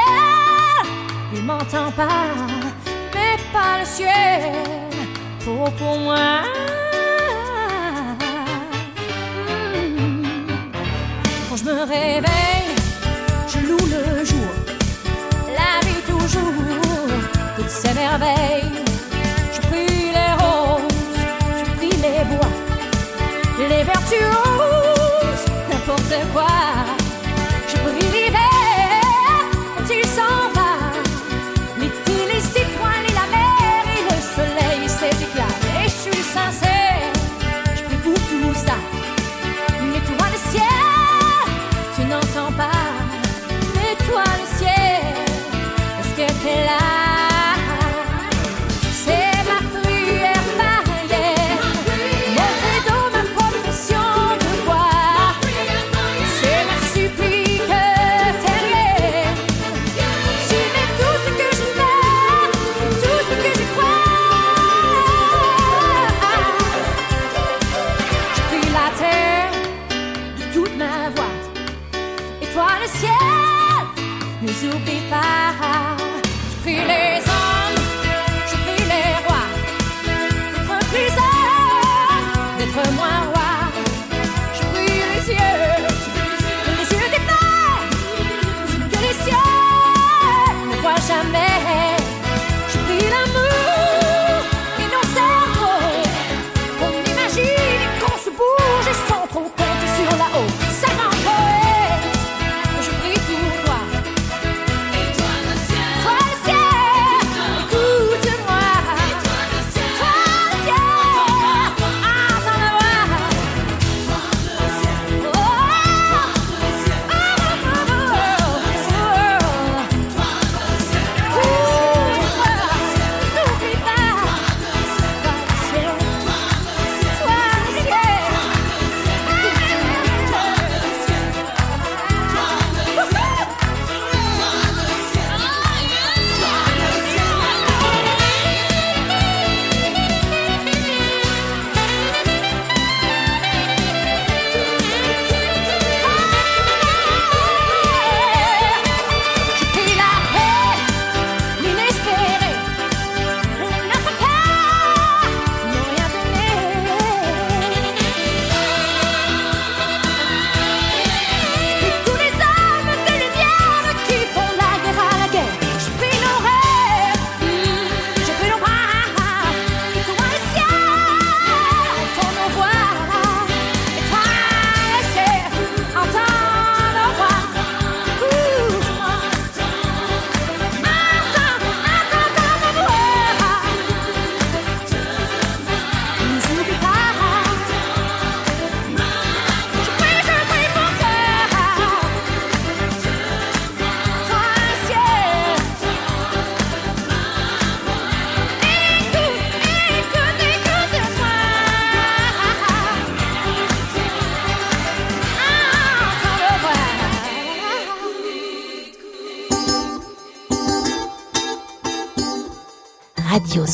Il 1.33 1.43
m'entend 1.43 1.91
pas, 1.91 2.07
pas 3.53 3.79
le 3.79 3.85
ciel. 3.85 4.53
Pour 5.43 5.71
pour 5.73 5.97
moi. 5.97 6.41
Hmm. 9.97 10.23
Quand 11.49 11.57
je 11.57 11.65
me 11.65 11.79
réveille, 11.95 12.75
je 13.47 13.59
loue 13.67 13.85
le 13.95 14.25
jour, 14.25 14.51
la 15.59 15.73
vie 15.85 16.03
toujours, 16.11 16.53
toutes 17.55 17.69
ces 17.69 17.93
merveilles. 17.93 18.83
Je 19.53 19.61
prie 19.67 20.11
les 20.17 20.33
roses, 20.41 20.83
je 21.59 21.65
prie 21.77 21.95
les 22.05 22.23
bois, 22.31 22.51
les 23.69 23.83
vertus, 23.83 24.35
n'importe 25.69 26.17
quoi. 26.33 26.76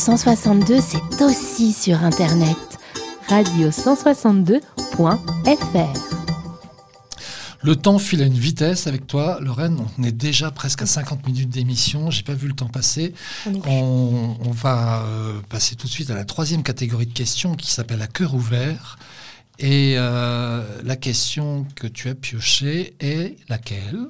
162, 0.04 0.80
c'est 0.82 1.22
aussi 1.24 1.72
sur 1.72 2.04
Internet. 2.04 2.58
radio162.fr. 3.28 4.60
Le 7.62 7.74
temps 7.74 7.98
file 7.98 8.20
à 8.20 8.26
une 8.26 8.34
vitesse 8.34 8.86
avec 8.86 9.06
toi, 9.06 9.38
Lorraine. 9.40 9.78
On 9.98 10.02
est 10.02 10.12
déjà 10.12 10.50
presque 10.50 10.82
à 10.82 10.86
50 10.86 11.26
minutes 11.26 11.48
d'émission. 11.48 12.10
J'ai 12.10 12.22
pas 12.22 12.34
vu 12.34 12.48
le 12.48 12.52
temps 12.52 12.68
passer. 12.68 13.14
On, 13.46 14.36
on 14.44 14.50
va 14.50 15.04
euh, 15.06 15.40
passer 15.48 15.74
tout 15.74 15.86
de 15.86 15.92
suite 15.92 16.10
à 16.10 16.14
la 16.14 16.26
troisième 16.26 16.62
catégorie 16.62 17.06
de 17.06 17.14
questions 17.14 17.54
qui 17.54 17.70
s'appelle 17.70 18.02
à 18.02 18.06
cœur 18.06 18.34
ouvert. 18.34 18.98
Et 19.58 19.94
euh, 19.96 20.62
la 20.82 20.96
question 20.96 21.66
que 21.76 21.86
tu 21.86 22.10
as 22.10 22.14
piochée 22.14 22.94
est 23.00 23.36
laquelle? 23.48 24.08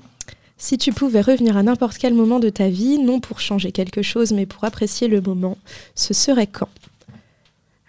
Si 0.56 0.78
tu 0.78 0.92
pouvais 0.92 1.20
revenir 1.20 1.56
à 1.56 1.62
n'importe 1.62 1.98
quel 1.98 2.14
moment 2.14 2.38
de 2.38 2.48
ta 2.48 2.68
vie, 2.68 2.98
non 2.98 3.20
pour 3.20 3.40
changer 3.40 3.72
quelque 3.72 4.02
chose, 4.02 4.32
mais 4.32 4.46
pour 4.46 4.64
apprécier 4.64 5.08
le 5.08 5.20
moment, 5.20 5.58
ce 5.94 6.14
serait 6.14 6.46
quand? 6.46 6.68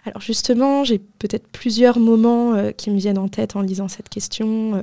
Alors 0.04 0.20
justement, 0.20 0.84
j'ai 0.84 0.98
peut-être 0.98 1.48
plusieurs 1.48 1.98
moments 1.98 2.54
euh, 2.54 2.70
qui 2.70 2.90
me 2.90 2.98
viennent 2.98 3.18
en 3.18 3.28
tête 3.28 3.56
en 3.56 3.60
lisant 3.60 3.88
cette 3.88 4.08
question. 4.08 4.76
Euh, 4.76 4.82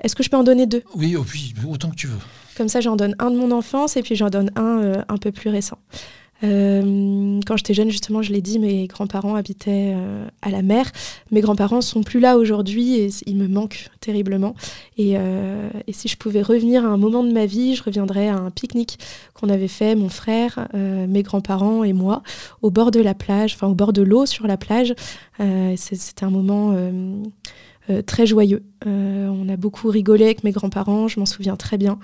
Est-ce 0.00 0.16
que 0.16 0.22
je 0.22 0.30
peux 0.30 0.36
en 0.36 0.42
donner 0.42 0.66
deux? 0.66 0.82
Oui, 0.94 1.14
oh 1.16 1.24
oui, 1.32 1.54
autant 1.68 1.90
que 1.90 1.96
tu 1.96 2.08
veux. 2.08 2.18
Comme 2.56 2.68
ça, 2.68 2.80
j'en 2.80 2.96
donne 2.96 3.14
un 3.18 3.30
de 3.30 3.36
mon 3.36 3.52
enfance 3.52 3.96
et 3.96 4.02
puis 4.02 4.16
j'en 4.16 4.30
donne 4.30 4.50
un 4.56 4.82
euh, 4.82 5.02
un 5.08 5.16
peu 5.16 5.30
plus 5.30 5.50
récent. 5.50 5.78
Euh, 6.44 7.40
quand 7.46 7.56
j'étais 7.56 7.74
jeune, 7.74 7.90
justement, 7.90 8.22
je 8.22 8.32
l'ai 8.32 8.40
dit, 8.40 8.58
mes 8.58 8.86
grands-parents 8.86 9.34
habitaient 9.34 9.92
euh, 9.94 10.26
à 10.42 10.50
la 10.50 10.62
mer. 10.62 10.90
Mes 11.30 11.40
grands-parents 11.40 11.80
sont 11.80 12.02
plus 12.02 12.20
là 12.20 12.36
aujourd'hui 12.36 12.96
et 12.96 13.10
ils 13.26 13.36
me 13.36 13.48
manquent 13.48 13.88
terriblement. 14.00 14.54
Et, 14.98 15.14
euh, 15.16 15.70
et 15.86 15.92
si 15.92 16.08
je 16.08 16.16
pouvais 16.16 16.42
revenir 16.42 16.84
à 16.84 16.88
un 16.88 16.96
moment 16.96 17.22
de 17.22 17.32
ma 17.32 17.46
vie, 17.46 17.74
je 17.74 17.82
reviendrais 17.82 18.28
à 18.28 18.36
un 18.36 18.50
pique-nique 18.50 18.98
qu'on 19.34 19.48
avait 19.48 19.68
fait, 19.68 19.94
mon 19.94 20.08
frère, 20.08 20.68
mes 20.74 21.22
grands-parents 21.22 21.84
et 21.84 21.92
moi, 21.92 22.22
au 22.60 22.70
bord 22.70 22.90
de 22.90 23.00
la 23.00 23.14
plage, 23.14 23.54
enfin 23.54 23.66
au 23.66 23.74
bord 23.74 23.92
de 23.92 24.02
l'eau 24.02 24.26
sur 24.26 24.46
la 24.46 24.56
plage. 24.56 24.94
C'était 25.76 26.24
un 26.24 26.30
moment 26.30 26.74
très 28.00 28.26
joyeux. 28.26 28.62
Euh, 28.86 29.28
on 29.28 29.48
a 29.48 29.56
beaucoup 29.56 29.88
rigolé 29.88 30.24
avec 30.24 30.44
mes 30.44 30.52
grands-parents, 30.52 31.08
je 31.08 31.20
m'en 31.20 31.26
souviens 31.26 31.56
très 31.56 31.76
bien. 31.76 31.98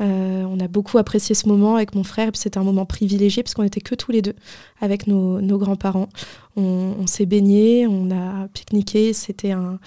Euh, 0.00 0.44
on 0.44 0.58
a 0.58 0.68
beaucoup 0.68 0.98
apprécié 0.98 1.34
ce 1.34 1.46
moment 1.48 1.76
avec 1.76 1.94
mon 1.94 2.02
frère, 2.02 2.30
c'était 2.34 2.58
un 2.58 2.64
moment 2.64 2.86
privilégié 2.86 3.42
parce 3.42 3.54
qu'on 3.54 3.62
n'était 3.62 3.80
que 3.80 3.94
tous 3.94 4.10
les 4.10 4.22
deux 4.22 4.34
avec 4.80 5.06
nos, 5.06 5.40
grands-parents. 5.58 6.08
On, 6.56 7.06
s'est 7.06 7.26
baigné, 7.26 7.86
on 7.86 8.10
a 8.10 8.48
pique-niqué, 8.48 9.12
c'était 9.12 9.52
un, 9.52 9.78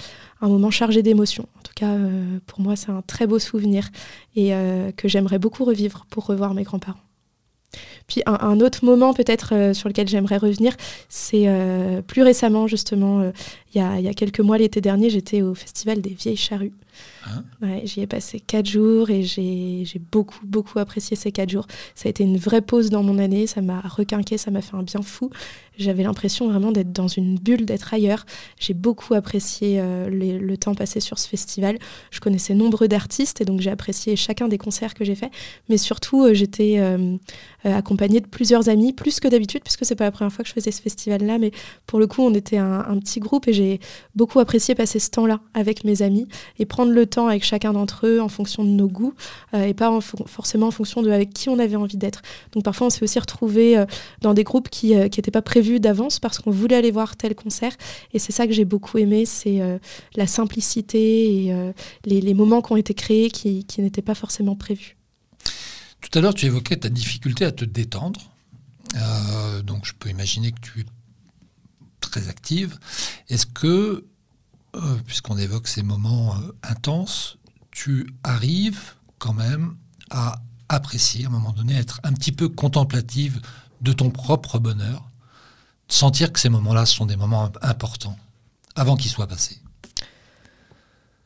moment 0.41 0.71
chargé 0.71 1.01
d'émotions. 1.01 1.47
En 1.57 1.61
tout 1.63 1.73
cas, 1.75 1.93
euh, 1.93 2.39
pour 2.45 2.61
moi, 2.61 2.75
c'est 2.75 2.91
un 2.91 3.01
très 3.01 3.25
beau 3.25 3.39
souvenir 3.39 3.89
et 4.35 4.53
euh, 4.53 4.91
que 4.91 5.07
j'aimerais 5.07 5.39
beaucoup 5.39 5.65
revivre 5.65 6.05
pour 6.09 6.25
revoir 6.27 6.53
mes 6.53 6.63
grands-parents. 6.63 7.04
Puis 8.07 8.21
un, 8.25 8.59
autre 8.59 8.85
moment 8.85 9.13
peut-être 9.13 9.53
euh, 9.53 9.73
sur 9.73 9.89
lequel 9.89 10.07
j'aimerais 10.07 10.37
revenir, 10.37 10.75
c'est 11.09 11.45
euh, 11.47 12.01
plus 12.01 12.21
récemment 12.21 12.67
justement, 12.67 13.21
euh, 13.21 13.31
il 13.73 13.81
y 13.81 14.07
a 14.07 14.13
quelques 14.13 14.39
mois 14.39 14.57
l'été 14.57 14.79
dernier, 14.79 15.09
j'étais 15.09 15.41
au 15.41 15.55
festival 15.55 16.01
des 16.01 16.11
Vieilles 16.11 16.37
Charrues. 16.37 16.73
Hein 17.25 17.43
J'y 17.83 18.01
ai 18.01 18.07
passé 18.07 18.39
quatre 18.39 18.67
jours 18.67 19.09
et 19.09 19.23
j'ai 19.23 20.01
beaucoup, 20.11 20.45
beaucoup 20.45 20.79
apprécié 20.79 21.15
ces 21.15 21.31
quatre 21.31 21.49
jours. 21.49 21.67
Ça 21.95 22.07
a 22.07 22.09
été 22.09 22.23
une 22.23 22.37
vraie 22.37 22.61
pause 22.61 22.89
dans 22.89 23.03
mon 23.03 23.17
année, 23.17 23.47
ça 23.47 23.61
m'a 23.61 23.81
requinqué, 23.81 24.37
ça 24.37 24.51
m'a 24.51 24.61
fait 24.61 24.75
un 24.75 24.83
bien 24.83 25.01
fou. 25.01 25.29
J'avais 25.77 26.03
l'impression 26.03 26.47
vraiment 26.49 26.71
d'être 26.71 26.93
dans 26.93 27.07
une 27.07 27.37
bulle, 27.37 27.65
d'être 27.65 27.93
ailleurs. 27.93 28.25
J'ai 28.59 28.73
beaucoup 28.73 29.13
apprécié 29.13 29.79
euh, 29.79 30.09
le 30.09 30.57
temps 30.57 30.75
passé 30.75 30.99
sur 30.99 31.19
ce 31.19 31.27
festival. 31.27 31.77
Je 32.11 32.19
connaissais 32.19 32.53
nombreux 32.53 32.87
d'artistes 32.87 33.41
et 33.41 33.45
donc 33.45 33.61
j'ai 33.61 33.71
apprécié 33.71 34.15
chacun 34.15 34.47
des 34.47 34.57
concerts 34.57 34.93
que 34.93 35.03
j'ai 35.03 35.15
faits. 35.15 35.31
Mais 35.69 35.77
surtout, 35.77 36.23
euh, 36.23 36.33
j'étais 36.33 36.75
euh, 36.77 37.17
accompagnée 37.63 38.21
de 38.21 38.27
plusieurs 38.27 38.69
amis, 38.69 38.93
plus 38.93 39.19
que 39.19 39.27
d'habitude, 39.27 39.63
puisque 39.63 39.85
c'est 39.85 39.95
pas 39.95 40.05
la 40.05 40.11
première 40.11 40.31
fois 40.31 40.43
que 40.43 40.49
je 40.49 40.53
faisais 40.53 40.71
ce 40.71 40.81
festival-là. 40.81 41.39
Mais 41.39 41.51
pour 41.87 41.99
le 41.99 42.07
coup, 42.07 42.21
on 42.21 42.33
était 42.33 42.57
un 42.57 42.97
petit 42.99 43.19
groupe 43.19 43.47
et 43.47 43.53
j'ai 43.53 43.79
beaucoup 44.15 44.39
apprécié 44.39 44.75
passer 44.75 44.99
ce 44.99 45.09
temps-là 45.09 45.41
avec 45.53 45.83
mes 45.83 46.01
amis 46.01 46.27
et 46.59 46.65
prendre 46.65 46.91
le 46.91 47.05
temps 47.05 47.14
avec 47.27 47.43
chacun 47.43 47.73
d'entre 47.73 48.07
eux 48.07 48.21
en 48.21 48.29
fonction 48.29 48.63
de 48.63 48.69
nos 48.69 48.87
goûts 48.87 49.13
euh, 49.53 49.65
et 49.65 49.73
pas 49.73 49.89
en 49.89 49.99
fo- 49.99 50.27
forcément 50.27 50.67
en 50.67 50.71
fonction 50.71 51.01
de 51.01 51.09
avec 51.09 51.33
qui 51.33 51.49
on 51.49 51.59
avait 51.59 51.75
envie 51.75 51.97
d'être. 51.97 52.21
Donc 52.51 52.63
parfois 52.63 52.87
on 52.87 52.89
s'est 52.89 53.03
aussi 53.03 53.19
retrouvé 53.19 53.83
dans 54.21 54.33
des 54.33 54.43
groupes 54.43 54.69
qui 54.69 54.93
n'étaient 54.95 55.31
pas 55.31 55.41
prévus 55.41 55.79
d'avance 55.79 56.19
parce 56.19 56.39
qu'on 56.39 56.51
voulait 56.51 56.75
aller 56.75 56.91
voir 56.91 57.15
tel 57.15 57.35
concert 57.35 57.75
et 58.13 58.19
c'est 58.19 58.31
ça 58.31 58.47
que 58.47 58.53
j'ai 58.53 58.65
beaucoup 58.65 58.97
aimé, 58.97 59.25
c'est 59.25 59.61
euh, 59.61 59.77
la 60.15 60.27
simplicité 60.27 61.45
et 61.45 61.53
euh, 61.53 61.71
les, 62.05 62.33
moments 62.33 62.61
qui 62.61 62.71
ont 62.71 62.77
été 62.77 62.93
créés 62.93 63.29
qui, 63.29 63.65
n'étaient 63.77 64.01
pas 64.01 64.15
forcément 64.15 64.55
prévus. 64.55 64.97
Tout 66.01 66.17
à 66.17 66.21
l'heure, 66.21 66.33
tu 66.33 66.45
évoquais 66.45 66.77
ta 66.77 66.89
difficulté 66.89 67.45
à 67.45 67.51
te 67.51 67.65
détendre. 67.65 68.21
Euh, 68.95 69.61
donc, 69.61 69.85
je 69.85 69.93
peux 69.97 70.09
imaginer 70.09 70.51
que 70.51 70.59
tu 70.61 70.81
es 70.81 70.85
très 71.99 72.29
active. 72.29 72.77
Est-ce 73.29 73.45
que, 73.45 74.05
euh, 74.75 74.97
puisqu'on 75.05 75.37
évoque 75.37 75.67
ces 75.67 75.83
moments 75.83 76.35
euh, 76.35 76.51
intenses, 76.63 77.37
tu 77.71 78.13
arrives 78.23 78.93
quand 79.17 79.33
même 79.33 79.75
à 80.09 80.41
apprécier, 80.69 81.25
à 81.25 81.27
un 81.27 81.31
moment 81.31 81.51
donné, 81.51 81.75
être 81.75 81.99
un 82.03 82.13
petit 82.13 82.31
peu 82.31 82.49
contemplative 82.49 83.41
de 83.81 83.93
ton 83.93 84.09
propre 84.09 84.59
bonheur, 84.59 85.09
sentir 85.87 86.33
que 86.33 86.39
ces 86.39 86.49
moments-là 86.49 86.85
sont 86.85 87.05
des 87.05 87.15
moments 87.15 87.45
imp- 87.45 87.57
importants 87.61 88.17
avant 88.75 88.95
qu'ils 88.95 89.11
soient 89.11 89.27
passés. 89.27 89.61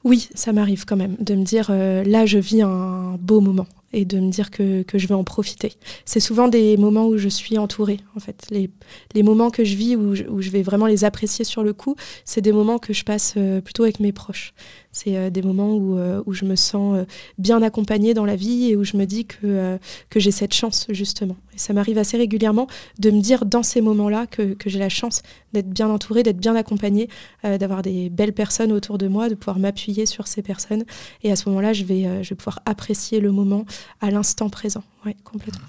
Oui, 0.04 0.30
ça 0.34 0.54
m'arrive 0.54 0.86
quand 0.86 0.96
même 0.98 1.16
de 1.20 1.36
me 1.36 1.44
dire 1.44 1.68
euh, 1.70 2.04
là 2.04 2.26
je 2.26 2.38
vis 2.38 2.62
un 2.62 3.18
beau 3.20 3.42
moment 3.42 3.68
et 3.94 4.06
de 4.06 4.20
me 4.20 4.30
dire 4.30 4.52
que, 4.52 4.84
je 4.94 5.08
vais 5.08 5.14
en 5.14 5.24
profiter. 5.24 5.74
C'est 6.06 6.20
souvent 6.20 6.48
des 6.48 6.78
moments 6.78 7.08
où 7.08 7.18
je 7.18 7.30
suis 7.30 7.58
entourée 7.58 8.00
en 8.16 8.20
fait. 8.20 8.48
Les, 8.52 9.24
moments 9.24 9.50
que 9.50 9.64
je 9.64 9.76
vis 9.76 9.96
où 9.96 10.16
je, 10.16 10.24
où 10.24 10.42
je 10.42 10.50
vais 10.50 10.62
vraiment 10.62 10.88
les 10.88 11.04
apprécier 11.04 11.46
sur 11.46 11.64
le 11.64 11.74
coup, 11.74 11.96
c'est 12.26 12.42
des 12.42 12.52
moments 12.52 12.80
que 12.80 12.94
je 12.94 13.04
passe 13.04 13.34
euh, 13.38 13.62
plutôt 13.62 13.84
avec 13.84 14.00
mes 14.00 14.12
proches. 14.12 14.54
C'est 15.02 15.16
euh, 15.16 15.30
des 15.30 15.42
moments 15.42 15.76
où, 15.76 15.98
euh, 15.98 16.22
où 16.26 16.34
je 16.34 16.44
me 16.44 16.58
sens 16.58 16.98
euh, 16.98 17.06
bien 17.38 17.62
accompagnée 17.62 18.14
dans 18.14 18.26
la 18.26 18.36
vie 18.36 18.72
et 18.72 18.76
où 18.76 18.84
je 18.84 18.98
me 18.98 19.06
dis 19.06 19.26
que, 19.26 19.80
j'ai 20.14 20.32
cette 20.32 20.54
chance 20.54 20.88
justement. 20.90 21.38
Et 21.54 21.58
ça 21.58 21.72
m'arrive 21.72 21.98
assez 21.98 22.18
régulièrement 22.18 22.68
de 23.00 23.10
me 23.10 23.22
dire 23.22 23.46
dans 23.46 23.64
ces 23.64 23.80
moments-là 23.80 24.28
que, 24.28 24.58
j'ai 24.66 24.80
la 24.80 24.90
chance 24.90 25.22
d'être 25.54 25.70
bien 25.70 25.90
entourée, 25.90 26.24
d'être 26.24 26.38
bien 26.38 26.56
accompagnée, 26.56 27.08
d'avoir 27.44 27.82
des 27.82 28.10
belles 28.10 28.34
personnes 28.34 28.74
autour 28.74 28.98
de 28.98 29.08
moi, 29.08 29.30
de 29.30 29.36
pouvoir 29.36 29.58
m'appuyer 29.60 30.06
sur 30.06 30.28
ces 30.28 30.42
personnes. 30.42 30.84
Et 31.24 31.32
à 31.32 31.36
ce 31.36 31.48
moment-là, 31.50 31.72
je 31.72 31.86
vais, 31.86 32.22
pouvoir 32.38 32.60
apprécier 32.66 33.22
le 33.22 33.32
moment 33.32 33.66
à 34.02 34.12
l'instant 34.12 34.50
présent. 34.50 34.84
Oui, 35.06 35.16
complètement. 35.24 35.68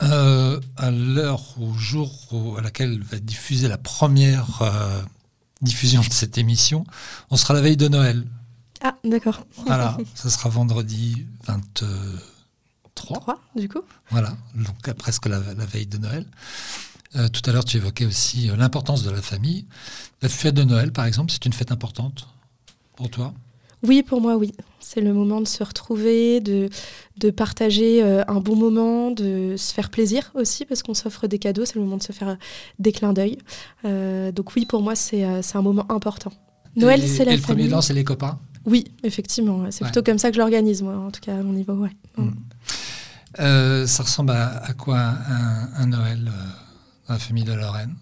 À 0.00 0.90
l'heure, 0.90 1.42
au 1.60 1.74
jour 1.74 2.56
à 2.58 2.62
laquelle 2.62 3.00
va 3.02 3.18
être 3.18 3.24
diffusée 3.24 3.68
la 3.68 3.78
première 3.78 4.62
diffusion 5.62 6.00
de 6.02 6.12
cette 6.12 6.38
émission, 6.38 6.84
on 7.30 7.36
sera 7.36 7.54
la 7.54 7.60
veille 7.60 7.76
de 7.76 7.88
Noël. 7.88 8.26
Ah, 8.82 8.96
d'accord. 9.04 9.46
Voilà, 9.66 9.96
ça 10.14 10.30
sera 10.30 10.48
vendredi 10.48 11.26
23. 11.46 11.88
3, 12.94 13.40
du 13.56 13.68
coup 13.68 13.80
Voilà, 14.10 14.36
donc 14.54 14.92
presque 14.94 15.26
la, 15.26 15.38
la 15.38 15.66
veille 15.66 15.86
de 15.86 15.98
Noël. 15.98 16.26
Euh, 17.16 17.28
tout 17.28 17.42
à 17.48 17.52
l'heure, 17.52 17.64
tu 17.64 17.76
évoquais 17.76 18.06
aussi 18.06 18.50
euh, 18.50 18.56
l'importance 18.56 19.02
de 19.02 19.10
la 19.10 19.20
famille. 19.20 19.66
La 20.22 20.28
fête 20.28 20.54
de 20.54 20.62
Noël, 20.62 20.92
par 20.92 21.04
exemple, 21.04 21.30
c'est 21.30 21.44
une 21.44 21.52
fête 21.52 21.72
importante 21.72 22.28
pour 22.96 23.10
toi? 23.10 23.34
Oui, 23.82 24.02
pour 24.02 24.20
moi, 24.20 24.36
oui. 24.36 24.54
C'est 24.84 25.00
le 25.00 25.14
moment 25.14 25.40
de 25.40 25.46
se 25.46 25.62
retrouver, 25.62 26.40
de, 26.40 26.68
de 27.18 27.30
partager 27.30 28.02
euh, 28.02 28.22
un 28.28 28.40
bon 28.40 28.56
moment, 28.56 29.10
de 29.10 29.54
se 29.56 29.72
faire 29.72 29.90
plaisir 29.90 30.30
aussi, 30.34 30.64
parce 30.64 30.82
qu'on 30.82 30.92
s'offre 30.94 31.26
des 31.28 31.38
cadeaux. 31.38 31.64
C'est 31.64 31.76
le 31.76 31.82
moment 31.82 31.96
de 31.98 32.02
se 32.02 32.12
faire 32.12 32.28
euh, 32.30 32.34
des 32.78 32.92
clins 32.92 33.12
d'œil. 33.12 33.38
Euh, 33.84 34.32
donc 34.32 34.54
oui, 34.56 34.66
pour 34.66 34.82
moi, 34.82 34.94
c'est 34.94 35.22
un 35.24 35.62
moment 35.62 35.86
important. 35.90 36.32
Noël, 36.76 37.00
c'est 37.06 37.24
la 37.24 37.32
Et 37.32 37.36
le 37.36 37.42
premier 37.42 37.62
famille. 37.62 37.72
lien, 37.72 37.80
c'est 37.80 37.94
les 37.94 38.04
copains? 38.04 38.38
Oui, 38.64 38.84
effectivement. 39.02 39.64
C'est 39.70 39.82
Ouais. 39.84 39.90
plutôt 39.90 40.02
comme 40.04 40.18
ça 40.18 40.28
que 40.30 40.34
je 40.36 40.40
l'organise, 40.40 40.82
moi, 40.82 40.96
en 40.96 41.10
tout 41.10 41.20
cas, 41.20 41.34
à 41.38 41.42
mon 41.42 41.52
niveau. 41.52 41.74
Ouais. 41.74 41.90
Mm. 42.16 43.86
Ça 43.86 44.02
ressemble 44.02 44.30
à, 44.32 44.58
à 44.64 44.72
quoi 44.74 44.98
un, 44.98 45.68
un 45.76 45.86
Noël 45.86 46.30
dans 47.08 47.14
la 47.14 47.18
famille 47.18 47.44
de 47.44 47.52
Lorraine? 47.54 47.94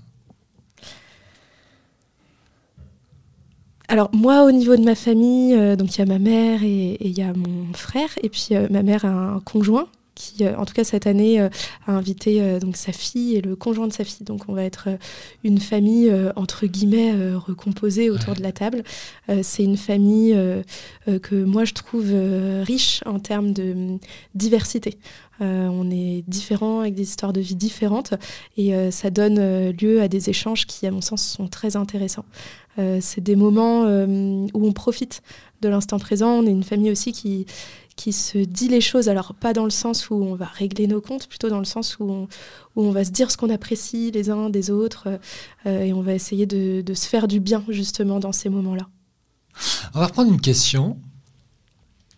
Alors 3.91 4.09
moi, 4.13 4.45
au 4.45 4.53
niveau 4.53 4.77
de 4.77 4.85
ma 4.85 4.95
famille, 4.95 5.53
euh, 5.53 5.75
donc 5.75 5.97
il 5.97 5.99
y 5.99 6.03
a 6.03 6.07
ma 6.07 6.21
mère 6.21 6.63
et 6.63 6.97
il 7.01 7.19
y 7.19 7.23
a 7.23 7.33
mon 7.33 7.73
frère, 7.73 8.09
et 8.23 8.29
puis 8.29 8.51
euh, 8.53 8.69
ma 8.71 8.85
mère 8.85 9.05
a 9.05 9.09
un 9.09 9.41
conjoint 9.41 9.89
qui, 10.15 10.45
euh, 10.45 10.57
en 10.59 10.65
tout 10.65 10.75
cas 10.75 10.85
cette 10.85 11.09
année, 11.09 11.41
a 11.41 11.51
invité 11.89 12.61
donc 12.61 12.77
sa 12.77 12.93
fille 12.93 13.35
et 13.35 13.41
le 13.41 13.57
conjoint 13.57 13.89
de 13.89 13.93
sa 13.93 14.05
fille. 14.05 14.25
Donc 14.25 14.43
on 14.47 14.53
va 14.53 14.63
être 14.63 14.91
une 15.43 15.59
famille 15.59 16.13
entre 16.37 16.67
guillemets 16.67 17.35
recomposée 17.35 18.11
autour 18.11 18.29
Ouais. 18.31 18.37
de 18.37 18.43
la 18.43 18.53
table. 18.53 18.85
C'est 19.43 19.65
une 19.65 19.79
famille 19.79 20.39
que 21.23 21.45
moi 21.45 21.65
je 21.65 21.73
trouve 21.75 22.13
riche 22.63 23.03
en 23.07 23.19
termes 23.19 23.53
de 23.53 23.73
hum, 23.73 23.99
diversité. 24.37 24.99
Euh, 25.43 25.69
on 25.69 25.91
est 25.91 26.23
différents 26.29 26.81
avec 26.81 26.95
des 26.95 27.03
histoires 27.03 27.33
de 27.33 27.41
vie 27.41 27.55
différentes 27.55 28.13
et 28.59 28.75
euh, 28.75 28.91
ça 28.91 29.09
donne 29.11 29.39
euh, 29.39 29.73
lieu 29.73 30.03
à 30.03 30.09
des 30.09 30.29
échanges 30.29 30.67
qui, 30.67 30.87
à 30.87 30.91
mon 30.91 31.01
sens, 31.01 31.23
sont 31.27 31.49
très 31.49 31.77
intéressants. 31.77 32.27
Euh, 32.79 32.99
c'est 33.01 33.21
des 33.21 33.37
moments 33.37 33.85
euh, 33.85 34.47
où 34.55 34.67
on 34.67 34.73
profite 34.73 35.23
de 35.61 35.69
l'instant 35.69 35.99
présent. 35.99 36.31
On 36.31 36.47
est 36.47 36.51
une 36.51 36.65
famille 36.65 36.91
aussi 36.91 37.13
qui, 37.13 37.47
qui 37.97 38.13
se 38.13 38.39
dit 38.39 38.69
les 38.69 38.81
choses, 38.81 39.09
alors 39.09 39.35
pas 39.35 39.53
dans 39.53 39.65
le 39.65 39.71
sens 39.71 40.09
où 40.09 40.15
on 40.15 40.35
va 40.35 40.47
régler 40.47 40.87
nos 40.87 41.01
comptes, 41.01 41.27
plutôt 41.29 41.49
dans 41.49 41.59
le 41.59 41.65
sens 41.65 41.99
où 41.99 42.05
on, 42.05 42.29
où 42.77 42.85
on 42.85 42.93
va 42.93 43.05
se 43.05 43.11
dire 43.11 43.31
ce 43.31 43.37
qu'on 43.37 43.51
apprécie 43.51 44.11
les 44.11 44.31
uns 44.31 44.51
des 44.51 44.71
autres 44.71 45.09
euh, 45.67 45.83
et 45.83 45.93
on 45.93 46.01
va 46.01 46.15
essayer 46.15 46.47
de, 46.47 46.81
de 46.81 46.95
se 46.95 47.07
faire 47.07 47.29
du 47.29 47.41
bien 47.41 47.65
justement 47.69 48.21
dans 48.21 48.33
ces 48.33 48.49
moments-là. 48.49 48.89
On 49.95 50.01
va 50.01 50.07
reprendre 50.07 50.33
une 50.33 50.41
question 50.41 50.97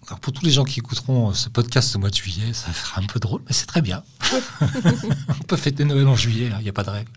Alors 0.07 0.21
pour 0.21 0.33
tous 0.33 0.45
les 0.45 0.53
gens 0.53 0.65
qui 0.65 0.81
écouteront 0.81 1.33
ce 1.33 1.49
podcast 1.49 1.97
au 1.97 1.99
mois 1.99 2.11
de 2.11 2.15
juillet, 2.15 2.53
ça 2.53 2.71
fera 2.71 3.01
un 3.01 3.07
peu 3.07 3.19
drôle, 3.19 3.41
mais 3.47 3.53
c'est 3.53 3.67
très 3.67 3.83
bien. 3.83 4.05
On 5.41 5.45
peut 5.49 5.57
fêter 5.57 5.85
Noël 5.85 6.07
en 6.07 6.15
juillet, 6.15 6.53
il 6.59 6.63
n'y 6.63 6.69
a 6.69 6.73
pas 6.73 6.85
de 6.85 6.91
règle. 6.91 7.11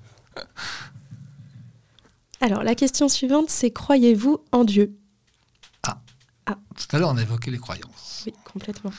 Alors, 2.42 2.64
la 2.64 2.76
question 2.76 3.08
suivante, 3.08 3.50
c'est 3.50 3.72
croyez-vous 3.72 4.40
en 4.52 4.64
Dieu? 4.64 4.96
Tout 6.46 6.96
à 6.96 7.00
l'heure, 7.00 7.10
on 7.10 7.18
a 7.18 7.22
évoqué 7.22 7.50
les 7.50 7.58
croyances. 7.58 8.24
Oui, 8.28 8.34
complètement. 8.44 8.92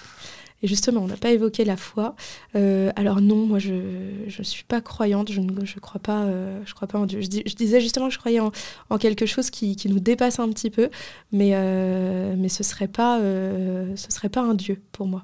Et 0.63 0.67
justement, 0.67 1.03
on 1.03 1.07
n'a 1.07 1.17
pas 1.19 1.31
évoqué 1.31 1.65
la 1.65 1.77
foi. 1.77 2.17
Euh, 2.57 2.91
alors 2.97 3.21
non, 3.21 3.47
moi, 3.47 3.59
je 3.61 3.75
ne 3.75 4.43
suis 4.43 4.65
pas 4.65 4.81
croyante, 4.81 5.31
je 5.31 5.41
ne 5.41 5.65
je 5.65 5.79
crois, 5.79 6.01
pas, 6.01 6.23
euh, 6.25 6.61
je 6.65 6.75
crois 6.75 6.89
pas 6.89 6.99
en 6.99 7.07
Dieu. 7.07 7.21
Je, 7.21 7.29
dis- 7.29 7.43
je 7.47 7.55
disais 7.55 7.81
justement 7.81 8.09
que 8.09 8.15
je 8.15 8.19
croyais 8.19 8.41
en, 8.41 8.51
en 8.91 8.99
quelque 8.99 9.27
chose 9.27 9.51
qui, 9.51 9.77
qui 9.77 9.89
nous 9.89 10.01
dépasse 10.01 10.41
un 10.41 10.49
petit 10.49 10.71
peu, 10.71 10.91
mais, 11.31 11.51
euh, 11.53 12.35
mais 12.37 12.49
ce 12.49 12.63
ne 12.63 12.67
serait, 12.67 12.89
pas, 12.89 13.19
ce 13.21 14.07
serait 14.09 14.31
pas 14.31 14.41
un 14.41 14.55
Dieu 14.55 14.83
pour 14.91 15.07
moi. 15.07 15.23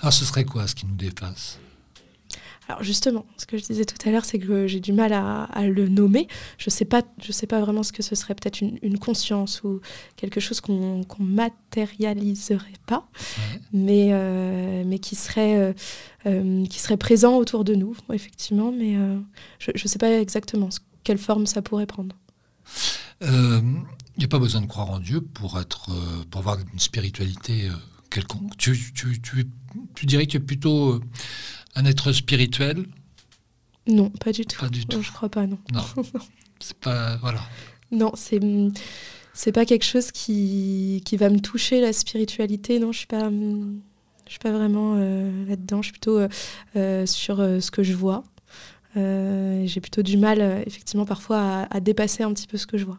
Alors 0.00 0.12
ce 0.12 0.24
serait 0.26 0.44
quoi 0.44 0.66
ce 0.66 0.74
qui 0.74 0.84
nous 0.84 0.96
dépasse? 0.96 1.58
Alors 2.72 2.82
justement, 2.84 3.26
ce 3.36 3.44
que 3.44 3.58
je 3.58 3.64
disais 3.64 3.84
tout 3.84 3.96
à 4.08 4.10
l'heure, 4.10 4.24
c'est 4.24 4.38
que 4.38 4.66
j'ai 4.66 4.80
du 4.80 4.92
mal 4.94 5.12
à, 5.12 5.42
à 5.44 5.66
le 5.66 5.88
nommer. 5.88 6.26
Je 6.56 6.70
sais 6.70 6.86
pas, 6.86 7.02
je 7.22 7.30
sais 7.32 7.46
pas 7.46 7.60
vraiment 7.60 7.82
ce 7.82 7.92
que 7.92 8.02
ce 8.02 8.14
serait. 8.14 8.34
Peut-être 8.34 8.62
une, 8.62 8.78
une 8.80 8.98
conscience 8.98 9.62
ou 9.62 9.80
quelque 10.16 10.40
chose 10.40 10.60
qu'on 10.62 11.04
qu'on 11.04 11.22
matérialiserait 11.22 12.72
pas, 12.86 13.06
Ouais. 13.12 13.60
mais 13.74 14.08
euh, 14.12 14.84
mais 14.86 14.98
qui 14.98 15.16
serait 15.16 15.56
euh, 15.58 15.72
euh, 16.26 16.64
qui 16.66 16.78
serait 16.80 16.96
présent 16.96 17.36
autour 17.36 17.64
de 17.64 17.74
nous, 17.74 17.94
effectivement. 18.10 18.72
Mais 18.72 18.94
je 19.58 19.70
ne 19.74 19.88
sais 19.88 19.98
pas 19.98 20.10
exactement 20.20 20.70
ce- 20.70 20.80
quelle 21.04 21.18
forme 21.18 21.46
ça 21.46 21.60
pourrait 21.60 21.86
prendre. 21.86 22.16
Il 23.20 24.18
n'y 24.18 24.24
a 24.24 24.28
pas 24.28 24.38
besoin 24.38 24.60
de 24.62 24.66
croire 24.66 24.90
en 24.90 24.98
Dieu 24.98 25.20
pour, 25.20 25.60
être, 25.60 25.90
pour 26.30 26.40
avoir 26.40 26.58
une 26.58 26.78
spiritualité 26.78 27.68
quelconque. 28.10 28.56
Tu, 28.56 28.92
tu, 28.94 29.20
tu, 29.20 29.48
tu 29.94 30.06
dirais 30.06 30.26
que 30.26 30.32
tu 30.32 30.36
es 30.36 30.40
plutôt 30.40 31.00
un 31.74 31.84
être 31.84 32.12
spirituel 32.12 32.86
Non, 33.86 34.10
pas 34.10 34.32
du 34.32 34.44
tout. 34.44 34.60
Pas 34.60 34.68
du 34.68 34.86
tout. 34.86 34.96
Non, 34.96 35.02
je 35.02 35.12
crois 35.12 35.28
pas. 35.28 35.46
Non. 35.46 35.58
Non. 35.72 35.82
C'est 36.60 36.78
pas. 36.78 37.16
Voilà. 37.16 37.40
Non, 37.90 38.12
c'est 38.14 38.40
c'est 39.34 39.52
pas 39.52 39.64
quelque 39.66 39.84
chose 39.84 40.12
qui, 40.12 41.02
qui 41.04 41.16
va 41.16 41.28
me 41.28 41.40
toucher 41.40 41.80
la 41.80 41.92
spiritualité. 41.92 42.78
Non, 42.78 42.92
je 42.92 42.98
suis 42.98 43.06
pas 43.06 43.30
je 43.30 44.30
suis 44.30 44.38
pas 44.38 44.52
vraiment 44.52 44.94
euh, 44.96 45.44
là-dedans. 45.46 45.82
Je 45.82 45.86
suis 45.86 45.92
plutôt 45.92 46.18
euh, 46.18 46.28
euh, 46.76 47.04
sur 47.04 47.40
euh, 47.40 47.60
ce 47.60 47.70
que 47.70 47.82
je 47.82 47.92
vois. 47.92 48.24
J'ai 48.94 49.80
plutôt 49.80 50.02
du 50.02 50.16
mal, 50.18 50.62
effectivement, 50.66 51.06
parfois 51.06 51.38
à, 51.38 51.76
à 51.76 51.80
dépasser 51.80 52.22
un 52.22 52.32
petit 52.32 52.46
peu 52.46 52.58
ce 52.58 52.66
que 52.66 52.76
je 52.78 52.84
vois. 52.84 52.98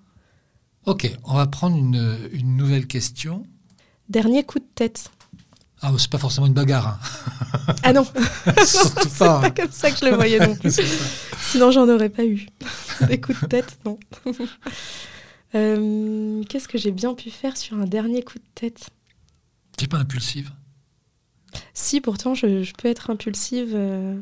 Ok, 0.85 1.11
on 1.23 1.35
va 1.35 1.47
prendre 1.47 1.77
une, 1.77 2.17
une 2.31 2.57
nouvelle 2.57 2.87
question. 2.87 3.45
Dernier 4.09 4.43
coup 4.43 4.59
de 4.59 4.67
tête. 4.75 5.11
Ah, 5.85 5.91
c'est 5.97 6.09
pas 6.09 6.17
forcément 6.17 6.47
une 6.47 6.53
bagarre. 6.53 6.87
hein. 6.87 7.75
Ah 7.83 7.91
non, 7.93 8.05
c'est 8.65 9.17
pas. 9.19 9.41
pas 9.41 9.47
hein. 9.47 9.51
comme 9.51 9.71
ça 9.71 9.91
que 9.91 9.97
je 9.99 10.05
le 10.05 10.15
voyais 10.15 10.39
non 10.39 10.55
plus. 10.55 10.79
Sinon, 11.41 11.71
j'en 11.71 11.87
aurais 11.89 12.09
pas 12.09 12.23
eu. 12.25 12.47
Des 13.07 13.19
coups 13.19 13.39
de 13.41 13.47
tête, 13.47 13.77
non. 13.85 13.99
Euh, 15.55 16.41
Qu'est-ce 16.49 16.67
que 16.67 16.77
j'ai 16.79 16.91
bien 16.91 17.13
pu 17.13 17.29
faire 17.29 17.57
sur 17.57 17.77
un 17.77 17.85
dernier 17.85 18.23
coup 18.23 18.39
de 18.39 18.43
tête? 18.55 18.89
T'es 19.77 19.85
pas 19.87 19.97
impulsive 19.97 20.49
Si, 21.75 22.01
pourtant, 22.01 22.33
je, 22.33 22.63
je 22.63 22.73
peux 22.73 22.87
être 22.87 23.11
impulsive. 23.11 23.73
euh, 23.75 24.15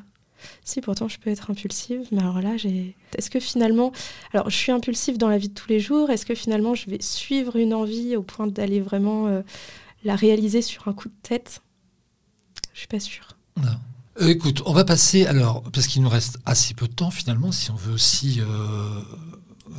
Si, 0.66 0.82
pourtant, 0.82 1.08
je 1.08 1.20
peux 1.20 1.30
être 1.30 1.50
impulsive. 1.50 2.02
Mais 2.12 2.20
alors 2.22 2.42
là, 2.42 2.58
j'ai. 2.58 2.96
Est-ce 3.18 3.30
que 3.30 3.40
finalement. 3.40 3.94
Alors, 4.34 4.50
je 4.50 4.56
suis 4.58 4.74
impulsive 4.74 5.18
dans 5.18 5.30
la 5.30 5.38
vie 5.38 5.48
de 5.50 5.54
tous 5.54 5.70
les 5.70 5.80
jours. 5.80 6.10
Est-ce 6.10 6.26
que 6.26 6.36
finalement, 6.36 6.76
je 6.76 6.90
vais 6.90 7.02
suivre 7.02 7.56
une 7.56 7.74
envie 7.74 8.18
au 8.18 8.24
point 8.24 8.48
d'aller 8.48 8.82
vraiment 8.82 9.28
euh, 9.28 9.42
la 10.04 10.16
réaliser 10.16 10.62
sur 10.62 10.88
un 10.88 10.94
coup 10.94 11.10
de 11.10 11.16
tête 11.22 11.62
Je 12.74 12.80
suis 12.80 12.88
pas 12.88 13.00
sûre. 13.00 13.38
Non. 13.58 13.78
Euh, 14.22 14.28
écoute, 14.28 14.62
on 14.66 14.74
va 14.74 14.84
passer 14.84 15.26
alors, 15.26 15.64
parce 15.72 15.88
qu'il 15.88 16.02
nous 16.02 16.10
reste 16.10 16.40
assez 16.46 16.74
peu 16.74 16.88
de 16.88 16.94
temps 16.94 17.12
finalement, 17.12 17.52
si 17.52 17.72
on 17.72 17.76
veut 17.76 17.94
aussi 17.94 18.40
euh, 18.42 18.46
euh, 18.46 19.74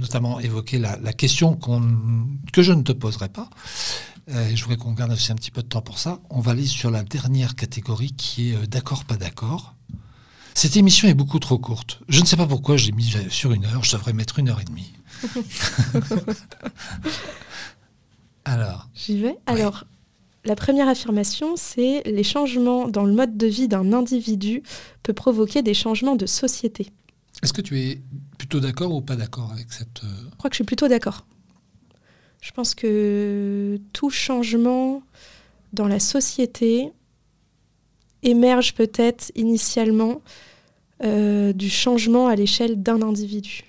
notamment 0.00 0.40
évoquer 0.40 0.78
la, 0.78 0.96
la 0.98 1.12
question 1.12 1.58
que 2.52 2.62
je 2.62 2.72
ne 2.72 2.82
te 2.82 2.92
poserai 2.92 3.28
pas. 3.28 3.50
Je 4.28 4.62
voudrais 4.62 4.76
qu'on 4.76 4.92
garde 4.92 5.12
aussi 5.12 5.32
un 5.32 5.34
petit 5.34 5.50
peu 5.50 5.62
de 5.62 5.68
temps 5.68 5.82
pour 5.82 5.98
ça. 5.98 6.20
On 6.30 6.40
va 6.40 6.52
aller 6.52 6.66
sur 6.66 6.90
la 6.90 7.02
dernière 7.02 7.54
catégorie 7.54 8.12
qui 8.12 8.50
est 8.50 8.66
d'accord, 8.66 9.04
pas 9.04 9.16
d'accord. 9.16 9.74
Cette 10.54 10.76
émission 10.76 11.08
est 11.08 11.14
beaucoup 11.14 11.40
trop 11.40 11.58
courte. 11.58 12.00
Je 12.08 12.20
ne 12.20 12.24
sais 12.24 12.36
pas 12.36 12.46
pourquoi 12.46 12.76
j'ai 12.76 12.92
mis 12.92 13.14
sur 13.28 13.52
une 13.52 13.64
heure. 13.66 13.84
Je 13.84 13.92
devrais 13.92 14.12
mettre 14.12 14.38
une 14.38 14.48
heure 14.48 14.60
et 14.60 14.64
demie. 14.64 14.92
alors, 18.44 18.88
J'y 18.94 19.18
vais. 19.20 19.36
Alors, 19.46 19.84
la 20.44 20.56
première 20.56 20.88
affirmation, 20.88 21.54
c'est 21.56 22.02
les 22.04 22.24
changements 22.24 22.88
dans 22.88 23.04
le 23.04 23.12
mode 23.12 23.36
de 23.36 23.46
vie 23.46 23.68
d'un 23.68 23.92
individu 23.92 24.62
peut 25.02 25.12
provoquer 25.12 25.62
des 25.62 25.74
changements 25.74 26.16
de 26.16 26.26
société. 26.26 26.90
est-ce 27.42 27.52
que 27.52 27.60
tu 27.62 27.78
es 27.80 28.00
plutôt 28.38 28.58
d'accord 28.60 28.92
ou 28.92 29.00
pas 29.00 29.16
d'accord 29.16 29.52
avec 29.52 29.72
cette... 29.72 30.02
euh, 30.04 30.08
Je 30.32 30.36
crois 30.38 30.50
que 30.50 30.54
je 30.54 30.58
suis 30.58 30.64
plutôt 30.64 30.88
d'accord. 30.88 31.26
Je 32.40 32.50
pense 32.50 32.74
que 32.74 33.80
tout 33.92 34.10
changement 34.10 35.02
dans 35.72 35.86
la 35.86 36.00
société 36.00 36.90
émerge 38.24 38.74
peut-être 38.74 39.30
initialement 39.36 40.22
euh, 41.04 41.52
du 41.52 41.70
changement 41.70 42.26
à 42.28 42.34
l'échelle 42.36 42.82
d'un 42.82 43.00
individu. 43.02 43.64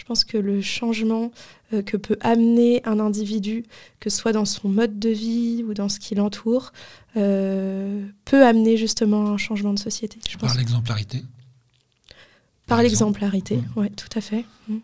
Je 0.00 0.06
pense 0.06 0.24
que 0.24 0.38
le 0.38 0.62
changement 0.62 1.30
euh, 1.74 1.82
que 1.82 1.98
peut 1.98 2.16
amener 2.22 2.80
un 2.86 2.98
individu, 2.98 3.64
que 4.00 4.08
ce 4.08 4.16
soit 4.16 4.32
dans 4.32 4.46
son 4.46 4.70
mode 4.70 4.98
de 4.98 5.10
vie 5.10 5.62
ou 5.62 5.74
dans 5.74 5.90
ce 5.90 5.98
qui 6.00 6.14
l'entoure, 6.14 6.72
euh, 7.18 8.06
peut 8.24 8.46
amener 8.46 8.78
justement 8.78 9.26
un 9.26 9.36
changement 9.36 9.74
de 9.74 9.78
société. 9.78 10.18
Je 10.26 10.38
par 10.38 10.56
l'exemplarité 10.56 11.22
par 12.66 12.82
l'exemplarité, 12.82 13.56
Mm. 13.56 13.64
oui, 13.76 13.90
tout 13.90 14.08
à 14.16 14.22
fait. 14.22 14.46
Mm. 14.68 14.76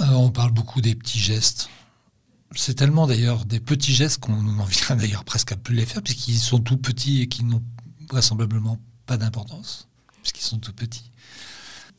Euh, 0.00 0.04
on 0.10 0.30
parle 0.30 0.50
beaucoup 0.50 0.82
des 0.82 0.94
petits 0.94 1.20
gestes. 1.20 1.70
C'est 2.54 2.74
tellement 2.74 3.06
d'ailleurs 3.06 3.46
des 3.46 3.60
petits 3.60 3.94
gestes 3.94 4.20
qu'on 4.20 4.34
en 4.58 4.64
vient 4.64 4.96
d'ailleurs 4.96 5.24
presque 5.24 5.52
à 5.52 5.56
plus 5.56 5.74
les 5.74 5.86
faire 5.86 6.02
puisqu'ils 6.02 6.38
sont 6.38 6.58
tout 6.58 6.76
petits 6.76 7.22
et 7.22 7.28
qui 7.28 7.44
n'ont 7.44 7.62
vraisemblablement 8.10 8.78
pas 9.06 9.16
d'importance 9.16 9.88
puisqu'ils 10.22 10.44
sont 10.44 10.58
tout 10.58 10.74
petits. 10.74 11.10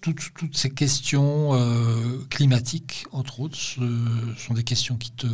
Toutes, 0.01 0.21
toutes 0.37 0.55
ces 0.57 0.69
questions 0.69 1.53
euh, 1.53 2.19
climatiques, 2.29 3.05
entre 3.11 3.41
autres, 3.41 3.57
sont 3.57 4.53
des 4.53 4.63
questions 4.63 4.95
qui 4.95 5.11
te, 5.11 5.27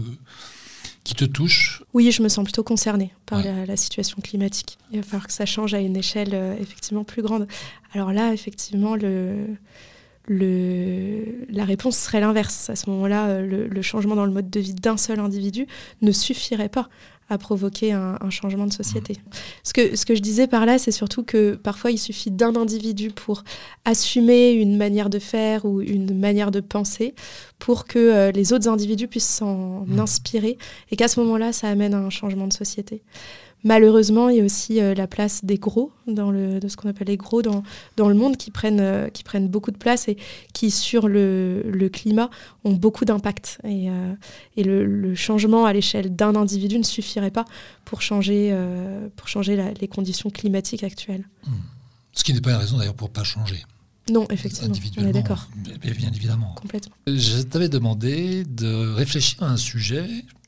qui 1.04 1.14
te 1.14 1.24
touchent. 1.26 1.84
Oui, 1.94 2.12
je 2.12 2.24
me 2.24 2.30
sens 2.30 2.44
plutôt 2.44 2.64
concernée 2.64 3.14
par 3.28 3.40
Ouais. 3.40 3.46
la, 3.46 3.66
la 3.68 3.78
situation 3.78 4.18
climatique. 4.24 4.78
Il 4.92 4.98
va 5.02 5.04
falloir 5.04 5.28
que 5.28 5.34
ça 5.34 5.46
change 5.46 5.74
à 5.76 5.80
une 5.80 5.96
échelle 5.96 6.32
euh, 6.34 6.56
effectivement 6.60 7.04
plus 7.04 7.22
grande. 7.22 7.48
Alors 7.94 8.12
là, 8.12 8.34
effectivement, 8.34 8.96
le, 8.96 9.46
le, 10.28 11.46
la 11.50 11.66
réponse 11.66 11.98
serait 11.98 12.20
l'inverse. 12.20 12.70
À 12.70 12.76
ce 12.76 12.90
moment-là, 12.90 13.28
euh, 13.28 13.46
le, 13.46 13.68
le 13.68 13.82
changement 13.82 14.16
dans 14.16 14.26
le 14.26 14.32
mode 14.32 14.50
de 14.50 14.60
vie 14.60 14.74
d'un 14.74 14.98
seul 14.98 15.20
individu 15.20 15.68
ne 16.02 16.12
suffirait 16.12 16.70
pas 16.70 16.90
à 17.30 17.38
provoquer 17.38 17.92
un, 17.92 18.18
un 18.22 18.30
changement 18.30 18.68
de 18.68 18.74
société. 18.74 19.18
Ce, 19.64 19.74
que, 19.74 19.96
ce 19.96 20.06
que 20.06 20.14
je 20.16 20.22
disais 20.22 20.48
par 20.48 20.66
là, 20.66 20.78
c'est 20.78 20.92
surtout 20.92 21.24
que 21.24 21.56
parfois 21.56 21.92
il 21.92 21.98
suffit 21.98 22.30
d'un 22.32 22.56
individu 22.56 23.10
pour 23.10 23.44
assumer 23.84 24.52
une 24.52 24.78
manière 24.78 25.10
de 25.10 25.20
faire 25.20 25.66
ou 25.66 25.82
une 25.82 26.18
manière 26.18 26.52
de 26.52 26.60
penser 26.60 27.16
pour 27.60 27.86
que 27.86 27.98
euh, 28.00 28.32
les 28.32 28.54
autres 28.54 28.68
individus 28.70 29.08
puissent 29.08 29.28
s'en 29.28 29.86
Mhm. 29.88 30.00
inspirer 30.00 30.58
et 30.92 30.96
qu'à 30.96 31.08
ce 31.08 31.20
moment-là, 31.22 31.52
ça 31.54 31.68
amène 31.70 31.94
à 31.94 32.00
un 32.00 32.10
changement 32.10 32.48
de 32.48 32.54
société. 32.54 33.02
Malheureusement, 33.66 34.30
il 34.30 34.38
y 34.38 34.42
a 34.42 34.44
aussi 34.46 34.80
euh, 34.80 34.94
la 34.94 35.08
place 35.08 35.44
des 35.44 35.58
gros, 35.58 35.92
dans 36.08 36.30
le, 36.30 36.60
de 36.60 36.68
ce 36.68 36.78
qu'on 36.78 36.88
appelle 36.88 37.08
les 37.08 37.18
gros 37.18 37.42
dans, 37.42 37.64
dans 37.98 38.08
le 38.08 38.14
monde, 38.16 38.38
qui 38.38 38.52
prennent, 38.52 38.80
euh, 38.80 39.10
qui 39.10 39.24
prennent 39.24 39.48
beaucoup 39.48 39.72
de 39.72 39.78
place 39.78 40.08
et 40.08 40.18
qui, 40.54 40.70
sur 40.70 41.08
le, 41.08 41.64
le 41.64 41.90
climat, 41.90 42.30
ont 42.64 42.74
beaucoup 42.74 43.06
d'impact. 43.06 43.58
Et, 43.64 43.90
euh, 43.90 44.14
et 44.56 44.64
le, 44.64 44.86
le 44.86 45.16
changement 45.16 45.66
à 45.66 45.74
l'échelle 45.74 46.16
d'un 46.16 46.36
individu 46.36 46.78
ne 46.78 46.84
suffirait 46.84 47.32
pas 47.32 47.46
pour 47.86 48.02
changer, 48.04 48.56
pour 49.16 49.28
changer 49.28 49.56
la- 49.56 49.72
les 49.74 49.88
conditions 49.88 50.30
climatiques 50.30 50.84
actuelles. 50.84 51.28
Ce 52.14 52.24
qui 52.24 52.34
n'est 52.34 52.42
pas 52.42 52.52
une 52.52 52.58
raison 52.58 52.78
d'ailleurs 52.78 52.94
pour 52.94 53.10
pas 53.10 53.24
changer 53.24 53.64
Non, 54.12 54.26
effectivement, 54.30 54.76
on 54.98 55.08
est 55.08 55.12
d'accord, 55.12 55.50
bien 55.56 56.12
évidemment. 56.14 56.54
complètement. 56.56 56.96
Je 57.08 57.42
t'avais 57.42 57.68
demandé 57.70 58.44
de 58.46 58.94
réfléchir 58.94 59.42
à 59.44 59.48
un 59.50 59.58
sujet 59.58 60.06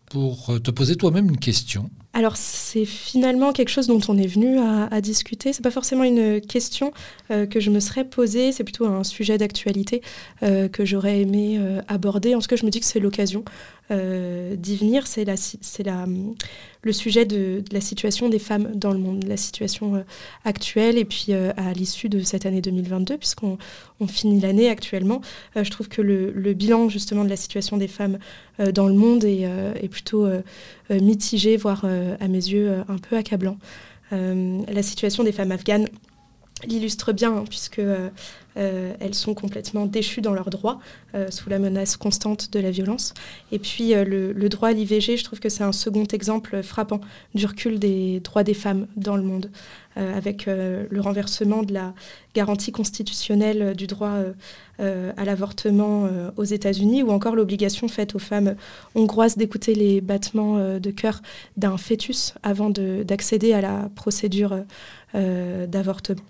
pour 0.10 0.52
te 0.64 0.72
poser 0.72 0.96
toi-même 0.96 1.30
une 1.30 1.38
question. 1.38 1.90
Alors 2.18 2.36
c'est 2.36 2.86
finalement 2.86 3.54
quelque 3.54 3.70
chose 3.70 3.86
dont 3.86 4.00
on 4.08 4.18
est 4.18 4.26
venu 4.26 4.58
à, 4.58 5.02
discuter. 5.02 5.54
C'est 5.54 5.62
pas 5.62 5.70
forcément 5.70 6.04
une 6.04 6.42
question 6.42 6.92
euh, 7.30 7.46
que 7.46 7.60
je 7.60 7.70
me 7.70 7.80
serais 7.80 8.06
posée, 8.06 8.52
c'est 8.52 8.64
plutôt 8.64 8.88
un 8.88 9.04
sujet 9.04 9.38
d'actualité 9.38 10.02
euh, 10.42 10.68
que 10.68 10.84
j'aurais 10.84 11.22
aimé 11.22 11.58
euh, 11.60 11.80
aborder. 11.88 12.34
En 12.34 12.40
tout 12.40 12.48
cas, 12.48 12.56
je 12.56 12.66
me 12.66 12.72
dis 12.72 12.80
que 12.80 12.88
c'est 12.88 13.00
l'occasion 13.00 13.46
d'y 13.90 14.76
venir. 14.76 15.08
C'est 15.08 15.24
la, 15.24 16.06
le 16.82 16.92
sujet 16.92 17.24
de, 17.24 17.64
la 17.72 17.80
situation 17.80 18.28
des 18.28 18.38
femmes 18.38 18.70
dans 18.76 18.92
le 18.92 19.00
monde, 19.00 19.24
la 19.26 19.38
situation 19.38 20.04
actuelle, 20.44 20.98
et 20.98 21.06
puis 21.06 21.32
à 21.32 21.72
l'issue 21.72 22.10
de 22.10 22.20
cette 22.20 22.46
année 22.46 22.60
2022, 22.60 23.18
puisqu'on 23.18 23.58
on 24.02 24.08
finit 24.08 24.42
l'année 24.42 24.70
actuellement. 24.70 25.22
je 25.56 25.72
trouve 25.72 25.88
que 25.88 26.02
le, 26.02 26.54
bilan 26.54 26.90
justement 26.90 27.24
de 27.24 27.30
la 27.30 27.38
situation 27.38 27.78
des 27.78 27.88
femmes 27.88 28.20
dans 28.74 28.88
le 28.88 28.94
monde 28.94 29.24
est 29.24 29.88
plutôt 29.90 30.28
mitigé, 30.90 31.56
voire 31.56 31.86
à 32.20 32.28
mes 32.28 32.38
yeux 32.38 32.84
un 32.88 32.98
peu 32.98 33.18
accablant. 33.18 33.58
la 34.12 34.84
situation 34.84 35.24
des 35.24 35.32
femmes 35.32 35.52
afghanes 35.52 35.88
l'illustre 36.66 37.14
bien, 37.14 37.36
hein, 37.36 37.44
puisque 37.48 37.80
euh, 37.80 38.10
euh, 38.10 38.10
elles 38.58 39.14
sont 39.14 39.34
complètement 39.34 39.86
déchues 39.86 40.22
dans 40.22 40.34
leurs 40.34 40.50
droits, 40.50 40.80
euh, 41.16 41.30
sous 41.30 41.50
la 41.50 41.60
menace 41.60 41.98
constante 41.98 42.52
de 42.52 42.60
la 42.60 42.72
violence. 42.72 43.14
Et 43.52 43.60
puis 43.60 43.94
le, 43.94 44.34
droit 44.50 44.70
à 44.70 44.72
l'IVG, 44.74 45.18
je 45.18 45.24
trouve 45.24 45.40
que 45.40 45.50
c'est 45.50 45.64
un 45.64 45.72
second 45.72 46.06
exemple 46.06 46.64
frappant 46.64 47.02
du 47.36 47.46
recul 47.46 47.80
des 47.80 48.20
droits 48.20 48.44
des 48.44 48.54
femmes 48.54 48.88
dans 48.96 49.16
le 49.16 49.24
monde, 49.24 49.52
avec 49.96 50.46
le 50.46 51.00
renversement 51.00 51.64
de 51.64 51.74
la 51.74 51.94
garantie 52.36 52.72
constitutionnelle 52.72 53.76
du 53.76 53.88
droit 53.88 54.14
à 54.80 55.26
l'avortement 55.26 56.08
aux 56.36 56.44
États-Unis, 56.44 57.04
ou 57.04 57.10
encore 57.10 57.36
l'obligation 57.36 57.88
faite 57.88 58.16
aux 58.16 58.20
femmes 58.20 58.56
hongroises 58.96 59.38
d'écouter 59.38 59.74
les 59.74 60.02
battements 60.02 60.78
de 60.80 60.92
cœur 60.92 61.22
d'un 61.58 61.78
fœtus 61.78 62.36
avant 62.44 62.70
d'accéder 62.70 63.54
à 63.54 63.62
la 63.62 63.90
procédure 63.96 64.64
d'avortement. 65.14 66.24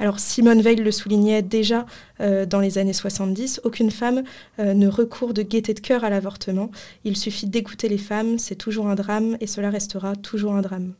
Alors 0.00 0.20
Simone 0.20 0.60
Veil 0.60 0.76
le 0.76 0.92
soulignait 0.92 1.42
déjà 1.42 1.84
euh, 2.20 2.46
dans 2.46 2.60
les 2.60 2.78
années 2.78 2.92
70, 2.92 3.60
aucune 3.64 3.90
femme 3.90 4.22
euh, 4.60 4.72
ne 4.74 4.86
recourt 4.86 5.34
de 5.34 5.42
gaieté 5.42 5.74
de 5.74 5.80
cœur 5.80 6.04
à 6.04 6.10
l'avortement. 6.10 6.70
Il 7.04 7.16
suffit 7.16 7.46
d'écouter 7.46 7.88
les 7.88 7.98
femmes, 7.98 8.38
c'est 8.38 8.54
toujours 8.54 8.86
un 8.86 8.94
drame 8.94 9.36
et 9.40 9.46
cela 9.46 9.70
restera 9.70 10.14
toujours 10.14 10.54
un 10.54 10.62
drame. 10.62 10.94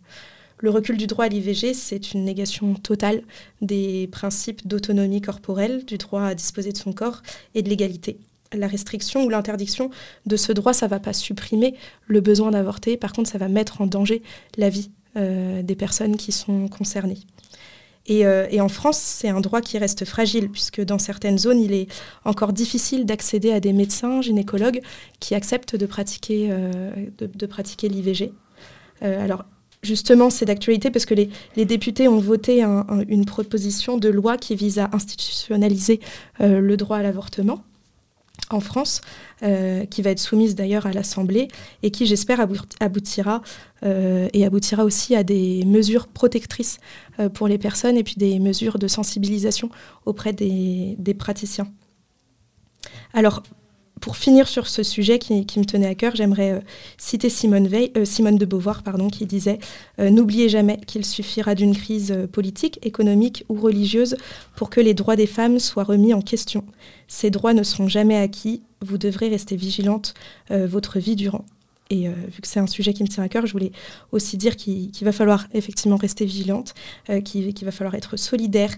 Le 0.61 0.71
recul 0.71 0.97
du 0.97 1.07
droit 1.07 1.27
à 1.27 1.29
l'IVG, 1.29 1.73
c'est 1.73 2.13
une 2.13 2.25
négation 2.25 2.75
totale 2.75 3.23
des 3.63 4.09
principes 4.11 4.67
d'autonomie 4.67 5.21
corporelle, 5.21 5.85
du 5.85 5.99
droit 5.99 6.25
à 6.25 6.35
disposer 6.35 6.73
de 6.73 6.79
son 6.79 6.93
corps 6.93 7.23
et 7.55 7.63
de 7.63 7.69
l'égalité. 7.69 8.19
La 8.53 8.67
restriction 8.67 9.25
ou 9.25 9.29
l'interdiction 9.29 9.91
de 10.27 10.37
ce 10.37 10.51
droit, 10.51 10.73
ça 10.73 10.87
ne 10.87 10.91
va 10.91 10.99
pas 10.99 11.13
supprimer 11.13 11.77
le 12.09 12.21
besoin 12.21 12.51
d'avorter, 12.51 12.97
par 12.97 13.13
contre, 13.13 13.31
ça 13.31 13.39
va 13.39 13.47
mettre 13.47 13.81
en 13.81 13.87
danger 13.87 14.23
la 14.57 14.69
vie 14.69 14.91
euh, 15.17 15.63
des 15.63 15.77
personnes 15.77 16.17
qui 16.17 16.33
sont 16.33 16.67
concernées. 16.67 17.21
Euh, 18.11 18.47
et, 18.51 18.61
en 18.61 18.69
France, 18.69 18.99
c'est 18.99 19.29
un 19.29 19.41
droit 19.41 19.61
qui 19.61 19.79
reste 19.79 20.05
fragile, 20.05 20.51
puisque 20.51 20.81
dans 20.81 20.99
certaines 20.99 21.39
zones, 21.39 21.61
il 21.61 21.73
est 21.73 21.89
encore 22.25 22.53
difficile 22.53 23.05
d'accéder 23.05 23.53
à 23.53 23.61
des 23.61 23.73
médecins, 23.73 24.23
gynécologues, 24.23 24.81
qui 25.21 25.35
acceptent 25.35 25.77
de 25.77 25.87
pratiquer, 25.87 26.49
euh, 26.51 26.91
de, 27.19 27.47
pratiquer 27.47 27.89
l'IVG. 27.89 28.33
Euh, 29.03 29.23
alors, 29.23 29.45
justement, 29.83 30.31
c'est 30.31 30.47
d'actualité 30.47 30.91
parce 30.91 31.07
que 31.07 31.15
les, 31.15 31.65
députés 31.65 32.09
ont 32.09 32.19
voté 32.19 32.63
une 32.63 33.25
proposition 33.25 33.99
de 33.99 34.09
loi 34.09 34.37
qui 34.37 34.55
vise 34.55 34.79
à 34.79 34.91
institutionnaliser 34.93 36.01
le 36.41 36.77
droit 36.77 36.97
à 36.97 37.03
l'avortement 37.03 37.63
en 38.51 38.61
France, 38.61 39.01
euh, 39.43 39.85
qui 39.87 40.03
va 40.03 40.11
être 40.11 40.19
soumise 40.19 40.55
d'ailleurs 40.55 40.87
à 40.87 40.93
l'Assemblée 40.93 41.49
et 41.83 41.91
qui, 41.91 42.07
j'espère, 42.07 42.41
aboutira 42.81 43.43
euh, 43.85 44.29
et 44.33 44.45
aboutira 44.45 44.85
aussi 44.85 45.15
à 45.15 45.23
des 45.23 45.65
mesures 45.65 46.09
protectrices 46.09 46.79
euh, 47.21 47.29
pour 47.29 47.49
les 47.49 47.59
personnes 47.59 47.97
et 47.97 48.05
puis 48.05 48.17
des 48.17 48.39
mesures 48.39 48.79
de 48.79 48.89
sensibilisation 48.89 49.71
auprès 50.07 50.33
des, 50.33 50.97
des 50.99 51.15
praticiens. 51.15 51.69
Alors, 53.13 53.43
pour 54.01 54.17
finir 54.17 54.49
sur 54.49 54.67
ce 54.67 54.83
sujet 54.83 55.19
qui, 55.19 55.33
me 55.33 55.65
tenait 55.65 55.87
à 55.87 55.95
cœur, 55.95 56.15
j'aimerais 56.15 56.53
euh, 56.53 56.61
citer 56.97 57.29
Simone, 57.29 57.67
Veil, 57.67 57.93
euh, 57.97 58.05
Simone 58.05 58.37
de 58.37 58.47
Beauvoir 58.47 58.83
pardon, 58.83 59.09
qui 59.09 59.27
disait 59.27 59.59
euh, 59.99 60.11
N'oubliez 60.11 60.49
jamais 60.49 60.79
qu'il 60.87 61.05
suffira 61.05 61.55
d'une 61.55 61.77
crise 61.77 62.17
politique, 62.33 62.79
économique 62.83 63.45
ou 63.49 63.55
religieuse 63.55 64.17
pour 64.57 64.71
que 64.71 64.81
les 64.81 64.95
droits 64.95 65.17
des 65.17 65.27
femmes 65.27 65.59
soient 65.59 65.85
remis 65.85 66.15
en 66.15 66.21
question. 66.21 66.65
Ces 67.07 67.31
droits 67.31 67.55
ne 67.55 67.63
seront 67.63 67.89
jamais 67.89 68.17
acquis, 68.17 68.63
vous 68.81 68.99
devrez 68.99 69.29
rester 69.29 69.57
vigilante 69.57 70.15
votre 70.51 70.99
vie 70.99 71.17
durant. 71.17 71.45
Et 71.91 72.09
vu 72.09 72.43
que 72.43 72.47
c'est 72.47 72.61
un 72.61 72.67
sujet 72.67 72.93
qui 72.93 73.03
me 73.03 73.09
tient 73.09 73.25
à 73.25 73.29
cœur, 73.29 73.47
je 73.47 73.53
voulais 73.53 73.73
aussi 74.13 74.37
dire 74.37 74.57
qu'il 74.57 74.93
va 75.03 75.13
falloir 75.13 75.47
effectivement 75.55 75.97
rester 75.97 76.27
vigilante, 76.27 76.75
qu'il 77.25 77.65
va 77.65 77.71
falloir 77.71 77.95
être 77.95 78.17
solidaire, 78.19 78.75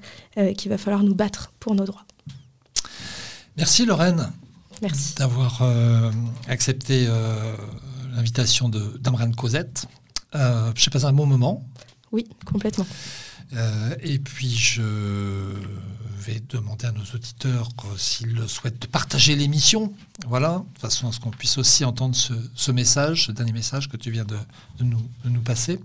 qu'il 0.57 0.71
va 0.71 0.79
falloir 0.79 1.03
nous 1.03 1.15
battre 1.15 1.53
pour 1.59 1.75
nos 1.75 1.85
droits. 1.85 2.05
Merci 3.57 3.85
Lorraine. 3.85 4.31
Merci. 4.83 5.15
D'avoir 5.17 5.63
euh, 5.63 6.11
accepté 6.49 7.07
euh, 7.09 7.55
l'invitation 8.15 8.69
d'Amran 8.69 9.31
Cosette. 9.33 9.87
Euh, 10.35 10.73
je 10.75 10.91
passe 10.91 11.05
un 11.05 11.13
bon 11.13 11.27
moment. 11.27 11.67
Oui, 12.13 12.27
complètement. 12.45 12.87
Euh, 13.53 13.95
et 14.03 14.19
puis 14.19 14.51
je 14.51 14.83
vais 16.21 16.41
demander 16.49 16.87
à 16.87 16.93
nos 16.93 17.05
auditeurs 17.15 17.69
s'ils 17.97 18.49
souhaitent 18.49 18.87
partager 18.87 19.35
l'émission, 19.35 19.93
voilà, 20.27 20.65
de 20.75 20.79
façon 20.79 21.09
à 21.09 21.13
ce 21.13 21.19
qu'on 21.19 21.31
puisse 21.31 21.59
aussi 21.59 21.85
entendre 21.85 22.15
ce, 22.15 22.71
message, 22.71 23.27
ce 23.27 23.33
dernier 23.33 23.53
message 23.53 23.89
que 23.89 23.97
tu 23.97 24.11
viens 24.11 24.25
de, 24.25 24.37
nous, 24.81 25.03
de 25.25 25.31
nous 25.31 25.41
passer. 25.41 25.81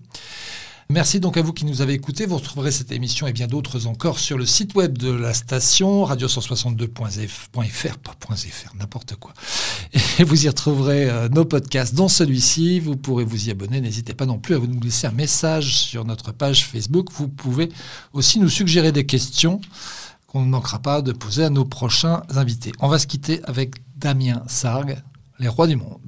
Merci 0.90 1.20
donc 1.20 1.36
à 1.36 1.42
vous 1.42 1.52
qui 1.52 1.66
nous 1.66 1.82
avez 1.82 1.94
écoutés. 1.94 2.28
Vous 2.28 2.36
retrouverez 2.36 2.72
cette 2.72 2.92
émission 2.92 3.26
et 3.26 3.34
bien 3.34 3.48
d'autres 3.48 3.88
encore 3.88 4.20
sur 4.20 4.38
le 4.38 4.46
site 4.46 4.76
web 4.76 5.00
de 5.00 5.10
la 5.10 5.34
station, 5.34 6.06
radio162.fr, 6.06 7.98
pas 7.98 8.12
.fr, 8.36 8.76
n'importe 8.78 9.16
quoi. 9.16 9.34
Et 10.20 10.24
vous 10.24 10.46
y 10.46 10.48
retrouverez 10.48 11.10
euh, 11.10 11.28
nos 11.30 11.44
podcasts, 11.44 11.96
dont 11.96 12.08
celui-ci. 12.08 12.80
Vous 12.80 12.96
pourrez 12.98 13.24
vous 13.24 13.48
y 13.48 13.52
abonner. 13.52 13.82
N'hésitez 13.82 14.14
pas 14.14 14.28
non 14.28 14.38
plus 14.38 14.54
à 14.54 14.60
vous 14.60 14.68
nous 14.68 14.80
laisser 14.80 15.08
un 15.08 15.12
message 15.12 15.76
sur 15.76 16.06
notre 16.06 16.32
page 16.32 16.66
Facebook. 16.66 17.10
Vous 17.14 17.30
pouvez 17.30 17.70
aussi 18.14 18.40
nous 18.40 18.50
suggérer 18.50 18.92
des 18.92 19.08
questions 19.08 19.62
qu'on 20.28 20.44
ne 20.44 20.50
manquera 20.50 20.80
pas 20.80 21.02
de 21.02 21.14
poser 21.14 21.46
à 21.46 21.50
nos 21.50 21.66
prochains 21.66 22.22
invités. 22.30 22.72
On 22.80 22.90
va 22.90 23.00
se 23.00 23.08
quitter 23.08 23.42
avec 23.46 23.74
Damien 23.98 24.44
Sargue, 24.48 24.98
Les 25.40 25.48
Rois 25.48 25.66
du 25.66 25.78
Monde. 25.78 26.00